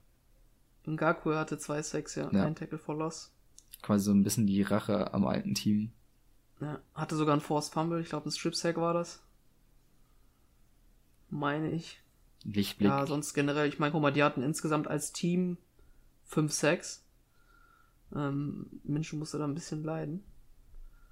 Ngakwe 0.87 1.39
hatte 1.39 1.59
zwei 1.59 1.82
Sacks, 1.82 2.14
ja. 2.14 2.30
Ja. 2.32 2.45
Ein 2.45 2.55
Tackle 2.55 2.78
for 2.78 2.97
Loss. 2.97 3.32
Quasi 3.82 4.05
so 4.05 4.12
ein 4.12 4.22
bisschen 4.22 4.47
die 4.47 4.62
Rache 4.62 5.12
am 5.12 5.26
alten 5.26 5.55
Team. 5.55 5.93
Ja. 6.61 6.80
Hatte 6.95 7.16
sogar 7.16 7.32
einen 7.35 7.43
Forced 7.43 7.72
Fumble. 7.72 8.01
Ich 8.01 8.09
glaube, 8.09 8.28
ein 8.28 8.32
Strip 8.32 8.55
Sack 8.55 8.76
war 8.76 8.95
das. 8.95 9.22
Meine 11.30 11.70
ich. 11.70 12.01
Lichtblick. 12.45 12.89
Ja, 12.89 13.07
sonst 13.07 13.35
generell, 13.35 13.68
ich 13.68 13.78
meine, 13.78 13.93
guck 13.93 14.03
mal, 14.03 14.12
die 14.12 14.22
hatten 14.22 14.43
insgesamt 14.43 14.87
als 14.87 15.12
Team 15.12 15.57
fünf 16.24 16.53
Sacks. 16.53 17.05
Ähm, 18.14 18.66
Minshew 18.85 19.16
musste 19.16 19.39
da 19.39 19.45
ein 19.45 19.55
bisschen 19.55 19.82
leiden. 19.82 20.22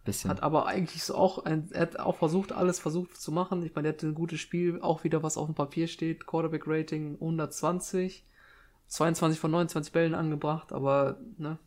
Bisschen. 0.05 0.31
Hat 0.31 0.43
aber 0.43 0.67
eigentlich 0.67 1.05
so 1.05 1.15
auch, 1.15 1.45
ein, 1.45 1.71
er 1.71 1.83
hat 1.83 1.99
auch 1.99 2.17
versucht, 2.17 2.53
alles 2.53 2.81
versucht 2.81 3.21
zu 3.21 3.31
machen. 3.31 3.63
Ich 3.63 3.75
meine, 3.75 3.89
er 3.89 3.95
hatte 3.95 4.09
ein 4.09 4.15
gutes 4.15 4.41
Spiel, 4.41 4.81
auch 4.81 5.05
wieder 5.05 5.23
was 5.23 5.37
auf 5.37 5.47
dem 5.47 5.55
Papier 5.55 5.87
steht. 5.87 6.27
Quarterback 6.27 6.65
Rating 6.67 7.15
120, 7.15 8.25
22 8.93 9.41
von 9.41 9.51
29 9.51 9.91
Bällen 9.91 10.15
angebracht, 10.15 10.71
aber 10.71 11.19
ne, 11.39 11.59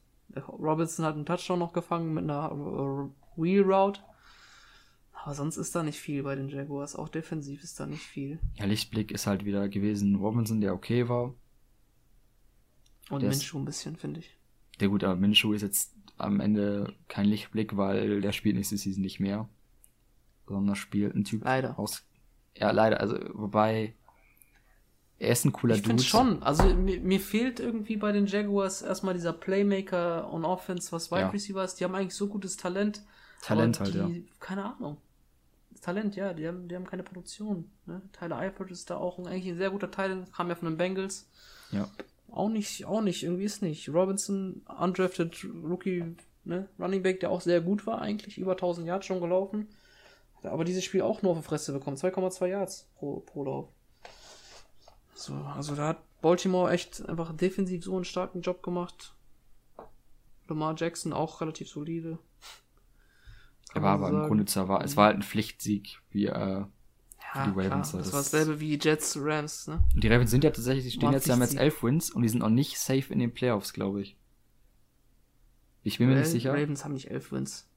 Robinson 0.48 1.06
hat 1.06 1.16
einen 1.16 1.26
Touchdown 1.26 1.58
noch 1.58 1.74
gefangen 1.74 2.14
mit 2.14 2.24
einer 2.24 2.52
äh, 2.52 3.42
Wheel 3.42 3.64
Route. 3.64 4.02
Aber 5.12 5.34
sonst 5.34 5.58
ist 5.58 5.74
da 5.74 5.82
nicht 5.82 6.00
viel 6.00 6.22
bei 6.22 6.36
den 6.36 6.50
Jaguars. 6.50 6.96
Auch 6.96 7.10
defensiv 7.10 7.64
ist 7.64 7.80
da 7.80 7.88
nicht 7.88 8.04
viel. 8.04 8.40
ja, 8.54 8.66
Lichtblick 8.66 9.12
ist 9.12 9.26
halt 9.26 9.44
wieder 9.44 9.68
gewesen 9.70 10.16
Robinson, 10.18 10.62
der 10.62 10.76
okay 10.76 11.10
war. 11.10 11.34
Und 13.10 13.24
Der 13.24 13.32
Minshew 13.32 13.58
ein 13.58 13.66
bisschen, 13.66 13.96
finde 13.96 14.20
ich. 14.20 14.38
Der 14.80 14.90
gut, 14.90 15.04
aber 15.04 15.16
Minshew 15.16 15.54
ist 15.54 15.64
jetzt 15.64 15.96
am 16.18 16.40
Ende 16.40 16.94
kein 17.08 17.26
Lichtblick, 17.26 17.76
weil 17.76 18.22
der 18.22 18.34
spielt 18.34 18.56
nächste 18.56 18.78
Season 18.78 19.02
nicht 19.02 19.20
mehr. 19.20 19.50
Sondern 20.46 20.76
spielt 20.76 21.16
ein 21.16 21.24
Typ 21.24 21.44
Leider. 21.44 21.80
aus. 21.80 22.06
Ja, 22.56 22.70
leider. 22.70 23.00
Also, 23.00 23.18
wobei. 23.34 23.96
Er 25.18 25.30
ist 25.30 25.46
ein 25.46 25.54
cooler 25.54 25.76
Ich 25.76 25.82
Dude. 25.82 25.90
finde 25.92 26.04
schon. 26.04 26.44
Also 26.44 26.64
mir, 26.76 27.00
mir 27.00 27.20
fehlt 27.20 27.60
irgendwie 27.60 27.96
bei 27.96 28.12
den 28.12 28.26
Jaguars 28.26 28.82
erstmal 28.82 29.14
dieser 29.14 29.32
Playmaker 29.34 30.32
on 30.32 30.44
Offense, 30.44 30.92
was 30.92 31.10
Wide 31.12 31.22
Ja. 31.22 31.30
Receiver 31.30 31.64
ist. 31.64 31.80
Die 31.80 31.86
haben 31.86 31.96
eigentlich 31.96 32.16
so 32.16 32.28
gutes 32.28 32.58
Talent. 32.58 33.02
Talent 33.42 33.80
halt, 33.80 33.96
ja. 33.96 34.08
die, 34.08 34.28
Keine 34.40 34.66
Ahnung. 34.76 34.98
Talent, 35.82 36.16
ja, 36.16 36.34
die 36.34 36.48
haben, 36.48 36.68
die 36.68 36.76
haben 36.76 36.86
keine 36.86 37.04
Produktion. 37.04 37.70
Ne? 37.86 38.02
Tyler 38.12 38.38
Eifert 38.38 38.72
ist 38.72 38.90
da 38.90 38.98
auch 38.98 39.20
eigentlich 39.20 39.48
ein 39.48 39.58
sehr 39.58 39.70
guter 39.70 39.92
Teil, 39.92 40.26
kam 40.36 40.50
ja 40.50 40.56
von 40.56 40.68
den 40.68 40.78
Bengals. 40.78 41.30
Ja. 41.72 41.88
Auch 42.32 42.50
nicht, 42.50 42.86
auch 42.86 43.02
nicht, 43.02 43.24
irgendwie 43.24 43.44
ist 43.44 43.62
nicht. 43.62 43.88
Robinson, 43.90 44.64
undrafted 44.80 45.46
Rookie, 45.64 46.16
ne? 46.44 46.68
Running 46.80 47.04
Back, 47.04 47.20
der 47.20 47.30
auch 47.30 47.42
sehr 47.42 47.62
gut 47.62 47.86
war 47.86 48.02
eigentlich, 48.02 48.38
über 48.38 48.54
1000 48.54 48.88
Yards 48.88 49.06
schon 49.06 49.22
gelaufen. 49.22 49.68
Hat 50.38 50.52
aber 50.52 50.66
dieses 50.66 50.84
Spiel 50.84 51.02
auch 51.04 51.22
nur 51.22 51.34
auf 51.34 51.38
die 51.38 51.44
Fresse 51.46 51.72
bekommen, 51.72 51.98
2,2 51.98 52.48
Yards 52.48 52.88
pro, 52.96 53.20
pro 53.20 53.44
Lauf. 53.44 53.70
So, 55.16 55.34
also 55.34 55.76
da 55.76 55.88
hat 55.88 56.22
Baltimore 56.22 56.72
echt 56.72 57.08
einfach 57.08 57.36
defensiv 57.36 57.84
so 57.84 57.96
einen 57.96 58.06
starken 58.06 58.42
Job 58.42 58.62
gemacht. 58.62 59.16
Lamar 60.48 60.76
Jackson 60.78 61.14
auch 61.14 61.42
relativ 61.42 61.70
solide. 61.70 62.20
Er 63.74 63.82
Kann 63.82 64.00
so 64.00 64.06
aber 64.06 64.22
im. 64.24 64.28
Grunde 64.28 64.46
zwar, 64.46 64.70
war, 64.70 64.84
es 64.86 64.96
war 64.96 65.08
halt 65.08 65.18
ein 65.18 65.24
Pflichtsieg, 65.24 66.00
wie, 66.12 66.28
äh, 66.28 66.30
Ja, 66.30 66.68
die 67.34 67.50
Ravens, 67.50 67.90
klar, 67.90 68.02
das 68.02 68.12
das 68.12 68.14
war 68.14 68.22
dasselbe 68.22 68.60
wie 68.62 68.80
Jets 68.82 69.18
Rams, 69.20 69.68
ne? 69.68 69.84
die 69.96 70.08
Ravens 70.08 70.32
sind 70.32 70.46
ja 70.46 70.52
tatsächlich, 70.52 70.86
die 70.86 70.92
stehen 70.92 71.12
jetzt, 71.12 71.28
die 71.28 71.32
haben 71.34 71.42
jetzt 71.42 71.58
elf 71.58 71.84
Wins 71.84 72.10
und 72.10 72.22
die 72.22 72.30
sind 72.30 72.42
auch 72.42 72.50
nicht 72.50 72.80
safe 72.80 73.12
in 73.12 73.20
den 73.20 73.34
Playoffs, 73.34 73.74
glaube 73.74 74.02
ich. 74.02 74.16
Ich 75.84 75.98
bin 75.98 76.08
mir 76.08 76.16
nicht 76.16 76.30
sicher. 76.30 76.54
Ravens 76.54 76.86
haben 76.86 76.94
nicht 76.94 77.12
elf 77.12 77.34
Wins. 77.34 77.68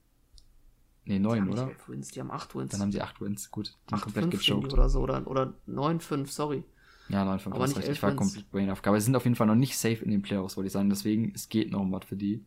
Nee, 1.05 1.15
Die 1.15 1.19
neun, 1.19 1.41
haben 1.41 1.51
oder? 1.51 1.65
Nicht 1.67 1.75
elf 1.75 1.89
Wins, 1.89 2.09
die 2.13 2.21
haben 2.21 2.31
acht 2.31 2.55
Wins. 2.55 2.71
Dann 2.71 2.81
haben 2.81 2.93
sie 2.93 3.03
acht 3.03 3.21
Wins. 3.21 3.51
Gut, 3.51 3.67
die 3.67 3.91
sind 3.91 3.95
8, 3.95 4.03
komplett 4.05 4.25
5 4.27 4.43
stehen 4.43 4.57
die 4.57 4.63
gechoked. 4.63 4.75
oder 4.75 4.89
so, 4.89 5.01
oder, 5.01 5.27
oder 5.27 5.55
9, 5.67 5.99
5, 6.01 6.31
sorry. 6.31 6.63
Ja, 7.09 7.39
fünf, 7.39 7.55
Aber 7.55 7.65
hast 7.65 7.77
nicht 7.77 7.87
recht. 7.87 7.97
Ich 7.97 8.03
war 8.03 8.15
komplett 8.15 8.51
brain 8.51 8.71
off. 8.71 8.81
Aber 8.85 9.01
sie 9.01 9.07
sind 9.07 9.17
auf 9.17 9.25
jeden 9.25 9.37
Fall 9.37 9.47
noch 9.47 9.55
nicht 9.55 9.77
safe 9.79 10.05
in 10.05 10.11
den 10.11 10.23
Playoffs, 10.23 10.57
wollte 10.57 10.67
ich 10.67 10.73
sagen. 10.73 10.91
Deswegen, 10.91 11.33
es 11.35 11.49
geht 11.49 11.71
noch 11.71 11.81
um 11.81 11.93
was 11.93 12.05
für 12.05 12.17
die. 12.17 12.45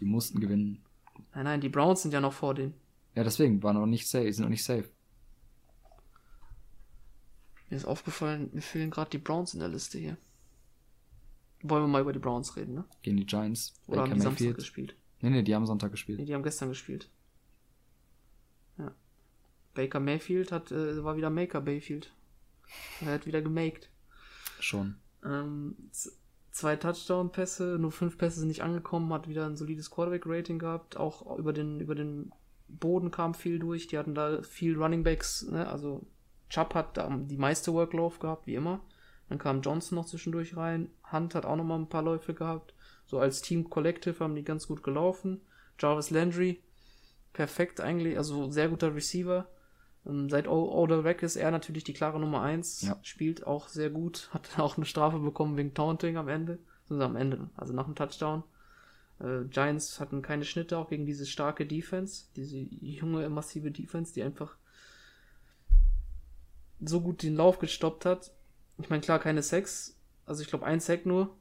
Die 0.00 0.04
mussten 0.04 0.40
gewinnen. 0.40 0.82
Nein, 1.34 1.44
nein, 1.44 1.60
die 1.60 1.68
Browns 1.68 2.02
sind 2.02 2.12
ja 2.12 2.20
noch 2.20 2.32
vor 2.32 2.54
denen. 2.54 2.74
Ja, 3.14 3.22
deswegen, 3.22 3.62
waren 3.62 3.76
noch 3.76 3.86
nicht 3.86 4.08
safe, 4.08 4.32
sind 4.32 4.42
noch 4.44 4.50
nicht 4.50 4.64
safe. 4.64 4.88
Mir 7.68 7.76
ist 7.76 7.84
aufgefallen, 7.84 8.50
mir 8.52 8.62
fehlen 8.62 8.90
gerade 8.90 9.10
die 9.10 9.18
Browns 9.18 9.54
in 9.54 9.60
der 9.60 9.68
Liste 9.68 9.98
hier. 9.98 10.16
Wollen 11.62 11.84
wir 11.84 11.88
mal 11.88 12.00
über 12.00 12.12
die 12.12 12.18
Browns 12.18 12.56
reden, 12.56 12.74
ne? 12.74 12.84
Gegen 13.02 13.18
die 13.18 13.26
Giants. 13.26 13.74
Oder 13.86 14.02
haben 14.02 14.14
die 14.14 14.20
Samstag 14.20 14.40
Mayfield. 14.40 14.56
gespielt? 14.56 14.96
Nee, 15.20 15.30
nee, 15.30 15.42
die 15.42 15.54
haben 15.54 15.66
Sonntag 15.66 15.88
Nee, 15.88 15.92
gespielt. 15.92 16.28
die 16.28 16.34
haben 16.34 16.42
gestern 16.42 16.70
gespielt. 16.70 17.10
Ja. 18.78 18.92
Baker 19.74 20.00
Mayfield 20.00 20.50
hat, 20.52 20.72
äh, 20.72 21.04
war 21.04 21.16
wieder 21.16 21.30
Maker 21.30 21.60
Bayfield. 21.60 22.12
Er 23.02 23.12
hat 23.12 23.26
wieder 23.26 23.42
gemaked. 23.42 23.90
Schon. 24.60 24.96
Ähm, 25.24 25.76
zwei 26.50 26.76
Touchdown-Pässe, 26.76 27.78
nur 27.78 27.92
fünf 27.92 28.18
Pässe 28.18 28.40
sind 28.40 28.48
nicht 28.48 28.62
angekommen, 28.62 29.12
hat 29.12 29.28
wieder 29.28 29.46
ein 29.46 29.56
solides 29.56 29.90
Quarterback-Rating 29.90 30.58
gehabt. 30.58 30.96
Auch 30.96 31.38
über 31.38 31.52
den, 31.52 31.80
über 31.80 31.94
den 31.94 32.32
Boden 32.68 33.10
kam 33.10 33.34
viel 33.34 33.58
durch. 33.58 33.86
Die 33.88 33.98
hatten 33.98 34.14
da 34.14 34.42
viel 34.42 34.76
Running 34.76 35.02
Backs, 35.02 35.42
ne? 35.42 35.68
Also 35.68 36.06
Chubb 36.48 36.74
hat 36.74 36.96
da 36.96 37.08
die 37.08 37.38
meiste 37.38 37.72
Workload 37.72 38.16
gehabt, 38.18 38.46
wie 38.46 38.54
immer. 38.54 38.80
Dann 39.28 39.38
kam 39.38 39.62
Johnson 39.62 39.96
noch 39.96 40.06
zwischendurch 40.06 40.56
rein. 40.56 40.90
Hunt 41.12 41.34
hat 41.34 41.46
auch 41.46 41.56
noch 41.56 41.64
mal 41.64 41.78
ein 41.78 41.88
paar 41.88 42.02
Läufe 42.02 42.34
gehabt. 42.34 42.74
So 43.06 43.18
als 43.18 43.42
Team 43.42 43.70
Collective 43.70 44.18
haben 44.20 44.34
die 44.34 44.44
ganz 44.44 44.66
gut 44.66 44.82
gelaufen. 44.82 45.40
Jarvis 45.78 46.10
Landry, 46.10 46.62
perfekt 47.32 47.80
eigentlich, 47.80 48.18
also 48.18 48.50
sehr 48.50 48.68
guter 48.68 48.94
Receiver. 48.94 49.48
Ähm, 50.06 50.30
seit 50.30 50.48
Odell 50.48 51.04
Weg 51.04 51.22
ist 51.22 51.36
er 51.36 51.50
natürlich 51.50 51.84
die 51.84 51.92
klare 51.92 52.20
Nummer 52.20 52.42
1. 52.42 52.82
Ja. 52.82 52.98
Spielt 53.02 53.46
auch 53.46 53.68
sehr 53.68 53.90
gut. 53.90 54.28
Hat 54.34 54.58
auch 54.58 54.76
eine 54.76 54.86
Strafe 54.86 55.18
bekommen 55.18 55.56
wegen 55.56 55.74
Taunting 55.74 56.16
am 56.16 56.28
Ende. 56.28 56.58
Also 56.88 57.02
am 57.02 57.16
Ende, 57.16 57.48
also 57.56 57.72
nach 57.72 57.84
dem 57.84 57.94
Touchdown. 57.94 58.42
Äh, 59.20 59.44
Giants 59.44 60.00
hatten 60.00 60.22
keine 60.22 60.44
Schnitte, 60.44 60.78
auch 60.78 60.88
gegen 60.88 61.06
diese 61.06 61.26
starke 61.26 61.66
Defense. 61.66 62.24
Diese 62.36 62.58
junge, 62.58 63.28
massive 63.28 63.70
Defense, 63.70 64.12
die 64.12 64.22
einfach 64.22 64.56
so 66.80 67.00
gut 67.00 67.22
den 67.22 67.36
Lauf 67.36 67.58
gestoppt 67.58 68.06
hat. 68.06 68.32
Ich 68.78 68.88
meine, 68.88 69.02
klar, 69.02 69.18
keine 69.18 69.42
Sacks. 69.42 69.96
Also 70.24 70.42
ich 70.42 70.48
glaube, 70.48 70.64
ein 70.64 70.80
Sack 70.80 71.06
nur. 71.06 71.36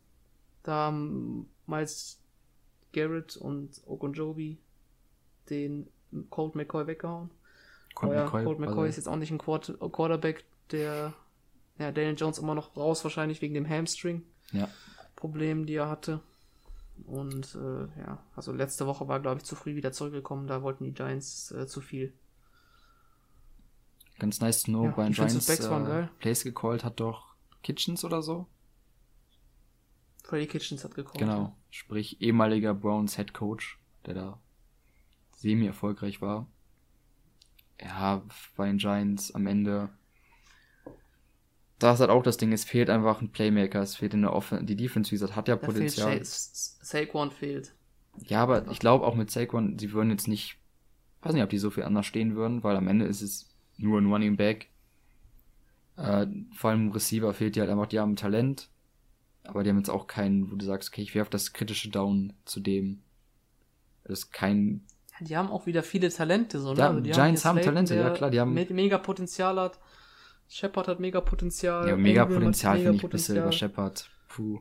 Da 0.64 0.74
haben 0.74 1.49
Miles 1.66 2.22
Garrett 2.91 3.38
und 3.38 3.82
Ogunjobi 3.86 4.57
den 5.49 5.88
Colt 6.30 6.55
McCoy 6.55 6.88
weggehauen. 6.88 7.30
Colt 8.00 8.14
ja, 8.14 8.24
McCoy, 8.24 8.43
Colt 8.45 8.60
McCoy 8.60 8.78
also- 8.78 8.89
ist 8.89 8.95
jetzt 8.95 9.08
auch 9.10 9.18
nicht 9.18 9.32
ein 9.32 9.38
Quarter 9.38 9.74
Quarterback, 9.89 10.45
der 10.72 11.14
ja, 11.78 11.91
Daniel 11.91 12.16
Jones 12.18 12.38
immer 12.38 12.56
noch 12.56 12.76
raus, 12.78 13.04
wahrscheinlich 13.04 13.41
wegen 13.41 13.54
dem 13.54 13.68
Hamstring-Problem, 13.68 15.60
Ja. 15.60 15.66
die 15.66 15.76
er 15.76 15.89
hatte. 15.89 16.22
Und 17.06 17.56
äh, 17.56 17.88
ja, 18.02 18.24
also 18.36 18.52
letzte 18.52 18.86
Woche 18.86 19.08
war, 19.08 19.20
glaube 19.20 19.38
ich, 19.39 19.43
zu 19.45 19.56
früh 19.56 19.76
wieder 19.76 19.91
zurückgekommen. 19.91 20.47
Da 20.47 20.62
wollten 20.64 20.84
die 20.84 20.93
Giants 20.93 21.52
äh, 21.52 21.68
zu 21.68 21.82
viel. 21.82 22.14
Ganz 24.18 24.39
nice 24.41 24.64
to 24.64 24.72
know, 24.72 24.86
Ja, 24.86 24.91
bei 24.91 25.04
den 25.06 25.14
Giants 25.14 25.50
äh, 25.50 25.58
geil. 25.70 26.10
Plays 26.20 26.43
gecallt 26.43 26.84
hat 26.84 27.00
doch 27.00 27.36
Kitchens 27.64 28.04
oder 28.04 28.22
so. 28.22 28.47
Freddy 30.24 30.47
Kitchens 30.47 30.84
hat 30.84 30.93
gekommen. 30.95 31.20
Genau. 31.20 31.56
Sprich, 31.70 32.22
ehemaliger 32.22 32.74
Browns 32.74 33.16
Head 33.16 33.34
Coach, 33.34 33.80
der 34.06 34.14
da 34.14 34.39
semi-erfolgreich 35.38 36.22
war. 36.22 36.47
Ja, 37.82 38.21
bei 38.55 38.67
den 38.67 38.77
Giants 38.77 39.34
am 39.34 39.47
Ende. 39.47 39.89
Da 41.80 41.93
ist 41.93 42.01
halt 42.01 42.09
auch 42.09 42.23
das 42.23 42.38
Ding, 42.38 42.51
es 42.51 42.65
fehlt 42.65 42.89
einfach 42.89 43.21
ein 43.21 43.32
Playmaker, 43.32 43.82
es 43.82 43.95
fehlt 43.95 44.13
in 44.13 44.21
der 44.21 44.34
Offense. 44.34 44.65
Die 44.65 44.75
Defense, 44.75 45.11
wie 45.11 45.15
gesagt, 45.15 45.36
hat 45.36 45.47
ja 45.47 45.55
Da 45.55 45.61
fehlt 45.61 45.73
Potenzial. 45.73 46.23
Sa- 46.25 46.75
Saquon 46.82 47.32
fehlt. 47.32 47.71
Ja, 48.27 48.43
aber 48.43 48.69
ich 48.69 48.80
glaube 48.80 49.05
auch 49.05 49.15
mit 49.15 49.32
Saquon, 49.32 49.80
sie 49.80 49.91
würden 49.93 50.09
jetzt 50.11 50.27
nicht, 50.27 50.57
weiß 51.21 51.34
nicht, 51.34 51.43
ob 51.43 51.49
die 51.49 51.57
so 51.57 51.69
viel 51.71 51.84
anders 51.84 52.05
stehen 52.05 52.36
würden, 52.36 52.63
weil 52.63 52.75
am 52.75 52.88
Ende 52.88 53.05
ist 53.05 53.21
es 53.21 53.49
nur 53.77 53.99
ein 53.99 54.11
Running 54.11 54.38
Back. 54.38 54.69
Äh, 55.97 56.27
vor 56.55 56.71
allem 56.71 56.91
Receiver 56.91 57.34
fehlt 57.34 57.55
dir 57.55 57.61
halt 57.61 57.71
einfach, 57.71 57.88
die 57.88 57.99
haben 57.99 58.15
Talent, 58.15 58.69
aber 59.43 59.63
die 59.63 59.69
haben 59.71 59.77
jetzt 59.77 59.89
auch 59.89 60.07
keinen, 60.07 60.51
wo 60.51 60.55
du 60.55 60.65
sagst, 60.65 60.89
okay, 60.89 61.01
ich 61.03 61.15
werfe 61.15 61.32
das 61.32 61.53
kritische 61.53 61.89
Down 61.89 62.34
zu 62.45 62.59
dem. 62.59 63.03
Das 64.03 64.19
ist 64.19 64.32
kein, 64.32 64.82
Die 65.22 65.36
haben 65.38 65.49
auch 65.51 65.65
wieder 65.65 65.84
viele 65.84 66.09
Talente. 66.09 66.59
So, 66.59 66.74
ne? 66.74 66.80
Ja, 66.80 66.88
Also 66.89 67.01
die 67.01 67.11
Giants 67.11 67.43
haben 67.45 67.55
Slayton, 67.57 67.74
Talente, 67.86 67.95
ja 67.95 68.09
klar, 68.11 68.30
die 68.30 68.39
haben- 68.39 68.53
me 68.53 68.65
mega 68.70 68.97
Potenzial 68.97 69.59
hat. 69.59 69.80
Shepard 70.47 70.88
hat 70.88 70.99
mega 70.99 71.22
Potenzial. 71.22 71.88
ja, 71.88 71.95
mega 71.95 72.24
Ingram 72.24 72.39
Potenzial 72.39 72.78
finde 72.78 72.95
ich 72.97 73.03
ein 73.03 73.09
bisschen 73.09 73.36
über 73.36 73.43
Potenzial. 73.45 73.70
Shepard. 73.70 74.09
Puh. 74.30 74.59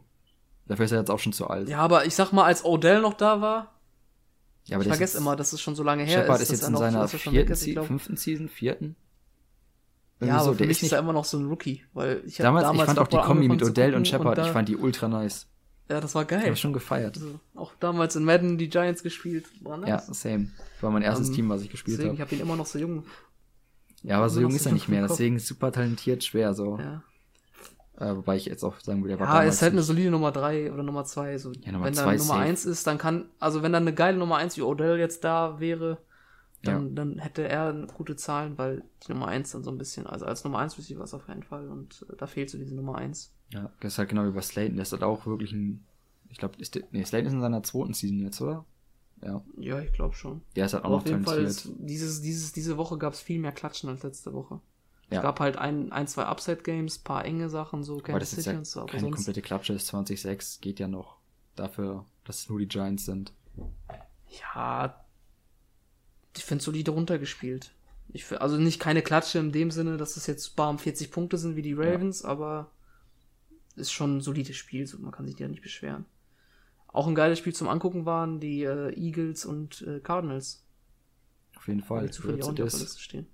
Dafür 0.67 0.85
ist 0.85 0.93
er 0.93 0.99
jetzt 0.99 1.11
auch 1.11 1.19
schon 1.19 1.33
zu 1.33 1.47
alt. 1.49 1.69
Ja, 1.69 1.79
aber 1.79 2.05
ich 2.05 2.15
sag 2.15 2.33
mal, 2.33 2.45
als 2.45 2.65
Odell 2.65 3.01
noch 3.01 3.15
da 3.15 3.41
war, 3.41 3.75
Ja, 4.67 4.77
aber 4.77 4.83
ich 4.83 4.89
ist 4.91 4.97
vergesse 4.97 5.19
immer, 5.19 5.35
dass 5.35 5.53
es 5.55 5.61
schon 5.63 5.75
so 5.75 5.83
lange 5.83 6.03
her 6.05 6.21
Shepard 6.23 6.41
ist. 6.43 6.51
ist 6.51 6.63
dass 6.63 6.69
jetzt 6.69 6.69
in 6.69 6.77
seiner 6.77 6.99
er 6.99 7.13
weg 7.13 7.21
vierten, 7.21 7.53
ist, 7.53 7.61
Se 7.63 7.83
fünften 7.83 8.17
Season, 8.17 8.49
vierten? 8.49 8.97
Ja, 10.21 10.27
Irgendwie 10.27 10.33
aber 10.35 10.45
so, 10.45 10.53
für 10.53 10.59
der 10.59 10.67
mich 10.67 10.77
ist 10.79 10.83
ist 10.83 10.93
er 10.93 10.99
immer 10.99 11.13
noch 11.15 11.25
so 11.25 11.39
ein 11.39 11.47
Rookie, 11.47 11.85
weil 11.95 12.23
ich 12.27 12.39
hab 12.41 12.45
damals, 12.45 12.71
ich 12.77 12.83
fand 12.85 12.99
auch 12.99 13.07
die 13.07 13.17
Kombi 13.17 13.49
mit 13.49 13.63
Odell 13.63 13.95
und 13.95 14.07
Shepard, 14.07 14.39
ich 14.39 14.49
fand 14.49 14.69
die 14.69 14.77
ultra 14.77 15.09
nice. 15.09 15.47
Ja, 15.89 16.01
das 16.01 16.15
war 16.15 16.23
Ich 16.23 16.29
geil. 16.29 16.45
habe 16.45 16.57
schon 16.57 16.73
gefeiert. 16.73 17.17
Also, 17.17 17.41
auch 17.55 17.73
damals 17.81 18.15
in 18.17 18.25
Madden 18.25 18.59
die 18.59 18.69
Giants 18.69 19.03
gespielt. 19.03 19.47
War 19.63 19.79
nice. 19.79 19.89
Ja, 19.89 20.15
same. 20.15 20.51
War 20.81 20.91
mein 20.91 21.03
erstes 21.03 21.29
Ähm, 21.29 21.35
Team, 21.35 21.49
was 21.49 21.63
ich 21.63 21.71
gespielt 21.71 21.99
Deswegen, 21.99 22.15
ich 22.15 22.21
habe. 22.21 22.31
habe 22.31 22.37
ihn 22.37 22.43
immer 22.43 22.57
noch 22.57 22.67
so 22.67 22.79
jung. 22.79 23.05
Ja, 24.03 24.19
aber 24.19 24.29
so 24.29 24.41
jung 24.41 24.55
ist 24.55 24.65
er 24.67 24.73
nicht 24.73 24.89
mehr, 24.89 25.07
deswegen 25.07 25.39
super 25.39 25.73
talentiert, 25.73 26.23
schwer 26.23 26.55
so. 26.55 26.79
Ja, 26.79 27.03
Äh, 27.99 28.17
wobei 28.17 28.37
ich 28.37 28.45
jetzt 28.47 28.63
auch 28.63 28.79
sagen 28.79 29.03
würde, 29.03 29.15
er 29.15 29.21
war 29.21 29.43
ja 29.43 29.49
ist 29.49 29.61
halt 29.61 29.73
eine 29.73 29.83
solide 29.83 30.11
Nummer 30.13 30.31
3 30.31 30.73
oder 30.73 30.85
Nummer 30.85 31.05
2. 31.05 31.37
So. 31.39 31.51
Ja, 31.65 31.73
Nummer 31.73 31.87
wenn 31.87 31.95
dann 31.95 32.05
Nummer 32.05 32.17
safe. 32.19 32.39
1 32.41 32.65
ist, 32.67 32.87
dann 32.87 32.97
kann, 32.99 33.29
also 33.41 33.63
wenn 33.63 33.73
dann 33.73 33.83
eine 33.83 33.93
geile 33.95 34.17
Nummer 34.19 34.37
1 34.37 34.57
wie 34.57 34.63
Odell 34.63 34.99
jetzt 34.99 35.25
da 35.25 35.59
wäre, 35.59 35.99
dann, 36.63 36.95
dann 36.95 37.19
hätte 37.19 37.49
er 37.49 37.73
gute 37.97 38.15
Zahlen, 38.17 38.57
weil 38.59 38.83
die 39.07 39.13
Nummer 39.13 39.29
1 39.29 39.51
dann 39.53 39.65
so 39.65 39.71
ein 39.71 39.79
bisschen, 39.79 40.07
also 40.07 40.27
als 40.27 40.45
Nummer 40.45 40.59
1 40.59 40.77
Receiver 40.79 41.03
ist 41.03 41.15
auf 41.15 41.27
keinen 41.27 41.43
Fall 41.43 41.69
und 41.69 42.05
äh, 42.13 42.17
da 42.17 42.27
fehlt 42.29 42.51
so 42.51 42.59
diese 42.59 42.75
Nummer 42.77 42.97
1. 42.99 43.33
Ja, 43.51 43.71
das 43.81 43.95
ist 43.95 43.99
halt 43.99 44.09
genau 44.11 44.27
wie 44.27 44.31
bei 44.33 44.43
Slayton, 44.43 44.77
der 44.77 44.83
ist 44.83 44.93
halt 44.93 45.03
auch 45.03 45.27
wirklich 45.27 45.53
ein 45.53 45.85
Ich 46.29 46.39
glaube, 46.39 46.57
nee, 46.91 47.05
Slayton 47.05 47.29
ist 47.29 47.33
in 47.35 47.41
seiner 47.41 47.63
zweiten 47.63 47.95
Season 47.95 48.19
jetzt, 48.21 48.41
oder? 48.41 48.65
Ja. 49.23 49.43
Ja, 49.59 49.81
ich 49.81 49.93
glaube 49.93 50.15
schon. 50.15 50.43
Der 50.55 50.67
ist 50.67 50.75
halt 50.75 50.85
auch 50.85 50.89
Aber 50.89 50.97
noch 50.97 51.03
auf 51.03 51.09
jeden 51.09 51.25
Fall, 51.25 51.43
ist, 51.45 51.69
dieses, 51.79 52.21
dieses, 52.21 52.53
diese 52.53 52.77
Woche 52.77 52.99
gab 52.99 53.15
es 53.15 53.21
viel 53.21 53.39
mehr 53.41 53.53
Klatschen 53.53 53.89
als 53.89 54.03
letzte 54.03 54.33
Woche. 54.33 54.61
Ja. 55.11 55.17
Es 55.19 55.23
gab 55.23 55.41
halt 55.41 55.57
ein, 55.57 55.91
ein 55.91 56.07
zwei 56.07 56.25
Upside-Games, 56.25 56.99
paar 56.99 57.25
enge 57.25 57.49
Sachen, 57.49 57.83
so 57.83 57.95
Aber 57.95 58.03
Kansas 58.03 58.31
das 58.31 58.39
ist 58.39 58.45
City 58.45 58.55
ja 58.55 58.59
und 58.59 58.67
so, 58.67 58.81
aber 58.81 58.91
keine 58.91 59.01
sonst. 59.03 59.17
komplette 59.17 59.43
Klatsche, 59.43 59.73
ist 59.73 59.87
2006, 59.89 60.61
geht 60.61 60.79
ja 60.79 60.87
noch. 60.87 61.17
Dafür, 61.57 62.05
dass 62.25 62.41
es 62.43 62.49
nur 62.51 62.59
die 62.61 62.69
Giants 62.69 63.07
sind. 63.07 63.33
Ja, 64.55 65.03
ich 66.37 66.45
finde 66.45 66.63
solide 66.63 66.91
runtergespielt. 66.91 67.73
Ich, 68.13 68.25
find- 68.25 68.41
also 68.41 68.57
nicht 68.59 68.79
keine 68.81 69.03
Klatsche 69.03 69.39
in 69.39 69.51
dem 69.53 69.71
Sinne, 69.71 69.97
dass 69.97 70.17
es 70.17 70.27
jetzt 70.27 70.55
bam 70.57 70.79
40 70.79 71.11
Punkte 71.11 71.39
sind 71.39 71.57
wie 71.57 71.63
die 71.63 71.73
Ravens, 71.75 72.25
aber 72.25 72.71
ist 73.79 73.93
schon 73.93 74.19
ein 74.19 74.21
solides 74.21 74.57
Spiel, 74.57 74.87
so 74.87 74.99
man 74.99 75.13
kann 75.13 75.27
sich 75.27 75.39
ja 75.39 75.49
nicht 75.49 75.63
beschweren. 75.63 76.05
Auch 76.89 77.07
ein 77.07 77.15
geiles 77.15 77.39
Spiel 77.39 77.55
zum 77.55 77.69
Angucken 77.69 78.07
waren 78.07 78.41
die 78.41 78.63
äh, 78.63 78.93
Eagles 78.95 79.45
und 79.45 79.83
äh, 79.83 80.01
Cardinals, 80.01 80.65
Auf 81.57 81.69
jeden 81.69 81.83
Fall. 81.83 82.11
zufällig 82.11 82.43
auch 82.45 82.69
stehen. 82.99 83.27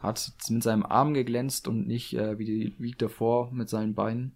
hat 0.00 0.32
mit 0.50 0.62
seinem 0.62 0.84
Arm 0.84 1.14
geglänzt 1.14 1.68
und 1.68 1.86
nicht 1.86 2.14
äh, 2.14 2.38
wie 2.38 2.44
die 2.44 2.74
Week 2.78 2.98
davor 2.98 3.52
mit 3.52 3.68
seinen 3.68 3.94
Beinen, 3.94 4.34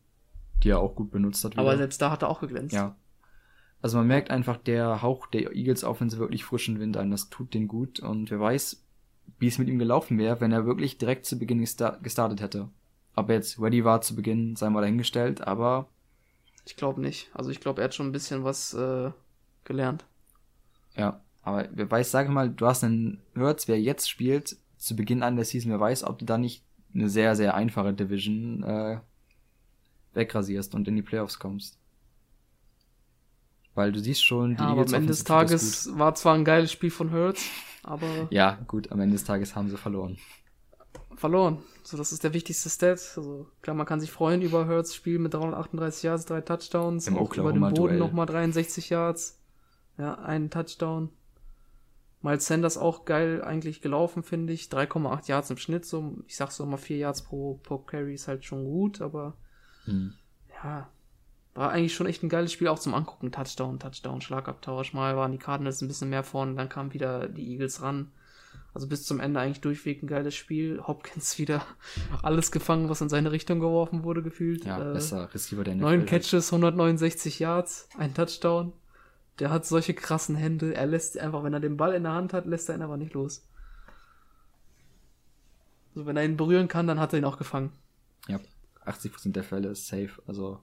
die 0.63 0.71
er 0.71 0.79
auch 0.79 0.95
gut 0.95 1.11
benutzt 1.11 1.45
hat. 1.45 1.59
Aber 1.59 1.71
wieder. 1.71 1.79
selbst 1.79 2.01
da 2.01 2.11
hat 2.11 2.23
er 2.23 2.29
auch 2.29 2.41
geglänzt. 2.41 2.75
Ja. 2.75 2.97
Also 3.81 3.99
man 3.99 4.07
merkt 4.07 4.31
einfach, 4.31 4.57
der 4.57 5.03
Hauch 5.03 5.27
der 5.27 5.55
Eagles 5.57 5.83
Offense 5.83 6.19
wirklich 6.19 6.45
frischen 6.45 6.79
Wind 6.79 6.97
ein. 6.97 7.11
Das 7.11 7.29
tut 7.29 7.53
den 7.53 7.67
gut. 7.67 7.99
Und 7.99 8.31
wer 8.31 8.39
weiß, 8.39 8.85
wie 9.41 9.49
es 9.49 9.59
mit 9.59 9.69
ihm 9.69 9.81
gelaufen 9.81 10.19
wäre, 10.19 10.41
wenn 10.41 10.53
er 10.53 10.65
wirklich 10.65 10.99
direkt 10.99 11.27
zu 11.27 11.37
Beginn 11.37 11.59
gesta 11.59 11.99
gestartet 12.01 12.41
hätte. 12.41 12.71
Ob 13.15 13.29
er 13.29 13.37
jetzt 13.37 13.61
ready 13.61 13.85
war 13.85 14.01
zu 14.01 14.17
Beginn, 14.17 14.57
sei 14.57 14.71
mal 14.71 14.81
dahingestellt, 14.81 15.47
aber 15.47 15.89
Ich 16.65 16.77
glaube 16.77 17.01
nicht. 17.01 17.31
Also 17.35 17.51
ich 17.51 17.61
glaube, 17.61 17.81
er 17.81 17.85
hat 17.85 17.95
schon 17.95 18.07
ein 18.07 18.13
bisschen 18.13 18.45
was 18.45 18.75
äh, 18.75 19.11
gelernt. 19.65 20.05
ja. 20.97 21.21
Aber 21.45 21.69
wer 21.73 21.91
weiß, 21.91 22.13
sage 22.13 22.31
mal, 22.31 22.49
du 22.51 22.67
hast 22.67 22.85
einen 22.85 23.21
Hurts, 23.35 23.67
wer 23.67 23.81
jetzt 23.81 24.09
spielt, 24.09 24.57
zu 24.77 24.95
Beginn 24.95 25.25
an 25.25 25.35
der 25.35 25.45
Season, 25.45 25.73
wer 25.73 25.81
weiß, 25.81 26.05
ob 26.05 26.21
du 26.21 26.25
da 26.25 26.39
nicht 26.39 26.63
eine 26.95 27.09
sehr, 27.09 27.35
sehr 27.35 27.55
einfache 27.57 27.93
Division 27.93 28.63
äh, 28.63 29.01
wegrasierst 30.15 30.75
und 30.77 30.87
in 30.87 30.95
die 30.95 31.03
Playoffs 31.03 31.41
kommst. 31.41 31.79
Weil 33.75 33.91
du 33.91 33.99
siehst 33.99 34.25
schon, 34.25 34.57
die 34.57 34.63
Ja, 34.63 34.69
aber 34.69 34.83
am 34.83 34.95
Ende 34.95 35.09
des 35.09 35.25
Tages 35.25 35.91
war 35.99 36.15
zwar 36.15 36.35
ein 36.35 36.45
geiles 36.45 36.71
Spiel 36.71 36.91
von 36.91 37.11
Hurts, 37.11 37.45
aber 37.83 38.29
Ja, 38.31 38.59
gut, 38.69 38.93
am 38.93 39.01
Ende 39.01 39.15
des 39.15 39.25
Tages 39.25 39.57
haben 39.57 39.69
sie 39.69 39.79
verloren. 39.79 40.19
Verloren. 41.17 41.59
So, 41.83 41.97
das 41.97 42.13
ist 42.13 42.25
der 42.25 42.33
wichtigste 42.33 42.71
Stat. 42.71 43.15
Also 43.17 43.47
klar, 43.61 43.77
man 43.77 43.87
kann 43.87 44.01
sich 44.01 44.11
freuen 44.11 44.43
über 44.43 44.67
Hurts 44.67 44.95
Spiel 44.95 45.19
mit 45.19 45.35
338 45.35 46.03
Yards, 46.05 46.27
drei 46.27 46.41
Touchdowns, 46.41 47.07
Im 47.07 47.19
auch 47.19 47.35
über 47.35 47.53
den 47.53 47.61
Boden 47.61 47.99
nochmal 47.99 48.27
63 48.27 48.91
Yards. 48.91 49.41
Ja, 49.99 50.15
einen 50.15 50.51
Touchdown. 50.51 51.11
Miles 52.23 52.47
Sanders 52.47 52.79
auch 52.79 53.05
geil 53.05 53.43
eigentlich 53.43 53.81
gelaufen, 53.81 54.23
finde 54.23 54.53
ich. 54.53 54.67
3,8 54.67 55.29
Yards 55.29 55.51
im 55.51 55.57
Schnitt, 55.57 55.85
so, 55.85 56.19
ich 56.27 56.37
sag 56.37 56.53
so 56.53 56.65
mal 56.65 56.77
4 56.77 56.97
Yards 56.97 57.23
pro, 57.23 57.55
pro 57.63 57.79
Carry 57.79 58.15
ist 58.15 58.29
halt 58.29 58.45
schon 58.45 58.65
gut, 58.65 59.01
aber 59.01 59.35
Hm. 59.85 60.15
ja, 60.63 60.89
war 61.55 61.71
eigentlich 61.71 61.95
schon 61.95 62.07
echt 62.07 62.23
ein 62.23 62.29
geiles 62.29 62.53
Spiel 62.53 62.69
auch 62.69 62.79
zum 62.79 62.95
Angucken. 62.95 63.33
Touchdown, 63.33 63.79
Touchdown, 63.81 64.21
Schlagabtausch. 64.21 64.93
Mal 64.95 65.17
waren 65.17 65.33
die 65.33 65.39
Cardinals 65.39 65.83
ein 65.83 65.89
bisschen 65.89 66.11
mehr 66.11 66.23
vorne, 66.23 66.55
dann 66.55 66.69
kamen 66.69 66.95
wieder 66.95 67.29
die 67.29 67.51
Eagles 67.51 67.83
ran. 67.83 68.13
Also 68.75 68.89
bis 68.89 69.05
zum 69.05 69.21
Ende 69.21 69.39
eigentlich 69.41 69.61
durchweg 69.61 70.03
ein 70.03 70.07
geiles 70.07 70.35
Spiel. 70.35 70.81
Hopkins 70.87 71.39
wieder 71.39 71.63
alles 72.23 72.51
gefangen, 72.51 72.89
was 72.89 73.01
in 73.01 73.09
seine 73.09 73.31
Richtung 73.33 73.61
geworfen 73.61 74.03
wurde, 74.05 74.23
gefühlt. 74.23 74.65
Ja, 74.65 74.91
Äh, 74.91 74.95
besser 74.95 75.33
Receiver 75.35 75.65
der 75.65 75.75
Neun. 75.75 76.07
Catches, 76.07 76.53
169 76.53 77.39
Yards, 77.39 77.89
ein 77.99 78.15
Touchdown. 78.15 78.73
Der 79.39 79.51
hat 79.51 79.67
solche 79.67 79.95
krassen 79.95 80.37
Hände. 80.37 80.75
Er 80.75 80.87
lässt 80.87 81.19
einfach, 81.19 81.43
wenn 81.43 81.53
er 81.55 81.61
den 81.61 81.77
Ball 81.77 81.95
in 81.95 82.03
der 82.05 82.13
Hand 82.13 82.33
hat, 82.33 82.47
lässt 82.47 82.69
er 82.69 82.75
ihn 82.77 82.83
aber 82.83 82.97
nicht 82.97 83.15
los. 83.15 83.47
Also 85.95 86.07
wenn 86.07 86.17
er 86.17 86.25
ihn 86.25 86.37
berühren 86.37 86.69
kann, 86.69 86.87
dann 86.87 87.01
hat 87.01 87.13
er 87.13 87.19
ihn 87.19 87.25
auch 87.25 87.39
gefangen. 87.39 87.73
Ja, 88.29 88.41
80% 88.87 89.33
der 89.33 89.45
Fälle 89.45 89.69
ist 89.69 89.87
safe. 89.87 90.11
Also 90.27 90.61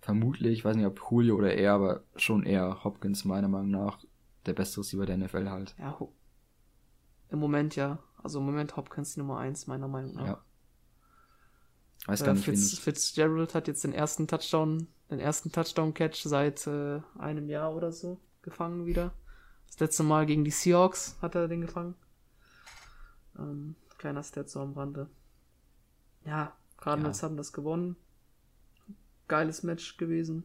vermutlich, 0.00 0.52
ich 0.58 0.64
weiß 0.64 0.76
nicht, 0.76 0.86
ob 0.86 1.00
Julio 1.10 1.36
oder 1.36 1.54
er, 1.54 1.72
aber 1.74 2.02
schon 2.16 2.44
eher 2.44 2.82
Hopkins 2.84 3.24
meiner 3.24 3.48
Meinung 3.48 3.70
nach 3.70 3.98
der 4.46 4.52
beste 4.54 4.80
Receiver 4.80 5.06
der 5.06 5.16
NFL 5.18 5.48
halt. 5.50 5.74
Ja, 5.78 5.98
im 7.28 7.38
Moment 7.38 7.76
ja. 7.76 7.98
Also 8.22 8.38
im 8.38 8.46
Moment 8.46 8.76
Hopkins 8.76 9.14
die 9.14 9.20
Nummer 9.20 9.38
1, 9.38 9.66
meiner 9.66 9.88
Meinung 9.88 10.14
nach. 10.14 10.26
Ja. 10.26 10.44
Weiß 12.06 12.20
Äh, 12.20 12.24
gar 12.24 12.34
nicht, 12.34 12.44
Fitz, 12.44 12.78
Fitzgerald 12.78 13.54
hat 13.54 13.68
jetzt 13.68 13.84
den 13.84 13.92
ersten 13.92 14.26
Touchdown, 14.28 14.86
den 15.10 15.18
ersten 15.20 15.50
Touchdown-Catch 15.52 16.22
seit 16.24 16.66
äh, 16.66 17.00
einem 17.18 17.48
Jahr 17.48 17.74
oder 17.74 17.92
so 17.92 18.20
gefangen 18.42 18.86
wieder. 18.86 19.12
Das 19.66 19.80
letzte 19.80 20.02
Mal 20.04 20.26
gegen 20.26 20.44
die 20.44 20.50
Seahawks 20.52 21.16
hat 21.20 21.34
er 21.34 21.48
den 21.48 21.60
gefangen. 21.60 21.94
Ähm, 23.38 23.74
kleiner 23.98 24.22
Stat 24.22 24.48
so 24.48 24.60
am 24.60 24.72
Rande. 24.74 25.08
Ja, 26.24 26.56
Cardinals 26.78 27.20
Ja. 27.20 27.28
haben 27.28 27.36
das 27.36 27.52
gewonnen. 27.52 27.96
Geiles 29.28 29.62
Match 29.62 29.96
gewesen. 29.96 30.44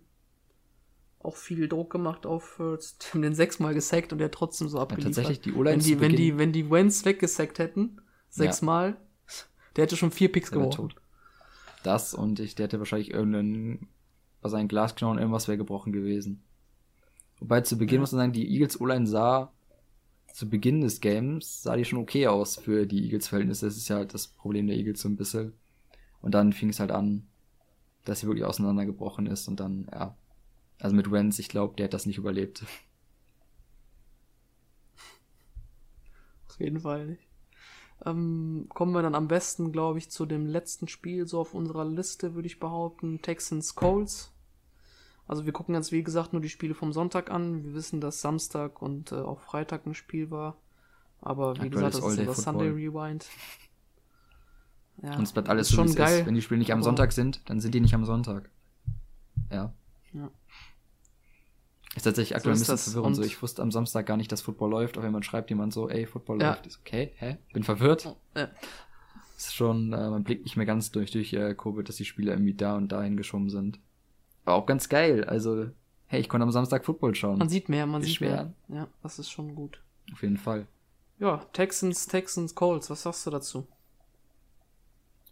Auch 1.24 1.36
viel 1.36 1.68
Druck 1.68 1.92
gemacht 1.92 2.26
auf 2.26 2.60
haben 3.14 3.22
den 3.22 3.36
sechsmal 3.36 3.74
gesackt 3.74 4.14
und 4.14 4.20
er 4.20 4.26
hat 4.26 4.34
trotzdem 4.34 4.68
so 4.70 4.78
ja, 4.78 4.84
abgeliefert. 4.84 5.16
tatsächlich 5.16 5.42
die 5.42 5.54
O-Line 5.54 5.78
wenn 5.78 5.84
die, 5.84 6.00
wenn 6.00 6.16
die, 6.16 6.38
wenn 6.38 6.52
die 6.52 6.70
Wentz 6.70 7.06
weggesackt 7.06 7.60
hätten, 7.60 8.02
sechsmal, 8.30 8.98
der 9.76 9.84
hätte 9.84 9.98
schon 9.98 10.12
vier 10.12 10.32
Picks 10.32 10.50
der 10.50 10.60
wär 10.60 10.70
geworfen. 10.70 10.94
Das 11.84 12.14
und 12.14 12.40
ich, 12.40 12.56
der 12.56 12.66
hätte 12.66 12.80
wahrscheinlich 12.80 13.12
irgendeinen, 13.12 13.88
bei 14.42 14.50
seinen 14.50 14.68
Glasknochen 14.68 15.18
irgendwas 15.18 15.48
wäre 15.48 15.58
gebrochen 15.58 15.92
gewesen. 15.92 16.44
Wobei 17.40 17.62
zu 17.62 17.78
Beginn 17.78 17.96
Ja. 17.96 18.02
muss 18.02 18.12
man 18.12 18.20
sagen, 18.20 18.34
die 18.34 18.52
Eagles 18.52 18.80
O-Line 18.80 19.08
sah 19.08 19.52
zu 20.34 20.50
Beginn 20.50 20.82
des 20.82 21.02
Games 21.02 21.64
sah 21.64 21.76
die 21.76 21.86
schon 21.86 22.00
okay 22.00 22.28
aus 22.28 22.56
für 22.58 22.86
die 22.86 23.04
Eagles 23.04 23.28
Verhältnisse. 23.28 23.66
Das 23.66 23.78
ist 23.78 23.90
ja 23.90 23.98
halt 23.98 24.14
das 24.14 24.28
Problem 24.28 24.68
der 24.68 24.78
Eagles 24.78 25.02
so 25.02 25.10
ein 25.10 25.18
bisschen. 25.18 25.54
Und 26.22 26.34
dann 26.34 26.54
fing 26.54 26.70
es 26.70 26.80
halt 26.80 26.92
an, 26.92 27.28
dass 28.06 28.20
sie 28.20 28.28
wirklich 28.28 28.46
auseinandergebrochen 28.46 29.28
ist 29.28 29.48
und 29.48 29.60
dann, 29.60 29.88
ja. 29.92 30.16
Also 30.82 30.96
mit 30.96 31.12
Wentz, 31.12 31.38
ich 31.38 31.48
glaube, 31.48 31.76
der 31.76 31.86
hat 31.86 31.94
das 31.94 32.08
nicht 32.08 32.18
überlebt. 32.18 32.64
Auf 36.50 36.60
jeden 36.60 36.80
Fall 36.80 37.06
nicht. 37.06 37.22
Ähm, 38.04 38.66
kommen 38.70 38.94
wir 38.94 39.04
dann 39.04 39.14
am 39.14 39.28
besten, 39.28 39.72
glaube 39.72 40.00
ich, 40.00 40.10
zu 40.10 40.26
dem 40.26 40.48
letzten 40.48 40.88
Spiel 40.88 41.28
so 41.28 41.40
auf 41.40 41.54
unserer 41.54 41.86
Liste, 41.86 42.34
würde 42.34 42.48
ich 42.48 42.60
behaupten. 42.60 43.22
Texans 43.22 43.76
Colts. 43.76 44.34
Also 45.28 45.46
wir 45.46 45.54
gucken 45.54 45.76
jetzt, 45.76 45.92
wie 45.92 46.04
gesagt, 46.04 46.34
nur 46.34 46.42
die 46.42 46.50
Spiele 46.50 46.74
vom 46.74 46.94
Sonntag 46.94 47.30
an. 47.30 47.64
Wir 47.64 47.76
wissen, 47.76 48.02
dass 48.02 48.22
Samstag 48.22 48.82
und 48.82 49.12
äh, 49.12 49.16
auch 49.16 49.40
Freitag 49.40 49.86
ein 49.86 49.94
Spiel 49.94 50.32
war. 50.32 50.58
Aber 51.22 51.56
wie 51.58 51.68
Aktuell 51.68 51.70
gesagt, 51.70 51.94
ist 51.94 52.04
das 52.04 52.14
ist 52.14 52.20
unser 52.20 52.34
Football. 52.34 52.54
Sunday 52.54 52.70
Rewind. 52.70 53.26
Ja, 55.04 55.16
und 55.16 55.24
es 55.24 55.32
bleibt 55.32 55.50
alles 55.50 55.68
ist 55.68 55.76
so, 55.76 55.84
schon 55.84 55.96
geil. 55.96 56.20
ist. 56.20 56.26
Wenn 56.28 56.36
die 56.36 56.44
Spiele 56.44 56.60
nicht 56.60 56.72
am 56.74 56.84
Sonntag 56.84 57.12
sind, 57.12 57.50
dann 57.50 57.60
sind 57.60 57.74
die 57.74 57.80
nicht 57.80 57.96
am 57.96 58.06
Sonntag. 58.06 58.52
Ja. 59.50 59.74
Ja. 60.14 60.30
Ist 61.96 62.04
tatsächlich 62.04 62.36
aktuell 62.38 62.56
ist 62.56 62.70
ein 62.70 62.74
bisschen 62.76 62.94
verwirrend. 62.94 63.16
So, 63.18 63.24
ich 63.24 63.42
wusste 63.42 63.62
am 63.62 63.72
Samstag 63.72 64.06
gar 64.06 64.16
nicht, 64.16 64.32
dass 64.32 64.42
Football 64.42 64.70
läuft. 64.70 64.98
Auf 64.98 65.04
einmal 65.04 65.24
schreibt 65.24 65.50
jemand 65.50 65.74
so, 65.74 65.90
ey, 65.90 66.06
Football 66.06 66.42
Ja. 66.42 66.52
läuft. 66.52 66.68
Ist 66.68 66.80
okay, 66.80 67.12
hä? 67.18 67.38
Bin 67.54 67.64
verwirrt. 67.64 68.16
Ja. 68.36 68.50
Ist 69.38 69.54
schon, 69.56 69.92
äh, 69.92 70.10
man 70.10 70.24
blickt 70.24 70.44
nicht 70.46 70.56
mehr 70.56 70.66
ganz 70.66 70.92
durch, 70.92 71.12
durch 71.12 71.34
äh, 71.34 71.54
Covid, 71.54 71.88
dass 71.90 71.98
die 71.98 72.06
Spiele 72.06 72.32
irgendwie 72.32 72.54
da 72.54 72.78
und 72.78 72.90
dahin 72.92 73.18
geschoben 73.18 73.50
sind. 73.50 73.80
Aber 74.46 74.56
auch 74.56 74.66
ganz 74.66 74.88
geil. 74.88 75.26
Also, 75.26 75.70
hey, 76.08 76.22
ich 76.22 76.30
konnte 76.30 76.44
am 76.44 76.52
Samstag 76.52 76.86
Football 76.86 77.14
schauen. 77.16 77.40
Man 77.40 77.50
sieht 77.50 77.68
mehr, 77.68 77.86
man 77.86 78.02
Ist 78.02 78.08
sieht 78.08 78.18
schwer. 78.18 78.54
mehr. 78.68 78.80
Ja, 78.82 78.88
das 79.04 79.20
ist 79.20 79.30
schon 79.30 79.54
gut. 79.56 79.82
Auf 80.14 80.22
jeden 80.22 80.38
Fall. 80.38 80.68
Ja, 81.20 81.38
Texans, 81.54 82.08
Texans, 82.08 82.56
Colts, 82.56 82.90
was 82.90 83.02
sagst 83.04 83.26
du 83.26 83.32
dazu? 83.32 83.68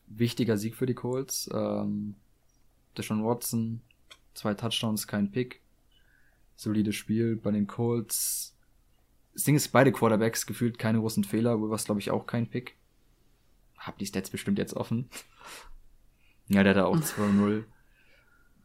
Wichtiger 0.08 0.58
Sieg 0.58 0.76
für 0.76 0.86
die 0.86 0.94
Colts. 0.94 1.50
Ähm, 1.54 2.16
Deshaun 2.98 3.24
Watson, 3.24 3.82
zwei 4.34 4.54
Touchdowns, 4.56 5.08
kein 5.08 5.32
Pick. 5.32 5.62
Solides 6.60 6.96
Spiel 6.96 7.38
bei 7.38 7.52
den 7.52 7.68
Colts. 7.68 8.54
Das 9.34 9.44
Ding 9.46 9.56
ist, 9.56 9.70
beide 9.70 9.94
Quarterbacks 9.94 10.46
gefühlt 10.46 10.78
keine 10.78 11.00
großen 11.00 11.24
Fehler. 11.24 11.62
Wilbers, 11.62 11.86
glaube 11.86 12.02
ich, 12.02 12.12
auch 12.12 12.28
kein 12.28 12.50
Pick. 12.50 12.76
Hab 13.78 13.98
die 13.98 14.06
Stats 14.06 14.30
bestimmt 14.30 14.58
jetzt 14.60 14.74
offen. 14.76 15.10
Ja, 16.50 16.62
der 16.64 16.76
hat 16.76 16.84
auch 16.84 16.98
2-0. 16.98 17.64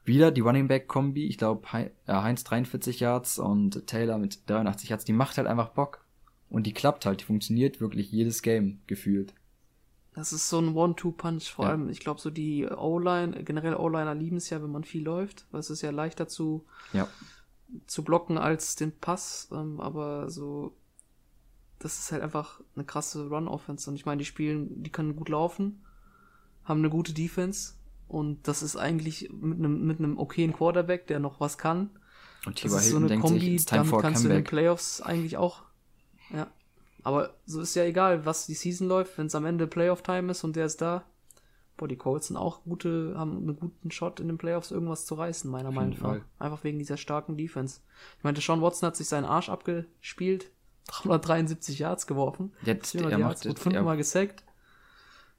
Wieder 0.05 0.33
die 0.33 0.41
Running 0.41 0.67
Back 0.67 0.89
Kombi. 0.89 1.27
Ich 1.27 1.39
glaube, 1.39 1.71
Heinz 2.09 2.43
43 2.43 2.99
Yards 2.99 3.39
und 3.39 3.87
Taylor 3.87 4.19
mit 4.19 4.41
83 4.51 4.89
Yards. 4.89 5.05
Die 5.05 5.13
macht 5.13 5.39
halt 5.39 5.47
einfach 5.47 5.69
Bock. 5.69 6.05
Und 6.51 6.67
die 6.67 6.75
klappt 6.75 7.07
halt. 7.07 7.21
Die 7.21 7.25
funktioniert 7.25 7.81
wirklich 7.81 8.11
jedes 8.11 8.43
Game 8.43 8.81
gefühlt. 8.89 9.35
Das 10.15 10.33
ist 10.33 10.49
so 10.49 10.59
ein 10.59 10.75
One-Two-Punch. 10.75 11.45
Vor 11.53 11.67
Ja. 11.67 11.71
allem, 11.73 11.89
ich 11.91 12.01
glaube, 12.01 12.21
so 12.21 12.31
die 12.31 12.67
O-Line, 12.67 13.45
generell 13.45 13.77
O-Liner 13.77 14.15
lieben 14.17 14.37
es 14.39 14.51
ja, 14.51 14.61
wenn 14.63 14.71
man 14.73 14.83
viel 14.85 15.05
läuft, 15.05 15.47
weil 15.53 15.61
es 15.61 15.71
ist 15.71 15.83
ja 15.83 15.91
leichter 15.91 16.27
zu, 16.27 16.65
Ja. 16.93 17.07
Zu 17.87 18.05
blocken 18.05 18.39
als 18.39 18.77
den 18.77 18.93
Pass. 18.93 19.49
Ähm, 19.53 19.81
aber 19.81 20.31
so, 20.31 20.75
das 21.79 21.99
ist 21.99 22.13
halt 22.13 22.23
einfach 22.23 22.61
eine 22.75 22.85
krasse 22.85 23.29
Run-Offense. 23.29 23.91
Und 23.91 23.97
ich 23.97 24.07
meine, 24.07 24.19
die 24.19 24.25
spielen, 24.25 24.83
die 24.83 24.91
können 24.91 25.17
gut 25.17 25.29
laufen, 25.29 25.83
haben 26.65 26.81
eine 26.81 26.91
gute 26.91 27.13
Defense 27.13 27.75
Und 28.09 28.47
das 28.49 28.63
ist 28.63 28.77
eigentlich 28.77 29.31
mit 29.33 29.59
einem, 29.59 29.87
mit 29.87 29.99
einem 29.99 30.19
okayen 30.19 30.53
Quarterback, 30.53 31.07
der 31.07 31.21
noch 31.21 31.41
was 31.41 31.59
kann. 31.59 31.91
Und 32.47 32.63
Das 32.63 32.73
T.Y. 32.73 32.79
ist 32.79 32.91
so 32.91 32.97
eine 32.97 33.07
denkt 33.07 33.27
Kombi, 33.27 33.59
sich, 33.59 33.67
damit 33.67 33.93
kannst 34.01 34.25
du 34.25 34.29
in 34.29 34.35
den 34.35 34.45
comeback. 34.45 34.49
Playoffs 34.51 35.01
eigentlich 35.01 35.37
auch. 35.37 35.63
Ja. 36.31 36.47
Aber 37.03 37.35
so 37.47 37.61
ist 37.61 37.75
ja 37.75 37.85
egal, 37.85 38.25
was 38.25 38.47
die 38.47 38.55
Season 38.55 38.89
läuft, 38.89 39.19
wenn 39.19 39.27
es 39.27 39.35
am 39.35 39.45
Ende 39.45 39.67
Playoff-Time 39.67 40.31
ist 40.31 40.45
und 40.45 40.57
der 40.57 40.67
ist 40.67 40.81
da. 40.81 41.05
Boah, 41.77 41.89
die 41.89 41.97
Colts 41.97 42.29
sind 42.29 42.37
auch 42.37 42.63
gute, 42.63 43.15
haben 43.17 43.37
einen 43.39 43.57
guten 43.57 43.91
Shot 43.91 44.21
in 44.21 44.29
den 44.29 44.39
Playoffs 44.39 44.71
irgendwas 44.71 45.07
zu 45.07 45.17
reißen, 45.17 45.51
meiner 45.51 45.73
Meinung 45.73 45.99
nach. 46.01 46.21
Einfach 46.39 46.63
wegen 46.63 46.79
dieser 46.79 46.97
starken 46.97 47.37
Defense. 47.37 47.81
Ich 48.19 48.23
meinte, 48.25 48.41
Sean 48.41 48.63
Watson 48.63 48.87
hat 48.87 48.97
sich 48.97 49.09
seinen 49.09 49.25
Arsch 49.25 49.49
abgespielt, 49.49 50.51
373 51.03 51.79
Yards 51.81 52.07
geworfen, 52.07 52.53
Jetzt, 52.63 52.93
400 52.93 53.13
er 53.13 53.19
Yards, 53.19 53.45
macht, 53.45 53.57
ja, 53.59 53.63
fünfmal 53.63 53.97
gesackt. 53.97 54.45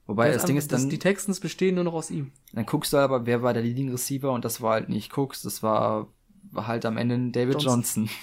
wobei 0.06 0.28
das 0.28 0.42
ist 0.42 0.48
Ding 0.48 0.56
ist 0.58 0.72
dann, 0.72 0.90
die 0.90 0.98
Texans 0.98 1.40
bestehen 1.40 1.74
nur 1.76 1.84
noch 1.84 1.94
aus 1.94 2.10
ihm. 2.10 2.32
dann 2.52 2.66
guckst 2.66 2.92
du 2.92 2.98
aber, 2.98 3.24
wer 3.26 3.42
war 3.42 3.54
der 3.54 3.62
Leading 3.62 3.90
Receiver 3.90 4.30
und 4.32 4.44
das 4.44 4.60
war 4.60 4.72
halt 4.74 4.88
nicht 4.90 5.16
Cooks, 5.16 5.40
das 5.42 5.62
war, 5.62 6.08
halt 6.54 6.84
am 6.84 6.96
Ende 6.98 7.30
David 7.32 7.54
Johnson. 7.62 8.04
Johnson. 8.04 8.10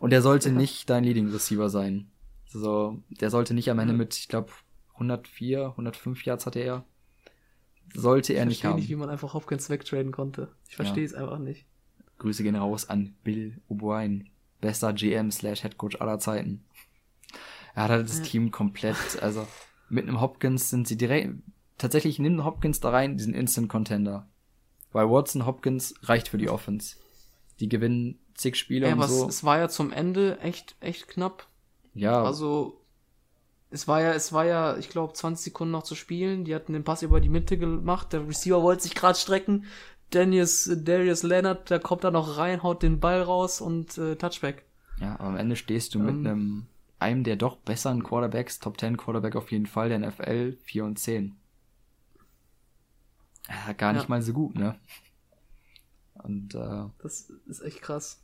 Und 0.00 0.10
der 0.10 0.20
sollte 0.22 0.48
Ja. 0.48 0.54
nicht 0.56 0.90
dein 0.90 1.04
Leading 1.04 1.28
Receiver 1.30 1.68
sein. 1.68 2.10
So, 2.46 2.98
der 3.08 3.30
sollte 3.30 3.54
nicht 3.54 3.70
am 3.70 3.78
Ende 3.78 3.92
mit, 3.94 4.16
ich 4.16 4.26
glaube, 4.28 4.50
104, 4.94 5.66
105 5.70 6.24
Yards 6.24 6.44
hatte 6.46 6.58
er. 6.58 6.84
Sollte 7.94 8.32
er 8.34 8.42
Ich 8.42 8.48
nicht 8.48 8.60
verstehe 8.60 8.70
haben. 8.72 8.80
nicht, 8.80 8.88
wie 8.90 8.96
man 8.96 9.10
einfach 9.10 9.34
Hopkins 9.34 9.68
wegtraden 9.70 10.12
konnte. 10.12 10.48
Ich 10.68 10.76
verstehe 10.76 11.04
es 11.04 11.14
einfach 11.14 11.38
nicht. 11.38 11.66
Grüße 12.18 12.42
gehen 12.42 12.56
raus 12.56 12.88
an 12.88 13.14
Bill 13.24 13.60
O'Brien. 13.70 14.26
Bester 14.60 14.92
GM 14.92 15.30
slash 15.30 15.62
Head 15.62 15.78
Coach 15.78 15.96
aller 16.00 16.18
Zeiten. 16.18 16.62
Er 17.74 17.84
hat 17.84 17.90
halt 17.90 18.08
das 18.08 18.18
Ja. 18.18 18.24
Team 18.24 18.50
komplett, 18.50 18.96
also 19.22 19.46
mit 19.88 20.06
einem 20.06 20.20
Hopkins 20.20 20.68
sind 20.70 20.86
sie 20.86 20.96
direkt, 20.96 21.32
tatsächlich 21.78 22.18
nimm 22.18 22.44
Hopkins 22.44 22.80
da 22.80 22.90
rein, 22.90 23.16
diesen 23.16 23.32
Instant 23.32 23.68
Contender. 23.68 24.28
Weil 24.92 25.08
Watson 25.08 25.46
Hopkins 25.46 25.94
reicht 26.02 26.28
für 26.28 26.36
die 26.38 26.50
Offense. 26.50 26.96
Die 27.60 27.68
gewinnen 27.68 28.18
zig 28.34 28.56
Spiele 28.56 28.86
Ja, 28.88 28.92
und 28.92 28.98
aber 29.00 29.08
so. 29.08 29.28
es, 29.28 29.36
es 29.36 29.44
war 29.44 29.58
ja 29.58 29.68
zum 29.68 29.92
Ende 29.92 30.38
echt, 30.40 30.74
echt 30.80 31.08
knapp. 31.08 31.46
ja, 31.94 32.22
Also, 32.22 32.79
es 33.70 33.86
war 33.88 34.00
ja, 34.00 34.12
es 34.12 34.32
war 34.32 34.44
ja, 34.46 34.76
ich 34.76 34.88
glaube, 34.88 35.12
20 35.14 35.44
Sekunden 35.44 35.72
noch 35.72 35.82
zu 35.84 35.94
spielen. 35.94 36.44
Die 36.44 36.54
hatten 36.54 36.72
den 36.72 36.84
Pass 36.84 37.02
über 37.02 37.20
die 37.20 37.28
Mitte 37.28 37.56
gemacht. 37.58 38.12
Der 38.12 38.26
Receiver 38.26 38.62
wollte 38.62 38.82
sich 38.82 38.94
gerade 38.94 39.18
strecken. 39.18 39.64
Darius, 40.10 40.68
Darius 40.74 41.22
Leonard, 41.22 41.70
der 41.70 41.78
kommt 41.78 42.02
da 42.02 42.10
noch 42.10 42.36
rein, 42.36 42.62
haut 42.64 42.82
den 42.82 42.98
Ball 42.98 43.22
raus 43.22 43.60
und 43.60 43.96
äh, 43.96 44.16
Touchback. 44.16 44.64
ja, 45.00 45.14
aber 45.14 45.28
am 45.28 45.36
Ende 45.36 45.54
stehst 45.56 45.94
du 45.94 46.00
mit 46.00 46.16
Ähm. 46.16 46.26
einem, 46.26 46.66
einem 46.98 47.22
der 47.24 47.36
doch 47.36 47.56
besseren 47.58 48.02
Quarterbacks, 48.02 48.58
Top 48.58 48.80
10 48.80 48.96
Quarterback 48.96 49.36
auf 49.36 49.52
jeden 49.52 49.66
Fall, 49.66 49.88
der 49.88 50.00
NFL 50.00 50.56
4 50.64 50.84
und 50.84 50.98
10. 50.98 51.36
Ja, 53.48 53.72
gar 53.74 53.92
nicht 53.92 54.02
Ja. 54.02 54.08
mal 54.08 54.22
so 54.22 54.32
gut, 54.32 54.54
ne? 54.56 54.78
Und 56.14 56.54
äh, 56.54 56.84
Das 57.02 57.30
ist 57.46 57.60
echt 57.62 57.80
krass. 57.80 58.20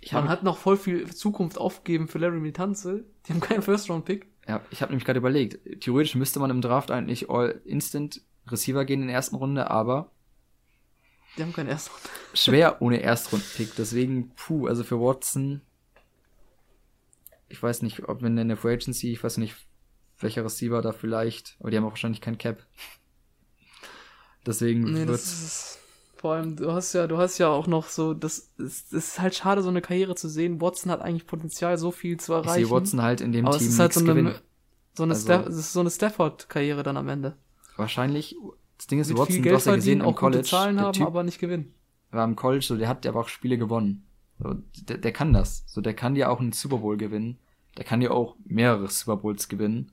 Ich 0.00 0.12
Man 0.12 0.28
hat 0.28 0.42
noch 0.42 0.58
voll 0.58 0.76
viel 0.76 1.12
Zukunft 1.12 1.58
aufgegeben 1.58 2.08
für 2.08 2.18
Larry 2.18 2.40
Mitanze. 2.40 3.04
Die 3.26 3.32
haben 3.32 3.40
keinen 3.40 3.62
First-Round-Pick. 3.62 4.26
Ja, 4.46 4.60
ich 4.70 4.80
habe 4.82 4.92
nämlich 4.92 5.04
gerade 5.04 5.18
überlegt, 5.18 5.58
theoretisch 5.80 6.14
müsste 6.14 6.38
man 6.38 6.50
im 6.50 6.60
Draft 6.60 6.90
eigentlich 6.90 7.28
All 7.30 7.60
Instant 7.64 8.22
Receiver 8.48 8.84
gehen 8.84 9.00
in 9.00 9.08
der 9.08 9.16
ersten 9.16 9.34
Runde, 9.36 9.68
aber 9.70 10.12
Die 11.36 11.42
haben 11.42 11.52
keinen 11.52 11.68
ersten 11.68 11.90
schwer 12.34 12.80
ohne 12.80 13.00
Erstrunden-Pick. 13.02 13.74
Deswegen, 13.76 14.30
puh, 14.36 14.68
also 14.68 14.84
für 14.84 15.00
Watson, 15.00 15.62
ich 17.48 17.60
weiß 17.62 17.82
nicht, 17.82 18.08
ob 18.08 18.22
wenn 18.22 18.38
in 18.38 18.48
der 18.48 18.56
Free 18.56 18.74
Agency, 18.74 19.12
ich 19.12 19.22
weiß 19.24 19.38
nicht, 19.38 19.56
welcher 20.20 20.44
Receiver 20.44 20.80
da 20.82 20.92
vielleicht, 20.92 21.56
aber 21.58 21.70
die 21.70 21.76
haben 21.76 21.84
auch 21.84 21.90
wahrscheinlich 21.90 22.20
kein 22.20 22.38
Cap. 22.38 22.64
Deswegen 24.46 24.84
Nee, 24.84 25.00
wird, 25.00 25.10
das 25.10 25.24
ist, 25.24 25.78
vor 26.16 26.34
allem, 26.34 26.56
du 26.56 26.72
hast 26.72 26.92
ja, 26.92 27.06
du 27.06 27.18
hast 27.18 27.38
ja 27.38 27.48
auch 27.48 27.66
noch 27.66 27.88
so, 27.88 28.14
das 28.14 28.50
ist, 28.58 28.92
das 28.92 29.08
ist 29.08 29.20
halt 29.20 29.34
schade, 29.34 29.62
so 29.62 29.68
eine 29.68 29.80
Karriere 29.82 30.14
zu 30.14 30.28
sehen. 30.28 30.60
Watson 30.60 30.90
hat 30.90 31.00
eigentlich 31.02 31.26
Potenzial, 31.26 31.76
so 31.78 31.90
viel 31.90 32.18
zu 32.18 32.32
ich 32.32 32.38
erreichen. 32.38 32.64
sehe 32.66 32.70
Watson 32.70 33.02
halt 33.02 33.20
in 33.20 33.32
dem 33.32 33.46
aber 33.46 33.56
es 33.56 33.62
Team 33.62 33.70
ist 33.70 33.78
halt 33.78 33.92
so 33.92 34.00
eine, 34.00 34.34
so 34.94 35.02
eine, 35.02 35.12
Also- 35.14 35.24
Staff, 35.24 35.46
es 35.46 35.72
so 35.72 35.80
eine 35.80 35.90
Stafford-Karriere 35.90 36.82
dann 36.82 36.96
am 36.96 37.08
Ende. 37.08 37.36
Wahrscheinlich, 37.76 38.34
das 38.78 38.86
Ding 38.86 38.98
ist, 39.00 39.08
Mit 39.08 39.18
Watson, 39.18 39.34
viel 39.36 39.42
du 39.44 39.54
hast 39.54 39.66
ja 39.66 39.74
gesehen 39.74 40.00
im 40.00 40.06
auch 40.06 40.10
gute 40.12 40.20
College, 40.20 40.42
Zahlen 40.48 40.80
haben, 40.80 40.92
Typ 40.94 41.06
aber 41.06 41.22
nicht 41.22 41.38
gewinnen. 41.38 41.74
war 42.10 42.24
im 42.24 42.36
College, 42.36 42.64
so 42.64 42.76
der 42.76 42.88
hat 42.88 43.06
aber 43.06 43.20
auch 43.20 43.28
Spiele 43.28 43.58
gewonnen. 43.58 44.06
So, 44.38 44.54
der, 44.82 44.98
der 44.98 45.12
kann 45.12 45.32
das. 45.32 45.64
So, 45.66 45.80
der 45.80 45.94
kann 45.94 46.14
dir 46.14 46.30
auch 46.30 46.40
einen 46.40 46.52
Super 46.52 46.78
Bowl 46.78 46.96
gewinnen. 46.96 47.38
Der 47.76 47.84
kann 47.84 48.00
dir 48.00 48.12
auch 48.12 48.36
mehrere 48.44 48.88
Super 48.88 49.16
Bowls 49.16 49.48
gewinnen. 49.48 49.92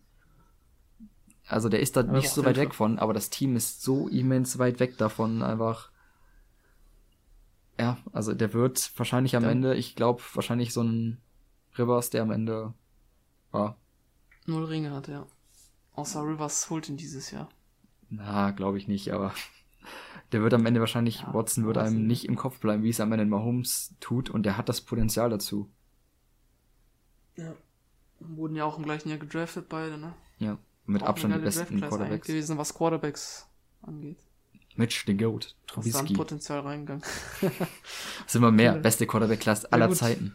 Also 1.48 1.68
der 1.70 1.82
ist 1.82 1.96
da 1.98 2.02
Aber 2.02 2.14
nicht 2.14 2.30
so 2.30 2.46
weit 2.46 2.58
weg 2.58 2.74
von, 2.74 3.00
aber 3.00 3.14
das 3.14 3.30
Team 3.30 3.56
ist 3.56 3.82
so 3.84 4.08
immens 4.08 4.58
weit 4.60 4.80
weg 4.80 4.98
davon, 4.98 5.42
einfach. 5.42 5.92
Ja, 7.80 7.98
also 8.12 8.34
der 8.34 8.54
wird 8.54 8.92
wahrscheinlich 8.98 9.36
am 9.36 9.44
Ja. 9.44 9.50
Ende, 9.52 9.76
ich 9.76 9.96
glaube, 9.96 10.22
wahrscheinlich 10.34 10.74
so 10.74 10.84
ein 10.84 11.20
Rivers, 11.78 12.10
der 12.12 12.22
am 12.22 12.32
Ende 12.32 12.74
war. 13.52 13.78
Null 14.46 14.66
Ringe 14.66 14.92
hat 14.92 15.10
er. 15.10 15.26
Außer 15.94 16.24
Rivers 16.24 16.70
holt 16.70 16.90
ihn 16.90 16.98
dieses 16.98 17.32
Jahr. 17.32 17.50
Na, 18.10 18.52
glaube 18.52 18.78
ich 18.78 18.88
nicht, 18.88 19.12
aber 19.12 19.34
der 20.32 20.42
wird 20.44 20.54
am 20.54 20.66
Ende 20.66 20.80
wahrscheinlich, 20.80 21.22
Ja, 21.22 21.34
Watson 21.34 21.66
wird 21.66 21.78
einem 21.78 22.06
nicht. 22.06 22.26
im 22.26 22.36
Kopf 22.36 22.60
bleiben, 22.60 22.84
wie 22.84 22.90
es 22.90 23.00
am 23.00 23.12
Ende 23.12 23.24
in 23.24 23.30
Mahomes 23.30 23.96
tut 24.00 24.30
und 24.30 24.44
der 24.44 24.58
hat 24.58 24.70
das 24.70 24.82
Potenzial 24.82 25.30
dazu. 25.30 25.70
Ja. 27.36 27.54
Wurden 28.20 28.56
ja 28.56 28.66
auch 28.66 28.78
im 28.78 28.84
gleichen 28.84 29.10
Jahr 29.10 29.18
gedraftet 29.18 29.68
beide, 29.68 29.98
ne? 29.98 30.14
Ja, 30.38 30.58
mit 30.86 31.02
Auch 31.04 31.08
Abstand 31.08 31.36
die 31.36 31.40
besten 31.40 31.80
Quarterbacks. 31.82 32.28
gewesen, 32.28 32.58
was 32.58 32.74
Quarterbacks 32.74 33.48
angeht. 33.82 34.18
Mitch, 34.78 35.06
den 35.06 35.18
Goat, 35.18 35.56
Trubisky. 35.68 36.14
Potenzial 36.14 36.60
reingegangen. 36.62 37.04
Sind 38.28 38.42
wir 38.42 38.52
mehr, 38.52 38.74
beste 38.74 39.06
Quarterback-Class 39.08 39.64
Ja, 39.64 39.70
aller 39.72 39.88
gut. 39.88 39.98
Zeiten. 39.98 40.34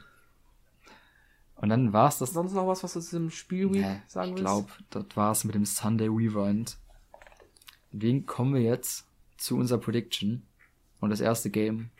Und 1.57 1.71
dann 1.71 1.93
war's 1.93 2.19
das. 2.19 2.33
Sonst 2.33 2.53
noch 2.53 2.67
was, 2.69 2.85
was 2.85 2.93
du 2.93 3.01
zu 3.01 3.07
diesem 3.07 3.31
Spielweek 3.31 3.83
Nee, 3.83 4.03
sagen 4.07 4.29
ich 4.31 4.35
willst? 4.37 4.45
glaube, 4.45 4.71
das 4.91 5.05
war's 5.17 5.45
mit 5.45 5.55
dem 5.55 5.65
Sunday 5.65 6.07
Rewind. 6.07 6.77
Deswegen 7.93 8.27
kommen 8.27 8.55
wir 8.55 8.63
jetzt 8.63 9.07
zu 9.39 9.57
unserer 9.57 9.79
Prediction. 9.79 10.43
Und 11.01 11.11
das 11.11 11.21
erste 11.21 11.51
Game, 11.51 11.91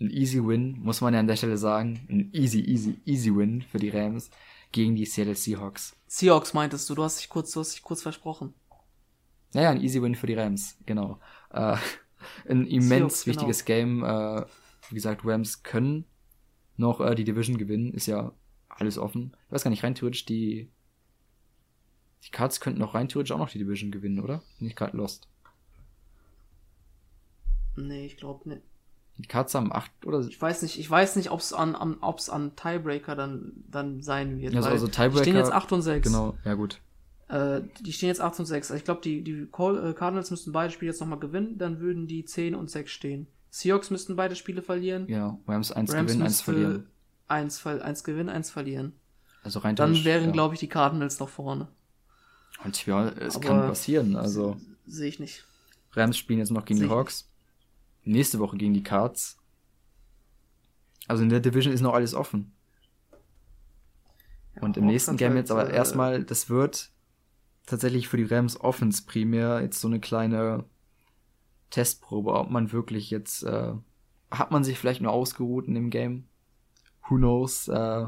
ein 0.00 0.10
easy 0.10 0.44
Win, 0.44 0.78
muss 0.80 1.00
man 1.00 1.14
ja 1.14 1.20
an 1.20 1.26
der 1.26 1.36
Stelle 1.36 1.56
sagen. 1.56 2.06
Ein 2.10 2.30
easy, 2.32 2.60
easy, 2.60 3.00
easy 3.06 3.34
Win 3.34 3.62
für 3.62 3.78
die 3.78 3.90
Rams 3.90 4.30
gegen 4.72 4.96
die 4.96 5.06
Seattle 5.06 5.36
Seahawks. 5.36 5.94
Seahawks 6.06 6.52
meintest 6.54 6.88
du, 6.90 6.94
du 6.94 7.02
hast 7.04 7.18
dich 7.20 7.28
kurz, 7.28 7.52
du 7.52 7.60
hast 7.60 7.72
dich 7.74 7.82
kurz 7.82 8.02
versprochen. 8.02 8.52
Naja, 9.54 9.70
ein 9.70 9.82
easy 9.82 10.02
Win 10.02 10.14
für 10.14 10.26
die 10.26 10.34
Rams, 10.34 10.76
genau. 10.86 11.18
Äh, 11.52 11.76
ein 12.48 12.66
immens 12.66 12.88
Seahawks, 12.88 13.24
genau. 13.24 13.36
wichtiges 13.36 13.64
Game. 13.64 14.04
Äh, 14.04 14.44
wie 14.88 14.94
gesagt, 14.94 15.22
Rams 15.24 15.62
können 15.62 16.04
noch 16.76 17.00
äh, 17.00 17.14
die 17.14 17.24
Division 17.24 17.58
gewinnen, 17.58 17.92
ist 17.94 18.06
ja 18.06 18.32
alles 18.68 18.98
offen. 18.98 19.36
Ich 19.46 19.52
weiß 19.52 19.64
gar 19.64 19.70
nicht, 19.70 19.84
rein 19.84 19.94
theoretisch 19.94 20.24
die 20.24 20.70
die 22.24 22.30
Cards 22.30 22.60
könnten 22.60 22.78
noch 22.78 22.94
rein 22.94 23.08
theoretisch 23.08 23.32
auch 23.32 23.38
noch 23.38 23.50
die 23.50 23.58
Division 23.58 23.90
gewinnen, 23.90 24.20
oder? 24.20 24.42
Bin 24.58 24.68
ich 24.68 24.76
gerade 24.76 24.96
lost. 24.96 25.28
Nee, 27.76 28.06
ich 28.06 28.16
glaube 28.16 28.48
nicht. 28.48 28.62
Die 29.18 29.26
Cards 29.28 29.54
haben 29.54 29.72
acht 29.72 29.90
oder 30.06 30.20
Ich 30.20 30.40
weiß 30.40 30.62
nicht, 30.62 30.78
ich 30.78 30.88
weiß 30.90 31.16
nicht, 31.16 31.30
ob 31.30 31.40
es 31.40 31.52
an, 31.52 31.74
an, 31.74 31.98
ob's 32.00 32.28
an 32.30 32.56
Tiebreaker 32.56 33.14
dann, 33.14 33.52
dann 33.70 34.00
sein 34.02 34.38
wird. 34.40 34.54
Also- 34.56 34.68
also 34.68 34.86
Die 34.86 34.92
Tiebreaker- 34.92 35.22
stehen 35.22 35.36
jetzt 35.36 35.52
8 35.52 35.72
und 35.72 35.82
6. 35.82 36.06
genau, 36.08 36.36
ja 36.44 36.54
gut. 36.54 36.80
Äh, 37.32 37.62
die 37.80 37.94
stehen 37.94 38.08
jetzt 38.08 38.20
8 38.20 38.40
und 38.40 38.46
6. 38.46 38.70
Also 38.70 38.78
ich 38.78 38.84
glaube, 38.84 39.00
die, 39.00 39.24
die 39.24 39.32
äh, 39.32 39.46
Cardinals 39.46 40.30
müssten 40.30 40.52
beide 40.52 40.70
Spiele 40.70 40.90
jetzt 40.90 41.00
nochmal 41.00 41.18
gewinnen, 41.18 41.56
dann 41.56 41.80
würden 41.80 42.06
die 42.06 42.26
10 42.26 42.54
und 42.54 42.70
6 42.70 42.90
stehen. 42.90 43.26
Seahawks 43.48 43.88
müssten 43.88 44.16
beide 44.16 44.36
Spiele 44.36 44.60
verlieren. 44.60 45.08
Ja, 45.08 45.38
Rams 45.48 45.72
eins 45.72 45.94
Rams 45.94 46.08
gewinnen, 46.08 46.22
eins 46.24 46.30
müsste 46.32 46.44
verlieren. 46.44 46.86
Eins, 47.28 47.58
ver 47.58 47.82
eins 47.82 48.04
gewinnen, 48.04 48.28
eins 48.28 48.50
verlieren. 48.50 48.92
Also 49.42 49.60
rein 49.60 49.76
Dann 49.76 50.04
wären, 50.04 50.26
ja. 50.26 50.30
glaube 50.30 50.54
ich, 50.54 50.60
die 50.60 50.68
Cardinals 50.68 51.18
noch 51.20 51.30
vorne. 51.30 51.68
Und 52.64 52.84
ja, 52.84 53.08
es 53.08 53.36
Aber- 53.36 53.46
kann 53.46 53.60
passieren. 53.66 54.14
Also 54.14 54.58
Sehe 54.86 55.08
ich 55.08 55.18
nicht. 55.18 55.46
Rams 55.92 56.18
spielen 56.18 56.38
jetzt 56.38 56.50
noch 56.50 56.66
gegen 56.66 56.80
die 56.80 56.88
Hawks. 56.90 57.30
Nächste 58.04 58.40
Woche 58.40 58.58
gegen 58.58 58.74
die 58.74 58.82
Cards. 58.82 59.38
Also 61.08 61.22
in 61.22 61.30
der 61.30 61.40
Division 61.40 61.72
ist 61.72 61.80
noch 61.80 61.94
alles 61.94 62.12
offen. 62.14 62.52
Und 64.60 64.76
im 64.76 64.84
nächsten 64.86 65.16
Game 65.16 65.30
halt, 65.30 65.38
jetzt 65.40 65.50
aber 65.50 65.70
äh, 65.70 65.74
erstmal, 65.74 66.24
das 66.24 66.50
wird 66.50 66.91
tatsächlich 67.66 68.08
für 68.08 68.16
die 68.16 68.24
Rams 68.24 68.60
Offense 68.60 69.04
primär 69.04 69.60
jetzt 69.60 69.80
so 69.80 69.88
eine 69.88 70.00
kleine 70.00 70.64
Testprobe, 71.70 72.34
ob 72.34 72.50
man 72.50 72.72
wirklich 72.72 73.10
jetzt, 73.10 73.42
äh, 73.44 73.72
hat 74.30 74.50
man 74.50 74.64
sich 74.64 74.78
vielleicht 74.78 75.00
nur 75.00 75.12
ausgeruht 75.12 75.66
in 75.66 75.74
dem 75.74 75.90
Game? 75.90 76.24
Who 77.08 77.16
knows? 77.16 77.68
Äh, 77.68 78.06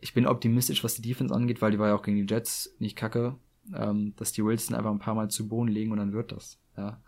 ich 0.00 0.14
bin 0.14 0.26
optimistisch, 0.26 0.84
was 0.84 0.94
die 0.94 1.02
Defense 1.02 1.34
angeht, 1.34 1.60
weil 1.60 1.72
die 1.72 1.78
war 1.78 1.88
ja 1.88 1.94
auch 1.94 2.02
gegen 2.02 2.24
die 2.24 2.32
Jets 2.32 2.74
nicht 2.78 2.96
kacke, 2.96 3.36
ähm, 3.74 4.14
dass 4.16 4.32
die 4.32 4.44
Wilson 4.44 4.76
einfach 4.76 4.90
ein 4.90 5.00
paar 5.00 5.14
Mal 5.14 5.28
zu 5.28 5.48
Boden 5.48 5.68
legen 5.68 5.90
und 5.90 5.98
dann 5.98 6.12
wird 6.12 6.32
das, 6.32 6.58
ja. 6.76 7.00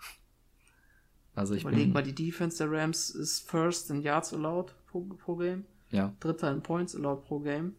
Also 1.35 1.55
ich 1.55 1.63
Überleg 1.63 1.85
bin, 1.85 1.93
mal, 1.93 2.03
die 2.03 2.15
Defense 2.15 2.59
der 2.59 2.71
Rams 2.71 3.11
ist 3.11 3.49
first 3.49 3.91
in 3.91 4.03
Yards 4.03 4.35
allowed 4.35 4.75
pro, 4.89 5.03
pro 5.03 5.37
Game, 5.37 5.65
ja. 5.91 6.13
dritter 6.19 6.51
in 6.51 6.63
Points 6.63 6.97
allowed 6.97 7.25
pro 7.25 7.39
Game, 7.39 7.77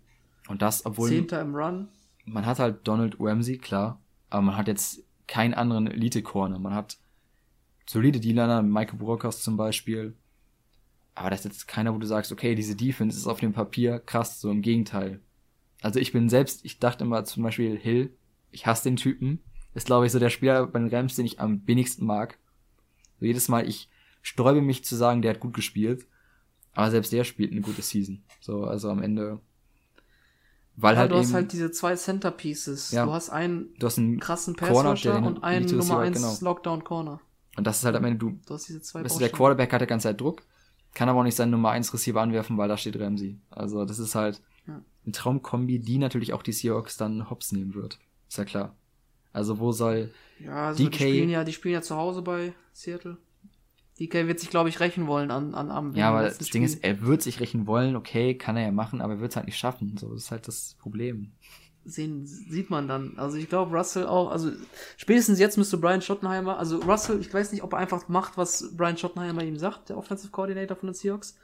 Und 0.47 0.61
das, 0.61 0.85
obwohl 0.85 1.09
zehnter 1.09 1.41
im 1.41 1.53
Run. 1.53 1.89
Man 2.31 2.45
hat 2.45 2.59
halt 2.59 2.87
Donald 2.87 3.17
Ramsey, 3.19 3.57
klar, 3.57 4.01
aber 4.29 4.41
man 4.41 4.57
hat 4.57 4.67
jetzt 4.67 5.03
keinen 5.27 5.53
anderen 5.53 5.87
Elite-Corner. 5.87 6.59
Man 6.59 6.73
hat 6.73 6.97
solide 7.85 8.19
D-Liner, 8.19 8.61
Michael 8.61 8.99
Brockers 8.99 9.41
zum 9.43 9.57
Beispiel. 9.57 10.15
Aber 11.13 11.29
das 11.29 11.41
ist 11.41 11.45
jetzt 11.45 11.67
keiner, 11.67 11.93
wo 11.93 11.97
du 11.97 12.07
sagst, 12.07 12.31
okay, 12.31 12.55
diese 12.55 12.75
Defense 12.75 13.17
ist 13.17 13.27
auf 13.27 13.39
dem 13.39 13.53
Papier 13.53 13.99
krass, 13.99 14.39
so 14.39 14.49
im 14.49 14.61
Gegenteil. 14.61 15.19
Also 15.81 15.99
ich 15.99 16.13
bin 16.13 16.29
selbst, 16.29 16.63
ich 16.63 16.79
dachte 16.79 17.03
immer 17.03 17.25
zum 17.25 17.43
Beispiel 17.43 17.77
Hill, 17.77 18.15
ich 18.51 18.65
hasse 18.65 18.85
den 18.85 18.95
Typen. 18.95 19.39
Ist, 19.73 19.87
glaube 19.87 20.05
ich, 20.05 20.11
so 20.11 20.19
der 20.19 20.29
Spieler 20.29 20.67
bei 20.67 20.79
den 20.79 20.89
Rams, 20.89 21.15
den 21.15 21.25
ich 21.25 21.39
am 21.39 21.65
wenigsten 21.65 22.05
mag. 22.05 22.37
So 23.19 23.25
jedes 23.25 23.49
Mal, 23.49 23.67
ich 23.67 23.89
sträube 24.21 24.61
mich 24.61 24.83
zu 24.83 24.95
sagen, 24.95 25.21
der 25.21 25.31
hat 25.31 25.39
gut 25.39 25.53
gespielt. 25.53 26.07
Aber 26.73 26.91
selbst 26.91 27.11
der 27.11 27.23
spielt 27.23 27.51
eine 27.51 27.61
gute 27.61 27.81
Season. 27.81 28.23
So, 28.39 28.63
also 28.63 28.89
am 28.89 29.01
Ende. 29.01 29.39
Weil 30.75 30.95
ja, 30.95 31.01
halt 31.01 31.11
du 31.11 31.17
hast 31.17 31.33
halt 31.33 31.51
diese 31.51 31.71
zwei 31.71 31.95
Centerpieces. 31.95 32.91
Ja, 32.91 33.05
du 33.05 33.11
hast 33.11 33.29
einen 33.29 33.73
du 33.77 33.87
hast 33.87 33.97
einen 33.97 34.19
krassen 34.19 34.55
Passrusher 34.55 35.21
und 35.21 35.43
einen 35.43 35.65
Nummer 35.65 35.99
1 35.99 36.17
genau. 36.17 36.37
Lockdown 36.41 36.83
Corner. 36.83 37.19
Und 37.57 37.67
das 37.67 37.79
ist 37.79 37.85
halt 37.85 37.95
am 37.95 38.05
Ende, 38.05 38.17
du, 38.17 38.39
du 38.45 38.53
hast 38.53 38.67
diese 38.67 38.81
zwei 38.81 39.03
weißt 39.03 39.15
du, 39.15 39.19
der 39.19 39.29
Quarterback 39.29 39.73
hat 39.73 39.81
die 39.81 39.85
ganze 39.85 40.07
Zeit 40.07 40.21
Druck, 40.21 40.43
kann 40.93 41.09
aber 41.09 41.19
auch 41.19 41.23
nicht 41.23 41.35
seinen 41.35 41.51
Nummer 41.51 41.71
1 41.71 41.93
Receiver 41.93 42.21
anwerfen, 42.21 42.57
weil 42.57 42.69
da 42.69 42.77
steht 42.77 42.97
Ramsey. 42.99 43.39
Also 43.49 43.85
das 43.85 43.99
ist 43.99 44.15
halt 44.15 44.41
ja. 44.67 44.81
eine 45.03 45.11
Traumkombi, 45.11 45.79
die 45.79 45.97
natürlich 45.97 46.33
auch 46.33 46.43
die 46.43 46.53
Seahawks 46.53 46.97
dann 46.97 47.29
hops 47.29 47.51
nehmen 47.51 47.73
wird. 47.73 47.99
Ist 48.29 48.37
ja 48.37 48.45
klar. 48.45 48.75
Also 49.33 49.59
wo 49.59 49.71
soll 49.71 50.11
ja, 50.39 50.67
also 50.67 50.83
DK... 50.83 50.91
Die 50.91 50.97
spielen 50.97 51.29
ja, 51.29 51.43
die 51.43 51.53
spielen 51.53 51.73
ja 51.73 51.81
zu 51.81 51.95
Hause 51.95 52.21
bei 52.21 52.53
Seattle. 52.73 53.17
DK 54.01 54.27
wird 54.27 54.39
sich, 54.39 54.49
glaube 54.49 54.69
ich, 54.69 54.79
rächen 54.79 55.05
wollen 55.05 55.29
an, 55.29 55.53
an 55.53 55.69
am 55.69 55.95
Ja, 55.95 56.09
aber 56.09 56.23
das 56.23 56.35
Spiel. 56.35 56.51
Ding 56.53 56.63
ist, 56.63 56.83
er 56.83 57.01
wird 57.01 57.21
sich 57.21 57.39
rächen 57.39 57.67
wollen, 57.67 57.95
okay, 57.95 58.35
kann 58.35 58.57
er 58.57 58.63
ja 58.63 58.71
machen, 58.71 58.99
aber 58.99 59.13
er 59.13 59.19
wird 59.19 59.31
es 59.31 59.35
halt 59.35 59.45
nicht 59.45 59.57
schaffen. 59.57 59.95
So, 59.97 60.09
das 60.13 60.23
ist 60.23 60.31
halt 60.31 60.47
das 60.47 60.75
Problem. 60.79 61.31
Sehen, 61.85 62.25
sieht 62.25 62.69
man 62.69 62.87
dann. 62.87 63.17
Also 63.17 63.37
ich 63.37 63.47
glaube, 63.47 63.75
Russell 63.75 64.07
auch, 64.07 64.31
also 64.31 64.51
spätestens 64.97 65.39
jetzt 65.39 65.57
müsste 65.57 65.77
Brian 65.77 66.01
Schottenheimer, 66.01 66.57
also 66.57 66.79
Russell, 66.79 67.19
ich 67.19 67.33
weiß 67.33 67.51
nicht, 67.51 67.63
ob 67.63 67.73
er 67.73 67.79
einfach 67.79 68.07
macht, 68.07 68.37
was 68.37 68.75
Brian 68.75 68.97
Schottenheimer 68.97 69.43
ihm 69.43 69.57
sagt, 69.57 69.89
der 69.89 69.97
Offensive 69.97 70.31
Coordinator 70.31 70.75
von 70.75 70.89
den 70.89 70.95
Seahawks 70.95 71.37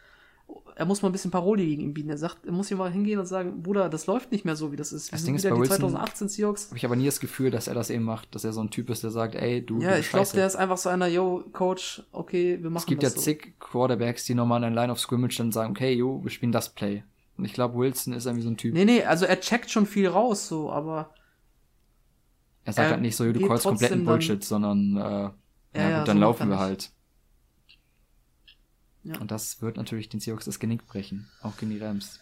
er 0.78 0.86
muss 0.86 1.02
mal 1.02 1.10
ein 1.10 1.12
bisschen 1.12 1.32
Paroli 1.32 1.66
gegen 1.66 1.82
ihn 1.82 1.94
bieten. 1.94 2.10
Er 2.10 2.18
sagt, 2.18 2.46
er 2.46 2.52
muss 2.52 2.68
hier 2.68 2.78
mal 2.78 2.92
hingehen 2.92 3.20
und 3.20 3.26
sagen, 3.26 3.64
Bruder, 3.64 3.90
das 3.90 4.06
läuft 4.06 4.32
nicht 4.32 4.46
mehr 4.46 4.56
so, 4.56 4.72
wie 4.72 4.76
das 4.76 4.92
ist. 4.94 5.12
das 5.12 5.24
Ding 5.24 5.36
ist 5.36 5.44
bei 5.44 5.50
die 5.50 5.56
Wilson 5.56 5.78
2018 5.78 6.30
Seahawks. 6.30 6.68
Habe 6.68 6.78
ich 6.78 6.86
aber 6.86 6.96
nie 6.96 7.06
das 7.06 7.20
Gefühl, 7.20 7.50
dass 7.50 7.68
er 7.68 7.74
das 7.74 7.90
eben 7.90 8.04
macht, 8.04 8.36
dass 8.36 8.44
er 8.44 8.54
so 8.54 8.62
ein 8.62 8.70
Typ 8.70 8.92
ist, 8.92 9.02
der 9.02 9.10
sagt, 9.10 9.34
ey, 9.34 9.66
du. 9.66 9.80
Ja, 9.82 9.98
ich 9.98 10.10
glaube, 10.10 10.30
der 10.36 10.46
ist 10.46 10.56
einfach 10.56 10.78
so 10.78 10.90
einer, 10.90 11.08
yo, 11.08 11.44
Coach, 11.52 12.04
okay, 12.12 12.60
wir 12.62 12.70
machen 12.70 12.74
das. 12.76 12.84
Es 12.84 12.88
gibt 12.88 13.04
das 13.04 13.14
ja 13.14 13.20
so. 13.20 13.24
zig 13.24 13.60
Quarterbacks, 13.60 14.26
die 14.26 14.36
nochmal 14.36 14.64
in 14.64 14.74
Line 14.76 14.92
of 14.92 15.00
Scrimmage 15.00 15.38
dann 15.38 15.52
sagen, 15.52 15.72
okay, 15.72 15.94
yo, 15.94 16.24
wir 16.24 16.30
spielen 16.30 16.52
das 16.52 16.70
Play. 16.70 17.04
Und 17.38 17.46
ich 17.46 17.54
glaube, 17.54 17.76
Wilson 17.76 18.14
ist 18.14 18.26
irgendwie 18.26 18.44
so 18.44 18.50
ein 18.50 18.58
Typ. 18.58 18.74
Nee, 18.74 18.86
nee, 18.86 19.04
also 19.04 19.26
er 19.26 19.40
checkt 19.40 19.72
schon 19.72 19.88
viel 19.88 20.08
raus, 20.08 20.48
so, 20.48 20.72
aber. 20.72 21.12
Er 22.66 22.74
sagt 22.74 22.88
er 22.88 22.92
halt 22.92 23.02
nicht 23.02 23.16
so, 23.16 23.32
du 23.32 23.48
callst 23.48 23.66
kompletten 23.66 24.06
Bullshit, 24.06 24.44
sondern, 24.44 24.96
äh, 24.96 25.00
ja, 25.00 25.34
ja, 25.74 26.00
gut, 26.00 26.08
dann 26.08 26.18
so 26.18 26.22
laufen 26.22 26.50
wir 26.50 26.60
halt. 26.60 26.92
Ja. 29.08 29.18
Und 29.20 29.32
das 29.32 29.62
wird 29.62 29.78
natürlich 29.78 30.10
den 30.10 30.20
Seahawks 30.20 30.46
das 30.46 30.60
Genick 30.60 30.86
brechen, 30.86 31.30
auch 31.42 31.56
gegen 31.58 31.72
die 31.72 31.80
Rams. 31.80 32.20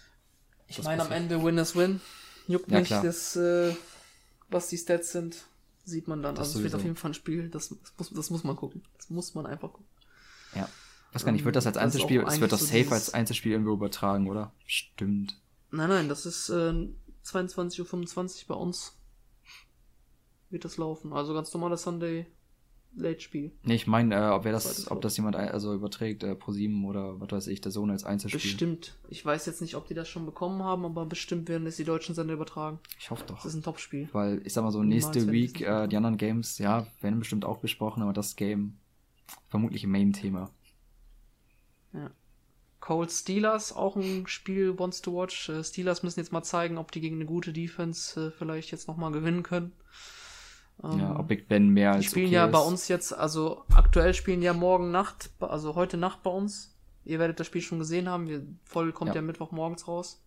Ich 0.68 0.82
meine, 0.84 1.02
am 1.02 1.12
Ende 1.12 1.44
Win 1.44 1.58
is 1.58 1.76
Win. 1.76 2.00
Juckt 2.48 2.70
ja, 2.70 2.80
nicht, 2.80 2.92
das, 2.92 3.36
äh, 3.36 3.76
was 4.50 4.68
die 4.68 4.78
Stats 4.78 5.12
sind, 5.12 5.46
sieht 5.84 6.08
man 6.08 6.22
dann. 6.22 6.36
Das 6.36 6.50
also 6.50 6.60
es 6.60 6.64
wird 6.64 6.76
auf 6.76 6.84
jeden 6.84 6.96
Fall 6.96 7.12
ein 7.12 7.16
Spiel, 7.16 7.50
das, 7.50 7.70
das, 7.70 7.94
muss, 7.98 8.10
das 8.12 8.30
muss 8.30 8.44
man 8.44 8.56
gucken. 8.56 8.84
Das 8.98 9.10
muss 9.10 9.34
man 9.34 9.48
einfach 9.48 9.74
gucken. 9.74 9.88
Ja. 10.54 10.70
Was 11.12 11.26
gar 11.26 11.32
nicht, 11.32 11.46
wird 11.46 11.56
das 11.56 11.66
als 11.66 11.78
Einzelspiel, 11.78 12.24
es 12.28 12.40
wird 12.40 12.52
das 12.52 12.60
so 12.60 12.66
safe 12.66 12.92
als 12.92 13.14
Einzelspiel 13.14 13.54
irgendwo 13.54 13.74
übertragen, 13.74 14.30
oder? 14.30 14.52
Stimmt. 14.68 15.40
Nein, 15.72 15.90
nein, 15.90 16.10
das 16.10 16.26
ist 16.26 16.50
äh, 16.50 16.88
22.25 17.26 17.80
Uhr 17.80 18.48
bei 18.48 18.56
uns. 18.56 18.94
Wird 20.52 20.66
das 20.66 20.78
laufen. 20.78 21.14
Also 21.14 21.34
ganz 21.34 21.52
normaler 21.54 21.78
Sunday 21.78 22.28
Late-Spiel. 22.98 23.52
Nee, 23.64 23.76
ich 23.76 23.88
meine, 23.88 24.16
äh, 24.16 24.30
ob, 24.30 24.44
das, 24.44 24.90
ob 24.90 25.02
das 25.02 25.18
jemand 25.18 25.36
also 25.36 25.74
überträgt, 25.74 26.24
äh, 26.24 26.32
Pro7 26.32 26.86
oder 26.86 27.20
was 27.20 27.32
weiß 27.32 27.48
ich, 27.48 27.62
der 27.62 27.72
Sohn 27.72 27.92
als 27.92 28.04
Einzelspiel. 28.04 28.40
Bestimmt. 28.40 28.96
Ich 29.10 29.26
weiß 29.26 29.46
jetzt 29.46 29.62
nicht, 29.62 29.76
ob 29.76 29.88
die 29.88 29.94
das 29.94 30.08
schon 30.08 30.26
bekommen 30.26 30.64
haben, 30.64 30.86
aber 30.86 31.06
bestimmt 31.06 31.50
werden 31.50 31.68
es 31.68 31.76
die 31.76 31.84
deutschen 31.84 32.16
Sender 32.16 32.34
übertragen. 32.34 32.80
Ich 33.00 33.12
hoffe 33.12 33.26
doch. 33.28 33.38
Das 33.38 33.46
ist 33.46 33.56
ein 33.56 33.64
Top-Spiel. 33.64 34.10
Weil, 34.14 34.42
ich 34.46 34.54
sag 34.54 34.64
mal 34.64 34.72
so, 34.72 34.84
nächste 34.84 35.32
Week, 35.32 35.62
äh, 35.62 35.88
die 35.88 35.98
anderen 35.98 36.18
Games, 36.18 36.58
ja, 36.58 36.88
werden 37.02 37.20
bestimmt 37.20 37.46
auch 37.46 37.58
besprochen, 37.58 38.02
aber 38.02 38.14
das 38.14 38.36
Game 38.36 38.78
vermutlich 39.50 39.84
ein 39.84 39.92
Main-Thema. 39.92 40.50
Ja. 41.94 42.12
Cold 42.80 43.12
Steelers, 43.12 43.74
auch 43.74 43.96
ein 43.96 44.28
Spiel 44.28 44.78
wants 44.78 45.02
to 45.02 45.14
watch. 45.14 45.50
Äh, 45.50 45.64
Steelers 45.64 46.04
müssen 46.04 46.20
jetzt 46.20 46.32
mal 46.32 46.44
zeigen, 46.44 46.78
ob 46.78 46.92
die 46.92 47.02
gegen 47.02 47.16
eine 47.16 47.26
gute 47.26 47.52
Defense 47.52 48.28
äh, 48.28 48.32
vielleicht 48.32 48.72
jetzt 48.72 48.88
nochmal 48.88 49.12
gewinnen 49.12 49.44
können. 49.44 49.74
Ja, 50.84 51.12
ähm, 51.12 51.18
ob 51.18 51.28
Big 51.28 51.48
Ben 51.48 51.70
mehr 51.70 51.94
als 51.94 52.04
Die 52.04 52.10
spielen 52.10 52.28
okay 52.28 52.36
ja 52.36 52.46
ist. 52.46 52.52
bei 52.52 52.60
uns 52.60 52.88
jetzt, 52.88 53.14
also 53.14 53.64
aktuell 53.74 54.14
spielen 54.14 54.42
ja 54.42 54.54
morgen 54.54 54.92
Nacht, 54.92 55.32
also 55.40 55.76
heute 55.76 55.98
Nacht 55.98 56.24
bei 56.24 56.30
uns. 56.30 56.76
Ihr 57.06 57.20
werdet 57.20 57.40
das 57.40 57.48
Spiel 57.48 57.62
schon 57.62 57.80
gesehen 57.80 58.10
haben. 58.10 58.28
Wir, 58.28 58.46
voll 58.64 58.92
kommt 58.92 59.10
ja, 59.10 59.16
ja 59.16 59.22
Mittwoch 59.22 59.52
morgens 59.52 59.88
raus. 59.88 60.24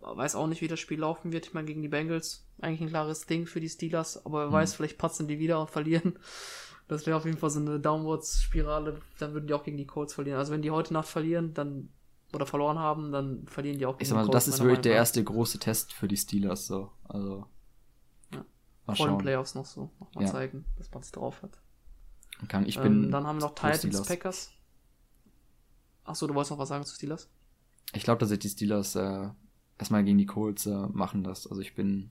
Weiß 0.00 0.34
auch 0.34 0.46
nicht, 0.46 0.62
wie 0.62 0.68
das 0.68 0.80
Spiel 0.80 1.00
laufen 1.00 1.32
wird. 1.32 1.46
Ich 1.46 1.54
meine, 1.54 1.66
gegen 1.66 1.82
die 1.82 1.88
Bengals. 1.88 2.46
Eigentlich 2.60 2.80
ein 2.80 2.88
klares 2.88 3.26
Ding 3.26 3.46
für 3.46 3.60
die 3.60 3.68
Steelers. 3.68 4.24
Aber 4.24 4.40
wer 4.40 4.46
hm. 4.46 4.52
weiß, 4.52 4.74
vielleicht 4.74 4.98
patzen 4.98 5.28
die 5.28 5.38
wieder 5.38 5.60
und 5.60 5.70
verlieren. 5.70 6.18
Das 6.88 7.06
wäre 7.06 7.16
auf 7.16 7.24
jeden 7.24 7.38
Fall 7.38 7.50
so 7.50 7.60
eine 7.60 7.80
Downwards-Spirale. 7.80 9.00
Dann 9.18 9.32
würden 9.32 9.46
die 9.46 9.54
auch 9.54 9.64
gegen 9.64 9.76
die 9.76 9.86
Colts 9.86 10.14
verlieren. 10.14 10.38
Also 10.38 10.52
wenn 10.52 10.62
die 10.62 10.70
heute 10.70 10.92
Nacht 10.92 11.08
verlieren, 11.08 11.54
dann 11.54 11.88
oder 12.32 12.46
verloren 12.46 12.78
haben, 12.78 13.12
dann 13.12 13.46
verlieren 13.46 13.78
die 13.78 13.86
auch 13.86 13.98
gegen 13.98 14.02
ich 14.02 14.08
sag 14.08 14.16
mal, 14.16 14.22
die 14.22 14.30
Colts. 14.30 14.46
Das 14.46 14.54
ist 14.54 14.60
wirklich 14.60 14.80
der 14.80 14.94
erste 14.94 15.22
große 15.22 15.58
Test 15.58 15.92
für 15.92 16.08
die 16.08 16.16
Steelers. 16.16 16.66
So. 16.66 16.90
Also 17.04 17.46
Mal 18.86 18.96
vor 18.96 19.08
den 19.08 19.18
Playoffs 19.18 19.54
noch 19.54 19.66
so 19.66 19.90
noch 20.00 20.14
mal 20.14 20.24
ja. 20.24 20.30
zeigen, 20.30 20.64
dass 20.76 20.90
man 20.90 21.02
es 21.02 21.12
drauf 21.12 21.42
hat. 21.42 21.60
Kann. 22.48 22.66
Ich 22.66 22.80
bin 22.80 23.04
ähm, 23.04 23.10
dann 23.10 23.26
haben 23.26 23.36
wir 23.36 23.46
noch 23.46 23.54
Titans, 23.54 23.78
Steelers. 23.78 24.08
Packers. 24.08 24.50
Achso, 26.04 26.26
du 26.26 26.34
wolltest 26.34 26.50
noch 26.50 26.58
was 26.58 26.68
sagen 26.68 26.84
zu 26.84 26.94
Steelers? 26.94 27.28
Ich 27.94 28.02
glaube, 28.02 28.18
dass 28.18 28.30
ich 28.30 28.40
die 28.40 28.48
Steelers 28.48 28.96
äh, 28.96 29.28
erstmal 29.78 30.02
gegen 30.04 30.18
die 30.18 30.26
Colts 30.26 30.66
äh, 30.66 30.86
machen 30.88 31.22
das. 31.22 31.46
Also 31.46 31.60
ich 31.60 31.74
bin. 31.74 32.10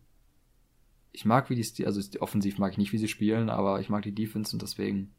Ich 1.11 1.25
mag, 1.25 1.49
wie 1.49 1.55
die 1.55 1.63
Steelers, 1.63 1.97
also 1.97 2.19
offensiv 2.21 2.57
mag 2.57 2.71
ich 2.71 2.77
nicht, 2.77 2.93
wie 2.93 2.97
sie 2.97 3.09
spielen, 3.09 3.49
aber 3.49 3.81
ich 3.81 3.89
mag 3.89 4.03
die 4.03 4.15
Defense 4.15 4.55
und 4.55 4.61
deswegen. 4.61 5.13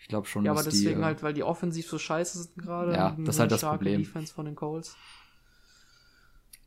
Ich 0.00 0.06
glaube 0.06 0.26
schon, 0.26 0.44
ja, 0.44 0.52
dass 0.52 0.60
aber 0.60 0.70
deswegen 0.70 0.96
die, 0.96 1.00
äh, 1.00 1.04
halt, 1.04 1.22
weil 1.22 1.32
die 1.32 1.42
offensiv 1.42 1.88
so 1.88 1.98
scheiße 1.98 2.42
sind 2.42 2.58
gerade. 2.58 2.92
Ja, 2.92 3.16
das 3.18 3.36
ist 3.36 3.40
halt 3.40 3.50
das 3.50 3.62
Problem. 3.62 4.02
Defense 4.02 4.32
von 4.32 4.44
den 4.44 4.54
Colts. 4.54 4.96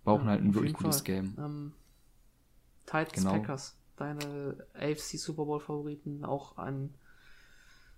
Brauchen 0.04 0.26
ja, 0.26 0.32
halt 0.32 0.42
ein 0.42 0.56
wirklich 0.56 0.74
gutes 0.74 0.98
Fall. 0.98 1.04
Game. 1.04 1.36
Ähm, 1.38 1.74
Titans 2.92 3.14
genau. 3.14 3.32
Packers, 3.32 3.78
deine 3.96 4.68
AFC 4.74 5.18
Super 5.18 5.46
Bowl 5.46 5.62
Favoriten, 5.62 6.26
auch 6.26 6.58
ein 6.58 6.94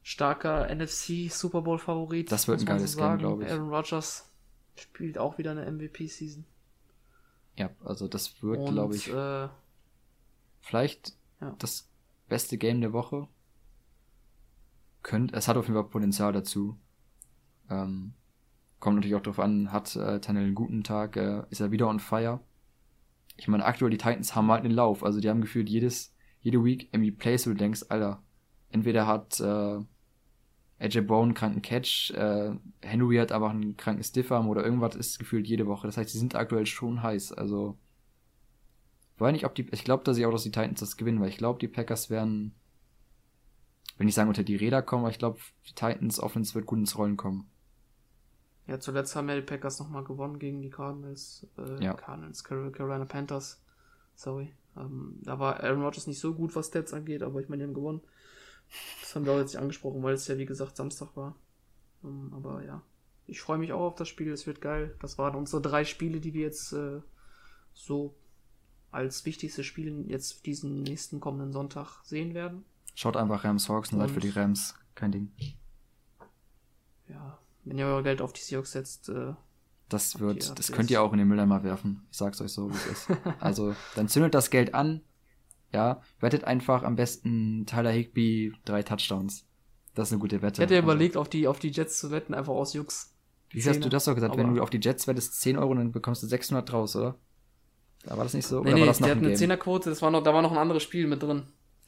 starker 0.04 0.74
NFC 0.74 1.32
Super 1.32 1.62
Bowl 1.64 1.80
Favorit. 1.80 2.32
Das 2.32 2.48
wird 2.48 2.60
ein 2.60 2.66
geiles 2.66 2.94
so 2.94 3.00
Game, 3.00 3.18
glaube 3.18 3.44
ich. 3.44 3.52
Aaron 3.52 3.70
Rodgers 3.70 4.30
spielt 4.76 5.18
auch 5.18 5.38
wieder 5.38 5.52
eine 5.52 5.70
MVP 5.72 6.08
Season. 6.08 6.46
Ja, 7.56 7.70
also 7.84 8.08
das 8.08 8.42
wird, 8.44 8.68
glaube 8.70 8.96
ich, 8.96 9.12
äh, 9.12 9.48
vielleicht 10.62 11.16
ja. 11.42 11.56
das 11.58 11.90
beste 12.28 12.58
Game 12.58 12.82
der 12.82 12.94
Woche. 12.94 13.28
Könnt, 15.02 15.34
es 15.34 15.48
hat 15.48 15.58
auf 15.58 15.66
jeden 15.66 15.76
Fall 15.76 15.90
Potenzial 15.90 16.34
dazu. 16.34 16.78
Ähm, 17.70 18.14
kommt 18.80 18.98
natürlich 18.98 19.16
auch 19.16 19.22
darauf 19.22 19.40
an, 19.40 19.72
hat 19.72 19.96
äh, 19.96 20.20
Tannehill 20.20 20.48
einen 20.48 20.56
guten 20.56 20.84
Tag, 20.84 21.16
äh, 21.18 21.44
ist 21.50 21.62
er 21.62 21.72
wieder 21.72 21.88
on 21.88 22.00
fire 22.00 22.40
ich 23.36 23.48
meine, 23.48 23.66
aktuell 23.66 23.92
die 23.92 23.98
Titans 23.98 24.36
haben 24.36 24.52
halt 24.52 24.64
einen 24.64 24.74
Lauf. 24.74 25.04
Also 25.04 25.20
die 25.20 25.30
haben 25.30 25.42
gefühlt 25.42 25.70
jedes, 25.70 26.14
jede 26.42 26.64
Week 26.64 26.90
irgendwie 26.92 27.12
Plays, 27.12 27.46
wo 27.48 27.52
du 27.52 27.58
denkst, 27.58 27.86
Alter, 27.90 28.22
entweder 28.70 29.08
hat 29.08 29.40
äh, 29.40 29.80
AJ 30.80 31.02
Brown 31.02 31.24
einen 31.26 31.34
kranken 31.34 31.62
Catch, 31.62 32.12
äh, 32.12 32.52
Henry 32.82 33.18
hat 33.18 33.32
aber 33.32 33.50
einen 33.50 33.78
kranken 33.78 34.04
Stiffarm 34.04 34.50
oder 34.50 34.64
irgendwas 34.64 34.96
ist 34.96 35.20
gefühlt 35.20 35.48
jede 35.48 35.66
Woche. 35.68 35.88
Das 35.88 35.98
heißt, 35.98 36.10
sie 36.10 36.20
sind 36.20 36.36
aktuell 36.36 36.66
schon 36.66 37.02
heiß. 37.02 37.32
Also 37.32 37.78
weiß 39.24 39.34
nicht, 39.34 39.46
ob 39.46 39.56
die, 39.56 39.68
ich 39.72 39.84
glaube, 39.84 40.04
dass 40.04 40.18
ich 40.18 40.26
auch, 40.26 40.32
dass 40.32 40.44
die 40.44 40.52
Titans 40.52 40.80
das 40.80 40.98
gewinnen, 40.98 41.20
weil 41.20 41.30
ich 41.30 41.38
glaube, 41.38 41.60
die 41.60 41.68
Packers 41.68 42.10
werden, 42.10 42.54
wenn 43.98 44.08
ich 44.08 44.14
sagen 44.14 44.30
unter 44.30 44.44
die 44.44 44.56
Räder 44.56 44.82
kommen, 44.82 45.04
aber 45.04 45.12
ich 45.12 45.20
glaube, 45.20 45.40
die 45.68 45.74
Titans 45.74 46.20
Offense 46.20 46.54
wird 46.54 46.66
gut 46.66 46.80
ins 46.80 46.98
Rollen 46.98 47.18
kommen. 47.18 47.50
Ja, 48.68 48.80
zuletzt 48.80 49.16
haben 49.16 49.28
ja 49.30 49.36
die 49.36 49.42
Packers 49.42 49.80
nochmal 49.80 50.04
gewonnen 50.04 50.40
gegen 50.40 50.62
die 50.62 50.70
Cardinals. 50.70 51.48
Äh, 51.58 51.84
ja. 51.84 51.94
Cardinals, 51.94 52.44
Carolina 52.44 53.06
Panthers. 53.06 53.62
Sorry. 54.16 54.54
Ähm, 54.78 55.20
da 55.22 55.40
war 55.40 55.62
Aaron 55.62 55.84
Rodgers 55.84 56.08
nicht 56.08 56.20
so 56.20 56.34
gut, 56.34 56.56
was 56.56 56.68
Stats 56.68 56.94
angeht, 56.94 57.24
aber 57.24 57.42
ich 57.42 57.50
meine, 57.50 57.64
die 57.64 57.68
haben 57.68 57.74
gewonnen. 57.74 58.02
Das 59.02 59.14
haben 59.14 59.26
wir 59.26 59.34
auch 59.34 59.38
jetzt 59.38 59.54
nicht 59.54 59.62
angesprochen, 59.62 60.02
weil 60.02 60.14
es 60.14 60.28
ja, 60.28 60.38
wie 60.38 60.46
gesagt, 60.46 60.78
Samstag 60.78 61.16
war. 61.16 61.36
Ähm, 62.04 62.32
aber 62.34 62.64
ja, 62.64 62.82
ich 63.28 63.42
freue 63.42 63.58
mich 63.58 63.74
auch 63.74 63.82
auf 63.82 63.96
das 63.96 64.08
Spiel. 64.08 64.32
Es 64.32 64.48
wird 64.48 64.62
geil. 64.62 64.96
Das 65.00 65.18
waren 65.18 65.36
unsere 65.36 65.62
drei 65.62 65.86
Spiele, 65.86 66.20
die 66.20 66.34
wir 66.34 66.44
jetzt 66.44 66.74
äh, 66.74 67.02
so 67.74 68.16
als 68.92 69.26
wichtigste 69.26 69.64
Spiele 69.64 70.04
jetzt 70.08 70.46
diesen 70.46 70.84
nächsten 70.84 71.20
kommenden 71.20 71.52
Sonntag 71.52 72.04
sehen 72.04 72.34
werden. 72.34 72.64
Schaut 72.96 73.18
einfach 73.18 73.44
Rams 73.44 73.70
Hawks 73.70 73.92
und 73.92 74.00
seid 74.00 74.12
für 74.12 74.20
die 74.20 74.30
Rams. 74.30 74.76
Kein 74.96 75.12
Ding. 75.12 75.32
Ja, 77.10 77.40
wenn 77.66 77.78
ihr 77.78 77.86
euer 77.86 78.04
Geld 78.04 78.22
auf 78.22 78.34
die 78.34 78.42
Seahawks 78.42 78.72
setzt, 78.72 79.10
äh, 79.10 79.34
das 79.90 80.20
wird, 80.20 80.58
das 80.58 80.72
könnt 80.72 80.90
ihr 80.92 81.02
auch 81.02 81.12
in 81.14 81.20
den 81.20 81.28
Mülleimer 81.28 81.64
werfen. 81.64 82.06
Ich 82.12 82.18
sag's 82.18 82.42
euch 82.42 82.52
so, 82.52 82.70
wie 82.72 82.76
es 82.76 82.86
ist. 82.88 83.08
Also, 83.40 83.76
dann 83.96 84.08
zündet 84.08 84.34
das 84.34 84.50
Geld 84.50 84.74
an, 84.74 85.02
ja, 85.72 86.02
wettet 86.20 86.44
einfach 86.46 86.84
am 86.84 86.96
besten 86.96 87.66
Tyler 87.66 87.92
Higby 87.92 88.54
drei 88.66 88.84
Touchdowns. 88.84 89.46
Das 89.96 90.10
ist 90.10 90.14
eine 90.14 90.20
gute 90.22 90.42
Wette. 90.42 90.62
Ich 90.62 90.66
hätte 90.66 90.76
Also, 90.76 90.86
überlegt, 90.86 91.18
auf 91.18 91.30
die, 91.30 91.48
auf 91.48 91.60
die 91.60 91.70
Jets 91.70 92.00
zu 92.00 92.10
wetten, 92.12 92.34
einfach 92.34 92.54
aus 92.54 92.74
Jux. 92.74 93.14
Wie 93.50 93.62
hast 93.64 93.84
du 93.86 93.90
das 93.90 94.06
doch 94.06 94.16
gesagt? 94.16 94.36
Wenn 94.36 94.48
Aber- 94.48 94.56
du 94.56 94.64
auf 94.64 94.72
die 94.72 94.80
Jets 94.82 95.08
wettest 95.08 95.40
10 95.42 95.58
Euro, 95.58 95.76
dann 95.76 95.92
bekommst 95.92 96.24
du 96.24 96.28
600 96.28 96.72
draus, 96.72 96.96
oder? 96.96 97.16
Da 98.04 98.18
war 98.18 98.24
das 98.24 98.34
nicht 98.34 98.48
so? 98.48 98.62
Nee, 98.62 98.70
oder 98.70 98.74
nee, 98.74 98.80
war 98.82 98.88
das 98.88 99.00
noch 99.00 99.08
der 99.08 99.16
hat 99.16 99.20
eine 99.20 99.28
Game? 99.30 99.38
Zehnerquote, 99.38 99.90
das 99.92 100.02
war 100.02 100.10
noch, 100.10 100.24
da 100.24 100.34
war 100.34 100.42
noch 100.42 100.52
ein 100.52 100.58
anderes 100.58 100.82
Spiel 100.82 101.08
mit 101.08 101.22
drin. 101.22 101.44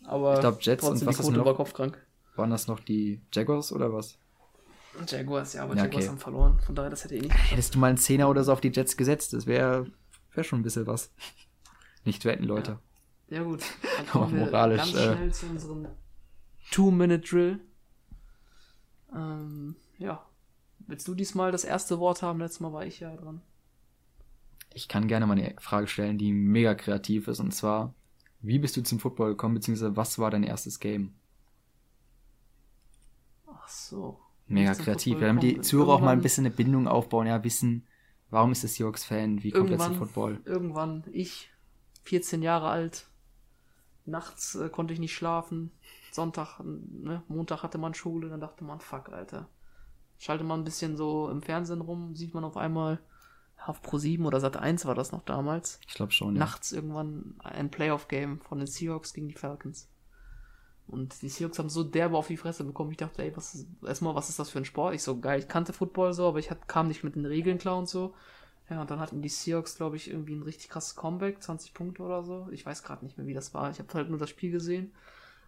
Aber 0.05 0.35
Ich 0.35 0.39
glaub, 0.41 0.61
Jets 0.61 0.83
und 0.83 0.89
trotzdem 0.91 1.07
was 1.07 1.15
die 1.15 1.21
ist 1.21 1.25
Quote 1.27 1.37
noch? 1.39 1.45
war 1.45 1.55
kopfkrank. 1.55 1.97
Waren 2.35 2.51
das 2.51 2.67
noch 2.67 2.79
die 2.79 3.21
Jaguars 3.33 3.71
oder 3.71 3.91
was? 3.91 4.19
Jaguars, 5.07 5.53
ja, 5.53 5.63
aber 5.63 5.75
Ja, 5.75 5.83
Jaguars 5.83 6.03
okay. 6.03 6.09
haben 6.09 6.19
verloren. 6.19 6.59
Von 6.65 6.75
daher, 6.75 6.89
das 6.89 7.03
hätte 7.03 7.15
eh 7.15 7.21
nicht. 7.21 7.33
Hättest 7.51 7.75
du 7.75 7.79
mal 7.79 7.87
einen 7.87 7.97
Zehner 7.97 8.29
oder 8.29 8.43
so 8.43 8.53
auf 8.53 8.61
die 8.61 8.71
Jets 8.71 8.97
gesetzt, 8.97 9.33
das 9.33 9.45
wäre 9.45 9.91
wär 10.33 10.43
schon 10.43 10.59
ein 10.59 10.63
bisschen 10.63 10.87
was. 10.87 11.11
Nicht 12.03 12.25
wetten, 12.25 12.43
Leute. 12.43 12.79
Ja 13.29 13.43
gut, 13.43 13.63
dann 13.97 14.07
kommen 14.11 14.35
wir 14.35 14.45
moralisch, 14.45 14.93
ganz 14.93 14.93
äh. 14.93 15.15
schnell 15.15 15.33
zu 15.33 15.45
unserem 15.47 15.87
Two-Minute-Drill. 16.71 17.59
Ähm, 19.13 19.75
ja. 19.97 20.25
Willst 20.87 21.07
du 21.07 21.15
diesmal 21.15 21.51
das 21.51 21.63
erste 21.63 21.99
Wort 21.99 22.21
haben? 22.21 22.39
Letztes 22.39 22.59
Mal 22.59 22.73
war 22.73 22.85
ich 22.85 22.99
ja 22.99 23.15
dran. 23.15 23.41
Ich 24.73 24.87
kann 24.87 25.07
gerne 25.07 25.25
mal 25.25 25.37
eine 25.37 25.55
Frage 25.59 25.87
stellen, 25.87 26.17
die 26.17 26.33
mega 26.33 26.75
kreativ 26.75 27.27
ist, 27.27 27.39
und 27.39 27.51
zwar, 27.53 27.93
wie 28.41 28.59
bist 28.59 28.75
du 28.77 28.83
zum 28.83 28.99
Football 28.99 29.31
gekommen, 29.31 29.55
beziehungsweise 29.55 29.95
was 29.95 30.19
war 30.19 30.29
dein 30.29 30.43
erstes 30.43 30.79
Game? 30.79 31.15
Ach 33.47 33.67
so. 33.67 34.19
Mega 34.47 34.73
kreativ, 34.75 35.19
ja, 35.19 35.27
damit 35.27 35.43
die. 35.43 35.61
Zuhörer 35.61 35.93
auch 35.93 36.01
mal 36.01 36.11
ein 36.11 36.21
bisschen 36.21 36.45
eine 36.45 36.53
Bindung 36.53 36.87
aufbauen, 36.87 37.27
ja, 37.27 37.43
wissen, 37.43 37.87
warum 38.29 38.51
ist 38.51 38.63
das 38.63 38.75
Seahawks-Fan, 38.75 39.43
wie 39.43 39.51
kommt 39.51 39.71
er 39.71 39.79
zum 39.79 39.95
Football? 39.95 40.41
irgendwann, 40.45 41.03
ich, 41.11 41.49
14 42.03 42.41
Jahre 42.43 42.69
alt, 42.69 43.07
nachts 44.05 44.55
äh, 44.55 44.69
konnte 44.69 44.93
ich 44.93 44.99
nicht 44.99 45.15
schlafen, 45.15 45.71
Sonntag, 46.11 46.59
ne, 46.63 47.23
Montag 47.27 47.63
hatte 47.63 47.77
man 47.77 47.93
Schule, 47.93 48.29
dann 48.29 48.39
dachte 48.39 48.63
man, 48.63 48.79
fuck, 48.79 49.09
Alter. 49.09 49.49
Schaltet 50.17 50.47
man 50.47 50.61
ein 50.61 50.63
bisschen 50.63 50.95
so 50.95 51.29
im 51.29 51.41
Fernsehen 51.41 51.81
rum, 51.81 52.15
sieht 52.15 52.33
man 52.33 52.45
auf 52.45 52.55
einmal, 52.55 52.99
auf 53.65 53.81
Pro 53.81 53.97
7 53.97 54.25
oder 54.25 54.39
Sat 54.39 54.57
1 54.57 54.85
war 54.85 54.95
das 54.95 55.11
noch 55.11 55.23
damals, 55.23 55.79
Ich 55.87 55.95
glaube 55.95 56.11
schon, 56.11 56.35
ja. 56.35 56.39
nachts 56.39 56.71
irgendwann 56.71 57.35
ein 57.39 57.71
Playoff-Game 57.71 58.41
von 58.41 58.59
den 58.59 58.67
Seahawks 58.67 59.13
gegen 59.13 59.27
die 59.27 59.35
Falcons. 59.35 59.89
Und 60.87 61.21
die 61.21 61.29
Seahawks 61.29 61.57
haben 61.57 61.69
so 61.69 61.83
derbe 61.83 62.17
auf 62.17 62.27
die 62.27 62.37
Fresse 62.37 62.63
bekommen. 62.63 62.91
Ich 62.91 62.97
dachte, 62.97 63.23
ey, 63.23 63.35
was 63.35 63.55
ist, 63.55 63.67
erstmal, 63.83 64.13
was 64.13 64.29
ist 64.29 64.37
das 64.37 64.49
für 64.49 64.59
ein 64.59 64.65
Sport? 64.65 64.93
Ich 64.93 65.03
so, 65.03 65.19
geil, 65.19 65.39
ich 65.39 65.47
kannte 65.47 65.73
Football 65.73 66.13
so, 66.13 66.27
aber 66.27 66.39
ich 66.39 66.51
hat, 66.51 66.67
kam 66.67 66.87
nicht 66.87 67.03
mit 67.03 67.15
den 67.15 67.25
Regeln 67.25 67.57
klar 67.57 67.77
und 67.77 67.89
so. 67.89 68.13
Ja, 68.69 68.81
und 68.81 68.89
dann 68.89 68.99
hatten 68.99 69.21
die 69.21 69.29
Seahawks, 69.29 69.77
glaube 69.77 69.95
ich, 69.95 70.09
irgendwie 70.09 70.35
ein 70.35 70.43
richtig 70.43 70.69
krasses 70.69 70.95
Comeback, 70.95 71.41
20 71.41 71.73
Punkte 71.73 72.03
oder 72.03 72.23
so. 72.23 72.47
Ich 72.51 72.65
weiß 72.65 72.83
gerade 72.83 73.05
nicht 73.05 73.17
mehr, 73.17 73.27
wie 73.27 73.33
das 73.33 73.53
war. 73.53 73.69
Ich 73.69 73.79
habe 73.79 73.93
halt 73.93 74.09
nur 74.09 74.19
das 74.19 74.29
Spiel 74.29 74.51
gesehen. 74.51 74.91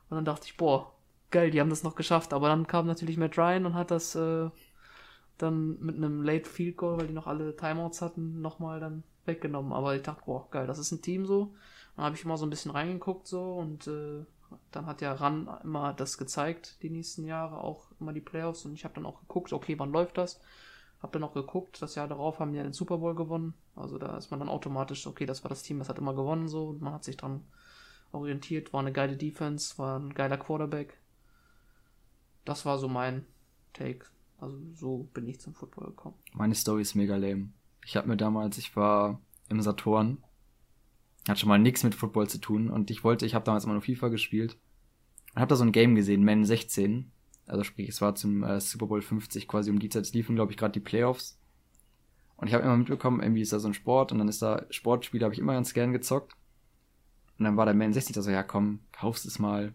Und 0.10 0.16
dann 0.18 0.26
dachte 0.26 0.46
ich, 0.46 0.58
boah, 0.58 0.94
geil, 1.32 1.52
die 1.52 1.60
haben 1.60 1.70
das 1.70 1.84
noch 1.84 1.96
geschafft. 1.96 2.34
Aber 2.34 2.48
dann 2.48 2.68
kam 2.68 2.86
natürlich 2.88 3.18
Matt 3.18 3.38
Ryan 3.38 3.66
und 3.66 3.74
hat 3.74 3.92
das 3.92 4.16
äh, 4.16 4.50
dann 5.38 5.80
mit 5.80 5.96
einem 5.96 6.24
Late 6.24 6.50
Field 6.50 6.78
Goal, 6.78 7.00
weil 7.00 7.08
die 7.08 7.14
noch 7.14 7.28
alle 7.28 7.56
Timeouts 7.56 8.02
hatten, 8.02 8.42
nochmal 8.42 8.80
dann 8.80 9.04
weggenommen. 9.26 9.74
Aber 9.74 9.96
ich 9.96 10.04
dachte, 10.04 10.24
boah, 10.26 10.48
geil, 10.52 10.68
das 10.68 10.80
ist 10.80 10.92
ein 10.92 11.02
Team 11.02 11.26
so. 11.26 11.54
Dann 11.96 12.06
habe 12.06 12.16
ich 12.16 12.26
mal 12.26 12.38
so 12.38 12.46
ein 12.46 12.50
bisschen 12.50 12.72
reingeguckt 12.72 13.28
so 13.28 13.56
und 13.56 13.88
äh, 13.88 14.26
dann 14.72 14.86
hat 14.86 15.02
ja 15.02 15.14
Ran 15.14 15.50
immer 15.64 15.94
das 15.94 16.18
gezeigt, 16.18 16.82
die 16.84 16.90
nächsten 16.90 17.26
Jahre, 17.26 17.62
auch 17.62 17.92
immer 18.00 18.14
die 18.14 18.22
Playoffs. 18.22 18.66
Und 18.66 18.74
ich 18.74 18.84
habe 18.84 18.96
dann 18.96 19.06
auch 19.06 19.20
geguckt, 19.22 19.54
okay, 19.54 19.78
wann 19.80 19.92
läuft 19.92 20.18
das? 20.18 20.40
Hab 21.02 21.12
dann 21.12 21.24
auch 21.24 21.34
geguckt, 21.34 21.82
das 21.82 21.96
Jahr 21.96 22.08
darauf 22.08 22.40
haben 22.40 22.52
die 22.52 22.58
ja 22.58 22.64
den 22.64 22.74
Super 22.74 22.98
Bowl 22.98 23.16
gewonnen. 23.16 23.54
Also 23.76 23.98
da 23.98 24.18
ist 24.18 24.32
man 24.32 24.40
dann 24.40 24.50
automatisch, 24.50 25.06
okay, 25.06 25.26
das 25.26 25.44
war 25.44 25.50
das 25.50 25.64
Team, 25.64 25.80
das 25.80 25.90
hat 25.90 26.00
immer 26.00 26.16
gewonnen 26.16 26.48
so 26.48 26.76
man 26.80 26.94
hat 26.94 27.04
sich 27.04 27.18
dran 27.18 27.44
orientiert, 28.12 28.74
war 28.74 28.80
eine 28.80 28.92
geile 28.92 29.18
Defense, 29.18 29.78
war 29.78 30.00
ein 30.00 30.14
geiler 30.14 30.38
Quarterback. 30.38 30.98
Das 32.46 32.66
war 32.66 32.80
so 32.80 32.88
mein 32.88 33.26
Take. 33.74 34.06
Also 34.40 34.58
so 34.74 35.10
bin 35.14 35.28
ich 35.28 35.40
zum 35.40 35.54
Football 35.54 35.88
gekommen. 35.88 36.16
Meine 36.34 36.56
Story 36.56 36.82
ist 36.82 36.96
mega 36.96 37.16
lame. 37.16 37.50
Ich 37.86 37.96
habe 37.96 38.08
mir 38.08 38.18
damals, 38.18 38.58
ich 38.58 38.76
war 38.76 39.20
im 39.50 39.62
Saturn, 39.62 40.24
hat 41.30 41.40
schon 41.40 41.50
mal 41.50 41.60
nichts 41.60 41.84
mit 41.84 41.96
Football 41.96 42.28
zu 42.30 42.40
tun 42.40 42.70
und 42.70 42.90
ich 42.92 43.04
wollte, 43.04 43.26
ich 43.26 43.36
habe 43.36 43.46
damals 43.46 43.64
immer 43.64 43.74
nur 43.74 43.82
FIFA 43.82 44.10
gespielt 44.10 44.58
und 45.34 45.42
habe 45.42 45.50
da 45.50 45.56
so 45.56 45.64
ein 45.64 45.72
Game 45.72 45.96
gesehen, 45.96 46.24
Man 46.24 46.46
16. 46.46 47.12
Also 47.46 47.64
sprich, 47.64 47.90
es 47.90 48.02
war 48.02 48.16
zum 48.16 48.44
äh, 48.44 48.60
Super 48.60 48.88
Bowl 48.88 49.02
50 49.02 49.48
quasi 49.48 49.70
um 49.72 49.80
die 49.80 49.90
Zeit, 49.90 50.04
es 50.04 50.14
liefen 50.14 50.36
glaube 50.36 50.52
ich 50.52 50.58
gerade 50.58 50.74
die 50.74 50.80
Playoffs. 50.80 51.40
Und 52.36 52.48
ich 52.48 52.54
habe 52.54 52.64
immer 52.64 52.78
mitbekommen, 52.78 53.22
irgendwie 53.22 53.42
ist 53.42 53.52
da 53.54 53.60
so 53.60 53.68
ein 53.68 53.74
Sport 53.74 54.12
und 54.12 54.20
dann 54.20 54.28
ist 54.28 54.42
da 54.42 54.66
Sportspiele, 54.70 55.24
habe 55.26 55.34
ich 55.34 55.40
immer 55.40 55.54
ganz 55.54 55.74
gern 55.74 55.92
gezockt. 55.92 56.34
Und 57.40 57.46
dann 57.46 57.58
war 57.58 57.66
der 57.66 57.74
Man 57.76 57.94
60 57.94 58.14
da 58.16 58.22
so, 58.22 58.30
ja 58.32 58.44
komm, 58.44 58.80
kaufst 58.92 59.26
es 59.26 59.40
mal. 59.40 59.74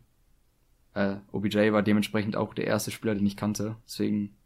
Äh, 0.94 1.16
OBJ 1.32 1.72
war 1.72 1.82
dementsprechend 1.82 2.36
auch 2.36 2.54
der 2.54 2.66
erste 2.66 2.90
Spieler, 2.90 3.14
den 3.14 3.26
ich 3.26 3.36
kannte. 3.36 3.76
Deswegen, 3.86 4.36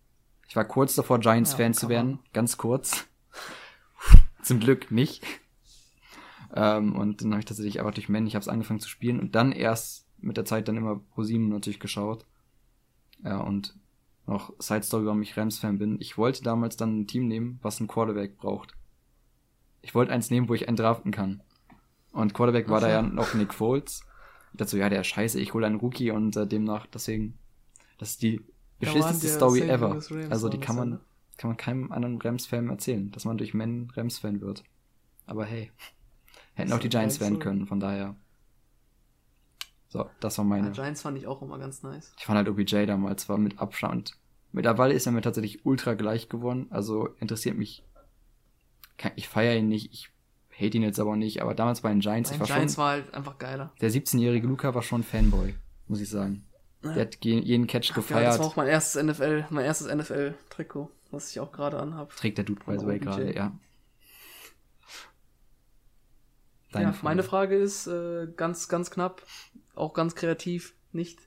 ich 0.48 0.56
war 0.56 0.64
kurz 0.64 0.94
davor, 0.94 1.18
Giants-Fan 1.18 1.72
Ja, 1.72 1.78
zu 1.78 1.88
werden. 1.88 2.10
man. 2.12 2.18
Ganz 2.32 2.56
kurz. 2.56 3.06
Zum 4.42 4.60
Glück 4.60 4.90
nicht. 4.90 5.24
Ähm, 6.54 6.94
und 6.94 7.22
dann 7.22 7.30
habe 7.32 7.40
ich 7.40 7.44
tatsächlich 7.44 7.80
einfach 7.80 7.94
durch 7.94 8.08
Men, 8.08 8.26
ich 8.26 8.34
habe 8.34 8.42
es 8.42 8.48
angefangen 8.48 8.80
zu 8.80 8.88
spielen 8.88 9.20
und 9.20 9.34
dann 9.34 9.52
erst 9.52 10.06
mit 10.18 10.36
der 10.36 10.44
Zeit 10.44 10.68
dann 10.68 10.76
immer 10.76 11.00
Pro 11.14 11.22
7 11.22 11.48
natürlich 11.48 11.80
geschaut. 11.80 12.24
Ja, 13.24 13.40
und 13.40 13.74
noch 14.26 14.52
Side 14.58 14.82
Story, 14.82 15.06
warum 15.06 15.22
ich 15.22 15.36
Rams-Fan 15.36 15.78
bin. 15.78 16.00
Ich 16.00 16.18
wollte 16.18 16.42
damals 16.42 16.76
dann 16.76 17.00
ein 17.00 17.06
Team 17.06 17.28
nehmen, 17.28 17.58
was 17.62 17.78
einen 17.78 17.88
Quarterback 17.88 18.36
braucht. 18.36 18.74
Ich 19.82 19.94
wollte 19.94 20.12
eins 20.12 20.30
nehmen, 20.30 20.48
wo 20.48 20.54
ich 20.54 20.66
einen 20.66 20.76
draften 20.76 21.12
kann. 21.12 21.42
Und 22.12 22.34
Quarterback 22.34 22.68
war 22.68 22.80
da 22.80 22.88
ja 22.88 23.02
noch 23.02 23.34
Nick 23.34 23.54
Foles. 23.54 24.02
Ich 24.52 24.58
dachte 24.58 24.70
so, 24.70 24.76
ja, 24.78 24.88
der 24.88 25.04
scheiße, 25.04 25.38
ich 25.38 25.54
hole 25.54 25.66
einen 25.66 25.76
Rookie 25.76 26.10
und 26.10 26.36
äh, 26.36 26.46
demnach, 26.46 26.86
deswegen, 26.86 27.38
das 27.98 28.10
ist 28.10 28.22
die 28.22 28.40
beschissenste 28.80 29.28
Story 29.28 29.60
St. 29.60 29.68
ever. 29.68 30.00
Also 30.30 30.48
die 30.48 30.58
kann 30.58 30.76
man, 30.76 31.00
kann 31.36 31.50
man 31.50 31.56
keinem 31.56 31.92
anderen 31.92 32.20
Rams-Fan 32.20 32.68
erzählen, 32.70 33.10
dass 33.12 33.26
man 33.26 33.38
durch 33.38 33.54
Men 33.54 33.92
Rams-Fan 33.94 34.40
wird. 34.40 34.64
Aber 35.26 35.44
hey, 35.44 35.70
hätten 36.56 36.72
auch 36.72 36.78
die 36.80 36.88
Giants 36.88 37.18
geile 37.18 37.30
werden 37.30 37.40
können, 37.40 37.66
von 37.66 37.80
daher. 37.80 38.16
So, 39.88 40.08
das 40.20 40.36
war 40.38 40.44
Ja, 40.44 40.48
meine. 40.48 40.72
Giants 40.72 41.02
fand 41.02 41.16
ich 41.16 41.26
auch 41.26 41.40
immer 41.42 41.58
ganz 41.58 41.82
nice. 41.82 42.12
Ich 42.18 42.24
fand 42.26 42.36
halt 42.36 42.48
OBJ 42.48 42.86
damals 42.86 43.28
war 43.28 43.38
mit 43.38 43.58
Abstand. 43.60 44.12
Mittlerweile 44.52 44.94
ist 44.94 45.06
er 45.06 45.12
mir 45.12 45.22
tatsächlich 45.22 45.64
ultra 45.64 45.94
gleich 45.94 46.28
geworden. 46.28 46.66
Also 46.70 47.08
interessiert 47.20 47.56
mich. 47.56 47.84
Ich 49.14 49.28
feiere 49.28 49.56
ihn 49.56 49.68
nicht. 49.68 49.92
Ich 49.92 50.08
hate 50.52 50.76
ihn 50.78 50.82
jetzt 50.82 50.98
aber 50.98 51.16
nicht. 51.16 51.42
Aber 51.42 51.54
damals 51.54 51.82
bei 51.82 51.90
den 51.90 52.00
Giants, 52.00 52.30
ich 52.30 52.38
Bei 52.38 52.48
war 52.48 52.56
Giants 52.56 52.74
schon. 52.74 52.82
war 52.84 52.90
halt 52.92 53.14
einfach 53.14 53.38
geiler. 53.38 53.72
Der 53.80 53.90
17-jährige 53.90 54.46
Luca 54.46 54.74
war 54.74 54.82
schon 54.82 55.02
Fanboy, 55.02 55.54
muss 55.88 56.00
ich 56.00 56.08
sagen. 56.08 56.44
Ja. 56.82 56.92
Der 56.94 57.02
hat 57.06 57.24
je- 57.24 57.40
jeden 57.40 57.66
Catch 57.66 57.90
Ja, 57.90 57.94
das 57.94 58.06
gefeiert. 58.06 58.38
war 58.38 58.46
auch 58.46 58.56
mein 58.56 58.68
erstes 58.68 59.02
NFL, 59.02 59.44
mein 59.50 59.64
erstes 59.64 59.88
NFL-Trikot, 59.88 60.90
was 61.10 61.30
ich 61.30 61.40
auch 61.40 61.52
gerade 61.52 61.78
anhab. 61.78 62.14
Trägt 62.16 62.38
der 62.38 62.44
Dude, 62.44 62.62
by 62.64 62.78
the 62.78 62.86
way, 62.86 62.98
gerade, 62.98 63.34
ja. 63.34 63.52
Ja, 66.82 66.94
meine 67.02 67.22
Frage 67.22 67.56
ist 67.56 67.86
äh, 67.86 68.28
ganz, 68.36 68.68
ganz 68.68 68.90
knapp, 68.90 69.22
auch 69.74 69.94
ganz 69.94 70.14
kreativ, 70.14 70.74
nicht. 70.92 71.20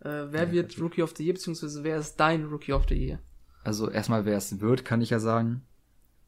Äh, 0.00 0.30
wer 0.30 0.46
Ja, 0.46 0.52
wird. 0.52 0.80
Rookie 0.80 1.02
of 1.02 1.14
the 1.16 1.24
Year, 1.24 1.34
beziehungsweise 1.34 1.84
wer 1.84 1.98
ist 1.98 2.16
dein 2.16 2.44
Rookie 2.46 2.72
of 2.72 2.86
the 2.88 2.94
Year? 2.94 3.20
Also 3.64 3.88
erstmal, 3.88 4.24
wer 4.24 4.36
es 4.36 4.60
wird, 4.60 4.84
kann 4.84 5.00
ich 5.00 5.10
ja 5.10 5.20
sagen. 5.20 5.62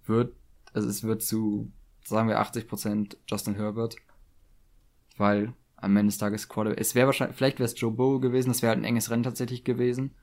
Wird, 0.07 0.35
also 0.73 0.89
es 0.89 1.03
wird 1.03 1.23
zu, 1.23 1.73
sagen 2.05 2.29
wir 2.29 2.41
80% 2.41 3.17
Justin 3.27 3.57
Herbert. 3.57 3.97
Weil 5.17 5.55
am 5.77 5.97
Ende 5.97 6.11
des 6.11 6.19
Tages 6.19 6.49
Quarterback, 6.49 6.81
es 6.81 6.95
wäre 6.95 7.07
wahrscheinlich, 7.07 7.37
vielleicht 7.37 7.59
wäre 7.59 7.67
es 7.67 7.79
Joe 7.79 7.91
Burrow 7.93 8.21
gewesen, 8.21 8.49
das 8.49 8.63
wäre 8.63 8.71
halt 8.71 8.81
ein 8.81 8.85
enges 8.85 9.11
Rennen 9.11 9.23
tatsächlich 9.23 9.65
gewesen. 9.65 10.15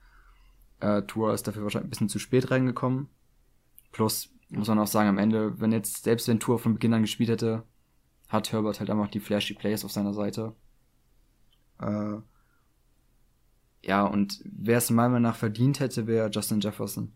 Äh, 0.80 1.04
Tour 1.04 1.34
ist 1.34 1.48
dafür 1.48 1.64
wahrscheinlich 1.64 1.88
ein 1.88 1.92
bisschen 1.92 2.10
zu 2.10 2.20
spät 2.20 2.52
reingekommen. 2.52 3.10
Plus, 3.92 4.30
muss 4.50 4.68
man 4.68 4.80
auch 4.80 4.88
sagen, 4.88 5.10
am 5.10 5.18
Ende, 5.18 5.60
wenn 5.60 5.72
jetzt, 5.72 6.04
selbst 6.04 6.28
wenn 6.28 6.40
Tour 6.40 6.60
von 6.60 6.74
Beginn 6.74 6.94
an 6.94 7.02
gespielt 7.02 7.30
hätte, 7.30 7.64
hat 8.32 8.52
Herbert 8.52 8.80
halt 8.80 8.90
einfach 8.90 9.10
die 9.10 9.20
flashy 9.20 9.54
Plays 9.54 9.84
auf 9.84 9.92
seiner 9.92 10.14
Seite. 10.14 10.56
Äh, 11.80 12.18
ja, 13.84 14.06
und 14.06 14.42
wer 14.46 14.78
es 14.78 14.90
meiner 14.90 15.10
Meinung 15.10 15.24
nach 15.24 15.36
verdient 15.36 15.80
hätte, 15.80 16.08
wäre 16.08 16.30
Justin 16.30 16.62
Jefferson. 16.62 17.14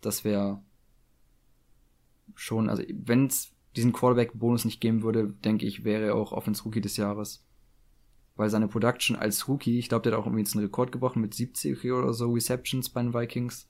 Das 0.00 0.24
wäre 0.24 0.62
schon, 2.34 2.68
also 2.68 2.82
wenn 2.92 3.26
es 3.26 3.52
diesen 3.76 3.92
Quarterback-Bonus 3.92 4.64
nicht 4.64 4.80
geben 4.80 5.02
würde, 5.02 5.28
denke 5.28 5.66
ich, 5.66 5.84
wäre 5.84 6.06
er 6.06 6.14
auch 6.14 6.32
Offense 6.32 6.64
Rookie 6.64 6.80
des 6.80 6.96
Jahres. 6.96 7.44
Weil 8.34 8.50
seine 8.50 8.68
Production 8.68 9.16
als 9.16 9.48
Rookie, 9.48 9.78
ich 9.78 9.88
glaube, 9.88 10.02
der 10.02 10.12
hat 10.12 10.20
auch 10.20 10.26
irgendwie 10.26 10.42
jetzt 10.42 10.54
einen 10.54 10.64
Rekord 10.64 10.92
gebrochen 10.92 11.22
mit 11.22 11.34
70 11.34 11.84
oder 11.92 12.12
so 12.12 12.32
Receptions 12.32 12.88
bei 12.88 13.02
den 13.02 13.14
Vikings. 13.14 13.68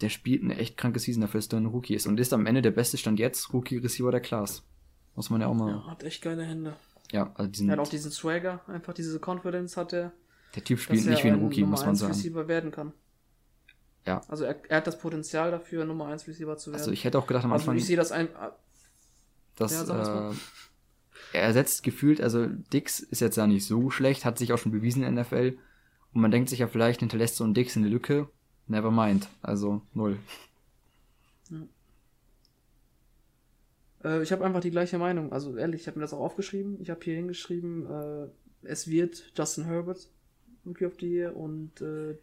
Der 0.00 0.08
spielt 0.08 0.42
eine 0.42 0.56
echt 0.56 0.76
kranke 0.76 0.98
Season 0.98 1.20
dafür, 1.20 1.40
dass 1.40 1.48
er 1.48 1.58
ein 1.58 1.66
Rookie 1.66 1.94
ist. 1.94 2.06
Und 2.06 2.18
ist 2.18 2.32
am 2.32 2.46
Ende 2.46 2.62
der 2.62 2.70
beste 2.70 2.96
Stand 2.96 3.18
jetzt 3.18 3.52
Rookie-Receiver 3.52 4.10
der 4.10 4.20
Class. 4.20 4.64
Muss 5.14 5.30
man 5.30 5.40
ja 5.40 5.48
auch 5.48 5.54
mal. 5.54 5.70
Ja, 5.70 5.86
hat 5.86 6.02
echt 6.02 6.22
geile 6.22 6.44
Hände. 6.44 6.74
Ja, 7.12 7.32
also 7.34 7.50
diesen, 7.50 7.68
Er 7.68 7.72
hat 7.72 7.80
auch 7.80 7.88
diesen 7.88 8.10
Swagger, 8.10 8.60
einfach 8.68 8.94
diese 8.94 9.18
Confidence 9.18 9.76
hat 9.76 9.92
er, 9.92 10.12
der 10.54 10.64
Typ 10.64 10.78
spielt 10.78 11.06
nicht 11.06 11.24
wie 11.24 11.28
ein 11.28 11.40
Rookie, 11.40 11.60
Nummer 11.60 11.72
muss 11.72 11.80
man 11.80 11.90
1 11.90 11.98
sagen. 11.98 12.12
Receiver 12.12 12.48
werden 12.48 12.70
kann. 12.70 12.92
Ja. 14.06 14.22
Also 14.28 14.44
er, 14.44 14.56
er 14.70 14.78
hat 14.78 14.86
das 14.86 14.98
Potenzial 14.98 15.50
dafür, 15.50 15.84
Nummer 15.84 16.06
1 16.06 16.26
Receiver 16.26 16.56
zu 16.56 16.70
werden. 16.70 16.80
Also 16.80 16.92
ich 16.92 17.04
hätte 17.04 17.18
auch 17.18 17.26
gedacht 17.26 17.44
am 17.44 17.52
also 17.52 17.62
Anfang, 17.64 17.76
ich 17.76 17.86
sehe 17.86 17.96
das 17.96 18.12
ein, 18.12 18.28
dass 19.56 19.72
Ja, 19.72 19.94
mal. 19.94 20.32
äh, 20.32 20.34
er 21.32 21.42
ersetzt 21.42 21.82
gefühlt, 21.82 22.20
also 22.20 22.46
Dix 22.46 23.00
ist 23.00 23.20
jetzt 23.20 23.36
ja 23.36 23.46
nicht 23.46 23.66
so 23.66 23.90
schlecht, 23.90 24.24
hat 24.24 24.38
sich 24.38 24.52
auch 24.52 24.58
schon 24.58 24.72
bewiesen 24.72 25.02
in 25.02 25.14
der 25.14 25.24
NFL. 25.24 25.58
Und 26.12 26.20
man 26.22 26.30
denkt 26.30 26.48
sich 26.48 26.58
ja 26.58 26.66
vielleicht, 26.66 27.00
hinterlässt 27.00 27.36
so 27.36 27.44
ein 27.44 27.54
Dix 27.54 27.76
eine 27.76 27.88
Lücke. 27.88 28.28
Never 28.66 28.90
mind. 28.90 29.28
Also 29.42 29.82
null. 29.94 30.18
Äh, 34.04 34.22
ich 34.22 34.32
habe 34.32 34.44
einfach 34.44 34.60
die 34.60 34.70
gleiche 34.70 34.98
Meinung. 34.98 35.32
Also 35.32 35.56
ehrlich, 35.56 35.82
ich 35.82 35.86
habe 35.86 35.98
mir 35.98 36.04
das 36.04 36.14
auch 36.14 36.20
aufgeschrieben. 36.20 36.80
Ich 36.80 36.90
habe 36.90 37.00
hier 37.02 37.14
hingeschrieben, 37.14 37.86
äh, 37.86 38.28
es 38.62 38.88
wird 38.88 39.32
Justin 39.36 39.64
Herbert 39.64 40.08
Rookie 40.66 40.86
of 40.86 40.94
the 41.00 41.06
Year 41.06 41.36
und 41.36 41.80
äh, 41.80 42.16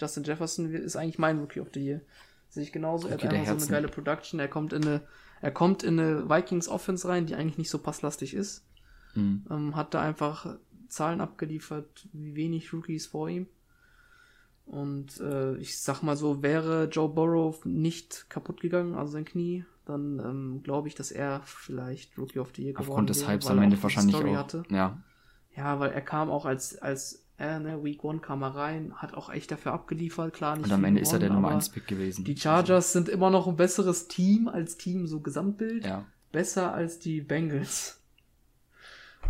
Justin 0.00 0.24
Jefferson 0.24 0.72
ist 0.72 0.96
eigentlich 0.96 1.18
mein 1.18 1.38
Rookie 1.38 1.60
of 1.60 1.68
the 1.72 1.80
Year. 1.80 2.00
Sehe 2.48 2.64
ich 2.64 2.72
genauso. 2.72 3.08
Er 3.08 3.14
hat 3.14 3.24
einfach 3.24 3.58
so 3.58 3.66
eine 3.66 3.70
geile 3.70 3.88
Production. 3.88 4.40
Er 4.40 4.48
kommt 4.48 4.72
in 4.72 4.82
eine, 4.82 5.02
er 5.40 5.52
kommt 5.52 5.82
in 5.82 5.98
eine 5.98 6.28
Vikings 6.28 6.68
Offense 6.68 7.08
rein, 7.08 7.26
die 7.26 7.34
eigentlich 7.34 7.58
nicht 7.58 7.70
so 7.70 7.78
passlastig 7.78 8.34
ist. 8.34 8.64
Mhm. 9.14 9.46
Ähm, 9.50 9.76
hat 9.76 9.94
da 9.94 10.02
einfach 10.02 10.58
Zahlen 10.88 11.20
abgeliefert, 11.20 12.08
wie 12.12 12.34
wenig 12.34 12.72
Rookies 12.72 13.06
vor 13.06 13.28
ihm. 13.28 13.46
Und 14.66 15.20
äh, 15.20 15.56
ich 15.56 15.80
sag 15.80 16.02
mal 16.02 16.16
so, 16.16 16.42
wäre 16.42 16.88
Joe 16.90 17.08
Burrow 17.08 17.64
nicht 17.64 18.28
kaputt 18.28 18.60
gegangen, 18.60 18.94
also 18.94 19.12
sein 19.12 19.24
Knie, 19.24 19.64
dann 19.84 20.18
ähm, 20.18 20.60
glaube 20.62 20.88
ich, 20.88 20.94
dass 20.94 21.10
er 21.10 21.42
vielleicht 21.44 22.16
Rookie 22.18 22.38
of 22.38 22.50
the 22.54 22.62
Year 22.62 22.72
geworden 22.72 22.88
Aufgrund 22.88 23.10
des 23.10 23.28
Hypes 23.28 23.46
am 23.48 23.62
Ende 23.62 23.82
wahrscheinlich 23.82 24.16
Story 24.16 24.30
auch. 24.30 24.36
Hatte. 24.36 24.62
Ja, 24.70 25.02
Ja, 25.56 25.80
weil 25.80 25.90
er 25.90 26.00
kam 26.00 26.30
auch 26.30 26.46
als, 26.46 26.78
als 26.78 27.26
äh, 27.38 27.58
ne, 27.58 27.82
Week 27.82 28.02
One 28.04 28.20
kam 28.20 28.42
er 28.42 28.54
rein, 28.54 28.94
hat 28.96 29.14
auch 29.14 29.30
echt 29.30 29.50
dafür 29.50 29.72
abgeliefert, 29.72 30.32
klar 30.32 30.56
nicht 30.56 30.66
und 30.66 30.72
am 30.72 30.84
Ende 30.84 31.00
ist 31.00 31.12
er 31.12 31.18
der 31.18 31.28
gewonnen, 31.28 31.42
Nummer 31.42 31.48
aber 31.48 31.56
1 31.56 31.70
Pick 31.70 31.86
gewesen. 31.86 32.24
Die 32.24 32.36
Chargers 32.36 32.92
sind 32.92 33.08
immer 33.08 33.30
noch 33.30 33.48
ein 33.48 33.56
besseres 33.56 34.08
Team 34.08 34.48
als 34.48 34.76
Team, 34.76 35.06
so 35.06 35.20
Gesamtbild. 35.20 35.84
Ja. 35.84 36.04
Besser 36.30 36.72
als 36.72 36.98
die 36.98 37.20
Bengals. 37.20 38.00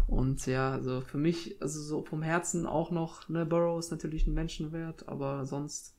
Und 0.07 0.46
ja, 0.46 0.72
also 0.72 1.00
für 1.00 1.18
mich, 1.18 1.57
also 1.61 1.80
so 1.80 2.03
vom 2.03 2.22
Herzen 2.22 2.66
auch 2.66 2.90
noch, 2.90 3.28
ne, 3.28 3.46
Burrow 3.46 3.78
ist 3.78 3.90
natürlich 3.90 4.26
ein 4.26 4.34
Menschenwert, 4.34 5.09
aber 5.09 5.46
sonst, 5.46 5.94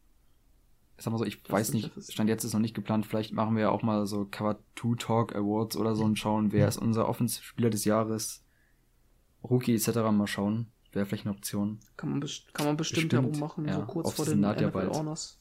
Sag 0.98 1.12
mal 1.12 1.18
so, 1.18 1.26
ich 1.26 1.42
weiß 1.50 1.74
nicht. 1.74 1.92
Stand 2.12 2.30
jetzt 2.30 2.44
ist 2.44 2.54
noch 2.54 2.60
nicht 2.60 2.76
geplant, 2.76 3.06
vielleicht 3.06 3.34
machen 3.34 3.56
wir 3.56 3.64
ja 3.64 3.70
auch 3.70 3.82
mal 3.84 4.06
so 4.06 4.26
Cover 4.26 4.60
2 4.76 4.96
Talk 4.98 5.36
Awards 5.36 5.76
oder 5.76 5.96
so 5.96 6.04
und 6.04 6.18
schauen, 6.18 6.52
wer 6.52 6.68
ist 6.68 6.78
unser 6.78 7.10
Offenspieler 7.10 7.70
des 7.70 7.86
Jahres, 7.86 8.44
Rookie 9.44 9.76
etc. 9.76 9.96
mal 10.12 10.28
schauen. 10.28 10.68
Wäre 10.92 11.08
vielleicht 11.08 11.26
eine 11.26 11.36
Option. 11.36 11.80
kann 11.98 12.12
man, 12.12 12.20
best 12.20 12.54
kann 12.54 12.68
man 12.68 12.78
bestimmt, 12.78 13.10
Bestimmt, 13.10 13.14
ja 13.14 13.32
rummachen, 13.32 13.66
ja. 13.66 13.76
so 13.80 13.86
kurz 13.86 14.14
vor 14.14 14.26
den 14.26 14.42
naht 14.42 14.62
NFL. 14.62 14.90
Honors. 14.94 15.40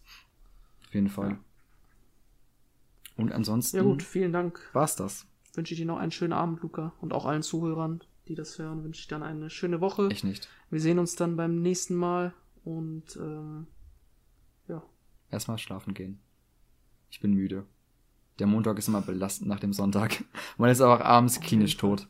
Auf 0.86 0.94
jeden 0.94 1.08
Fall. 1.10 1.30
Ja. 1.32 1.38
Und 3.18 3.32
ansonsten 3.32 3.76
Ja 3.76 3.82
gut, 3.82 4.02
vielen 4.02 4.32
Dank. 4.32 4.60
war's 4.72 4.96
das. 4.96 5.26
Wünsche 5.54 5.74
ich 5.74 5.80
dir 5.80 5.86
noch 5.86 5.98
einen 5.98 6.10
schönen 6.10 6.32
Abend, 6.32 6.62
Luca. 6.62 6.94
Und 7.02 7.12
auch 7.12 7.26
allen 7.26 7.42
Zuhörern, 7.42 8.02
die 8.28 8.34
das 8.34 8.58
hören, 8.58 8.82
wünsche 8.82 9.00
ich 9.00 9.08
dann 9.08 9.22
eine 9.22 9.50
schöne 9.50 9.82
Woche. 9.82 10.08
Ich 10.10 10.24
nicht. 10.24 10.48
Wir 10.70 10.80
sehen 10.80 10.98
uns 10.98 11.16
dann 11.16 11.36
beim 11.36 11.60
nächsten 11.60 11.94
Mal 11.96 12.32
und 12.64 13.16
ähm, 13.16 13.66
Erstmal 15.32 15.58
schlafen 15.58 15.94
gehen. 15.94 16.20
Ich 17.10 17.20
bin 17.20 17.32
müde. 17.32 17.66
Der 18.38 18.46
Montag 18.46 18.78
ist 18.78 18.88
immer 18.88 19.00
belastend 19.00 19.48
nach 19.48 19.58
dem 19.60 19.72
Sonntag. 19.72 20.22
Man 20.58 20.70
ist 20.70 20.80
auch 20.80 21.00
abends 21.00 21.40
klinisch 21.40 21.76
tot. 21.76 22.06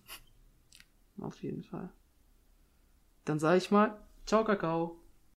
auf 1.21 1.43
jeden 1.43 1.63
Fall. 1.63 1.89
Dann 3.25 3.39
sage 3.39 3.59
ich 3.59 3.71
mal, 3.71 3.97
ciao 4.27 4.45
Kakao. 4.45 5.02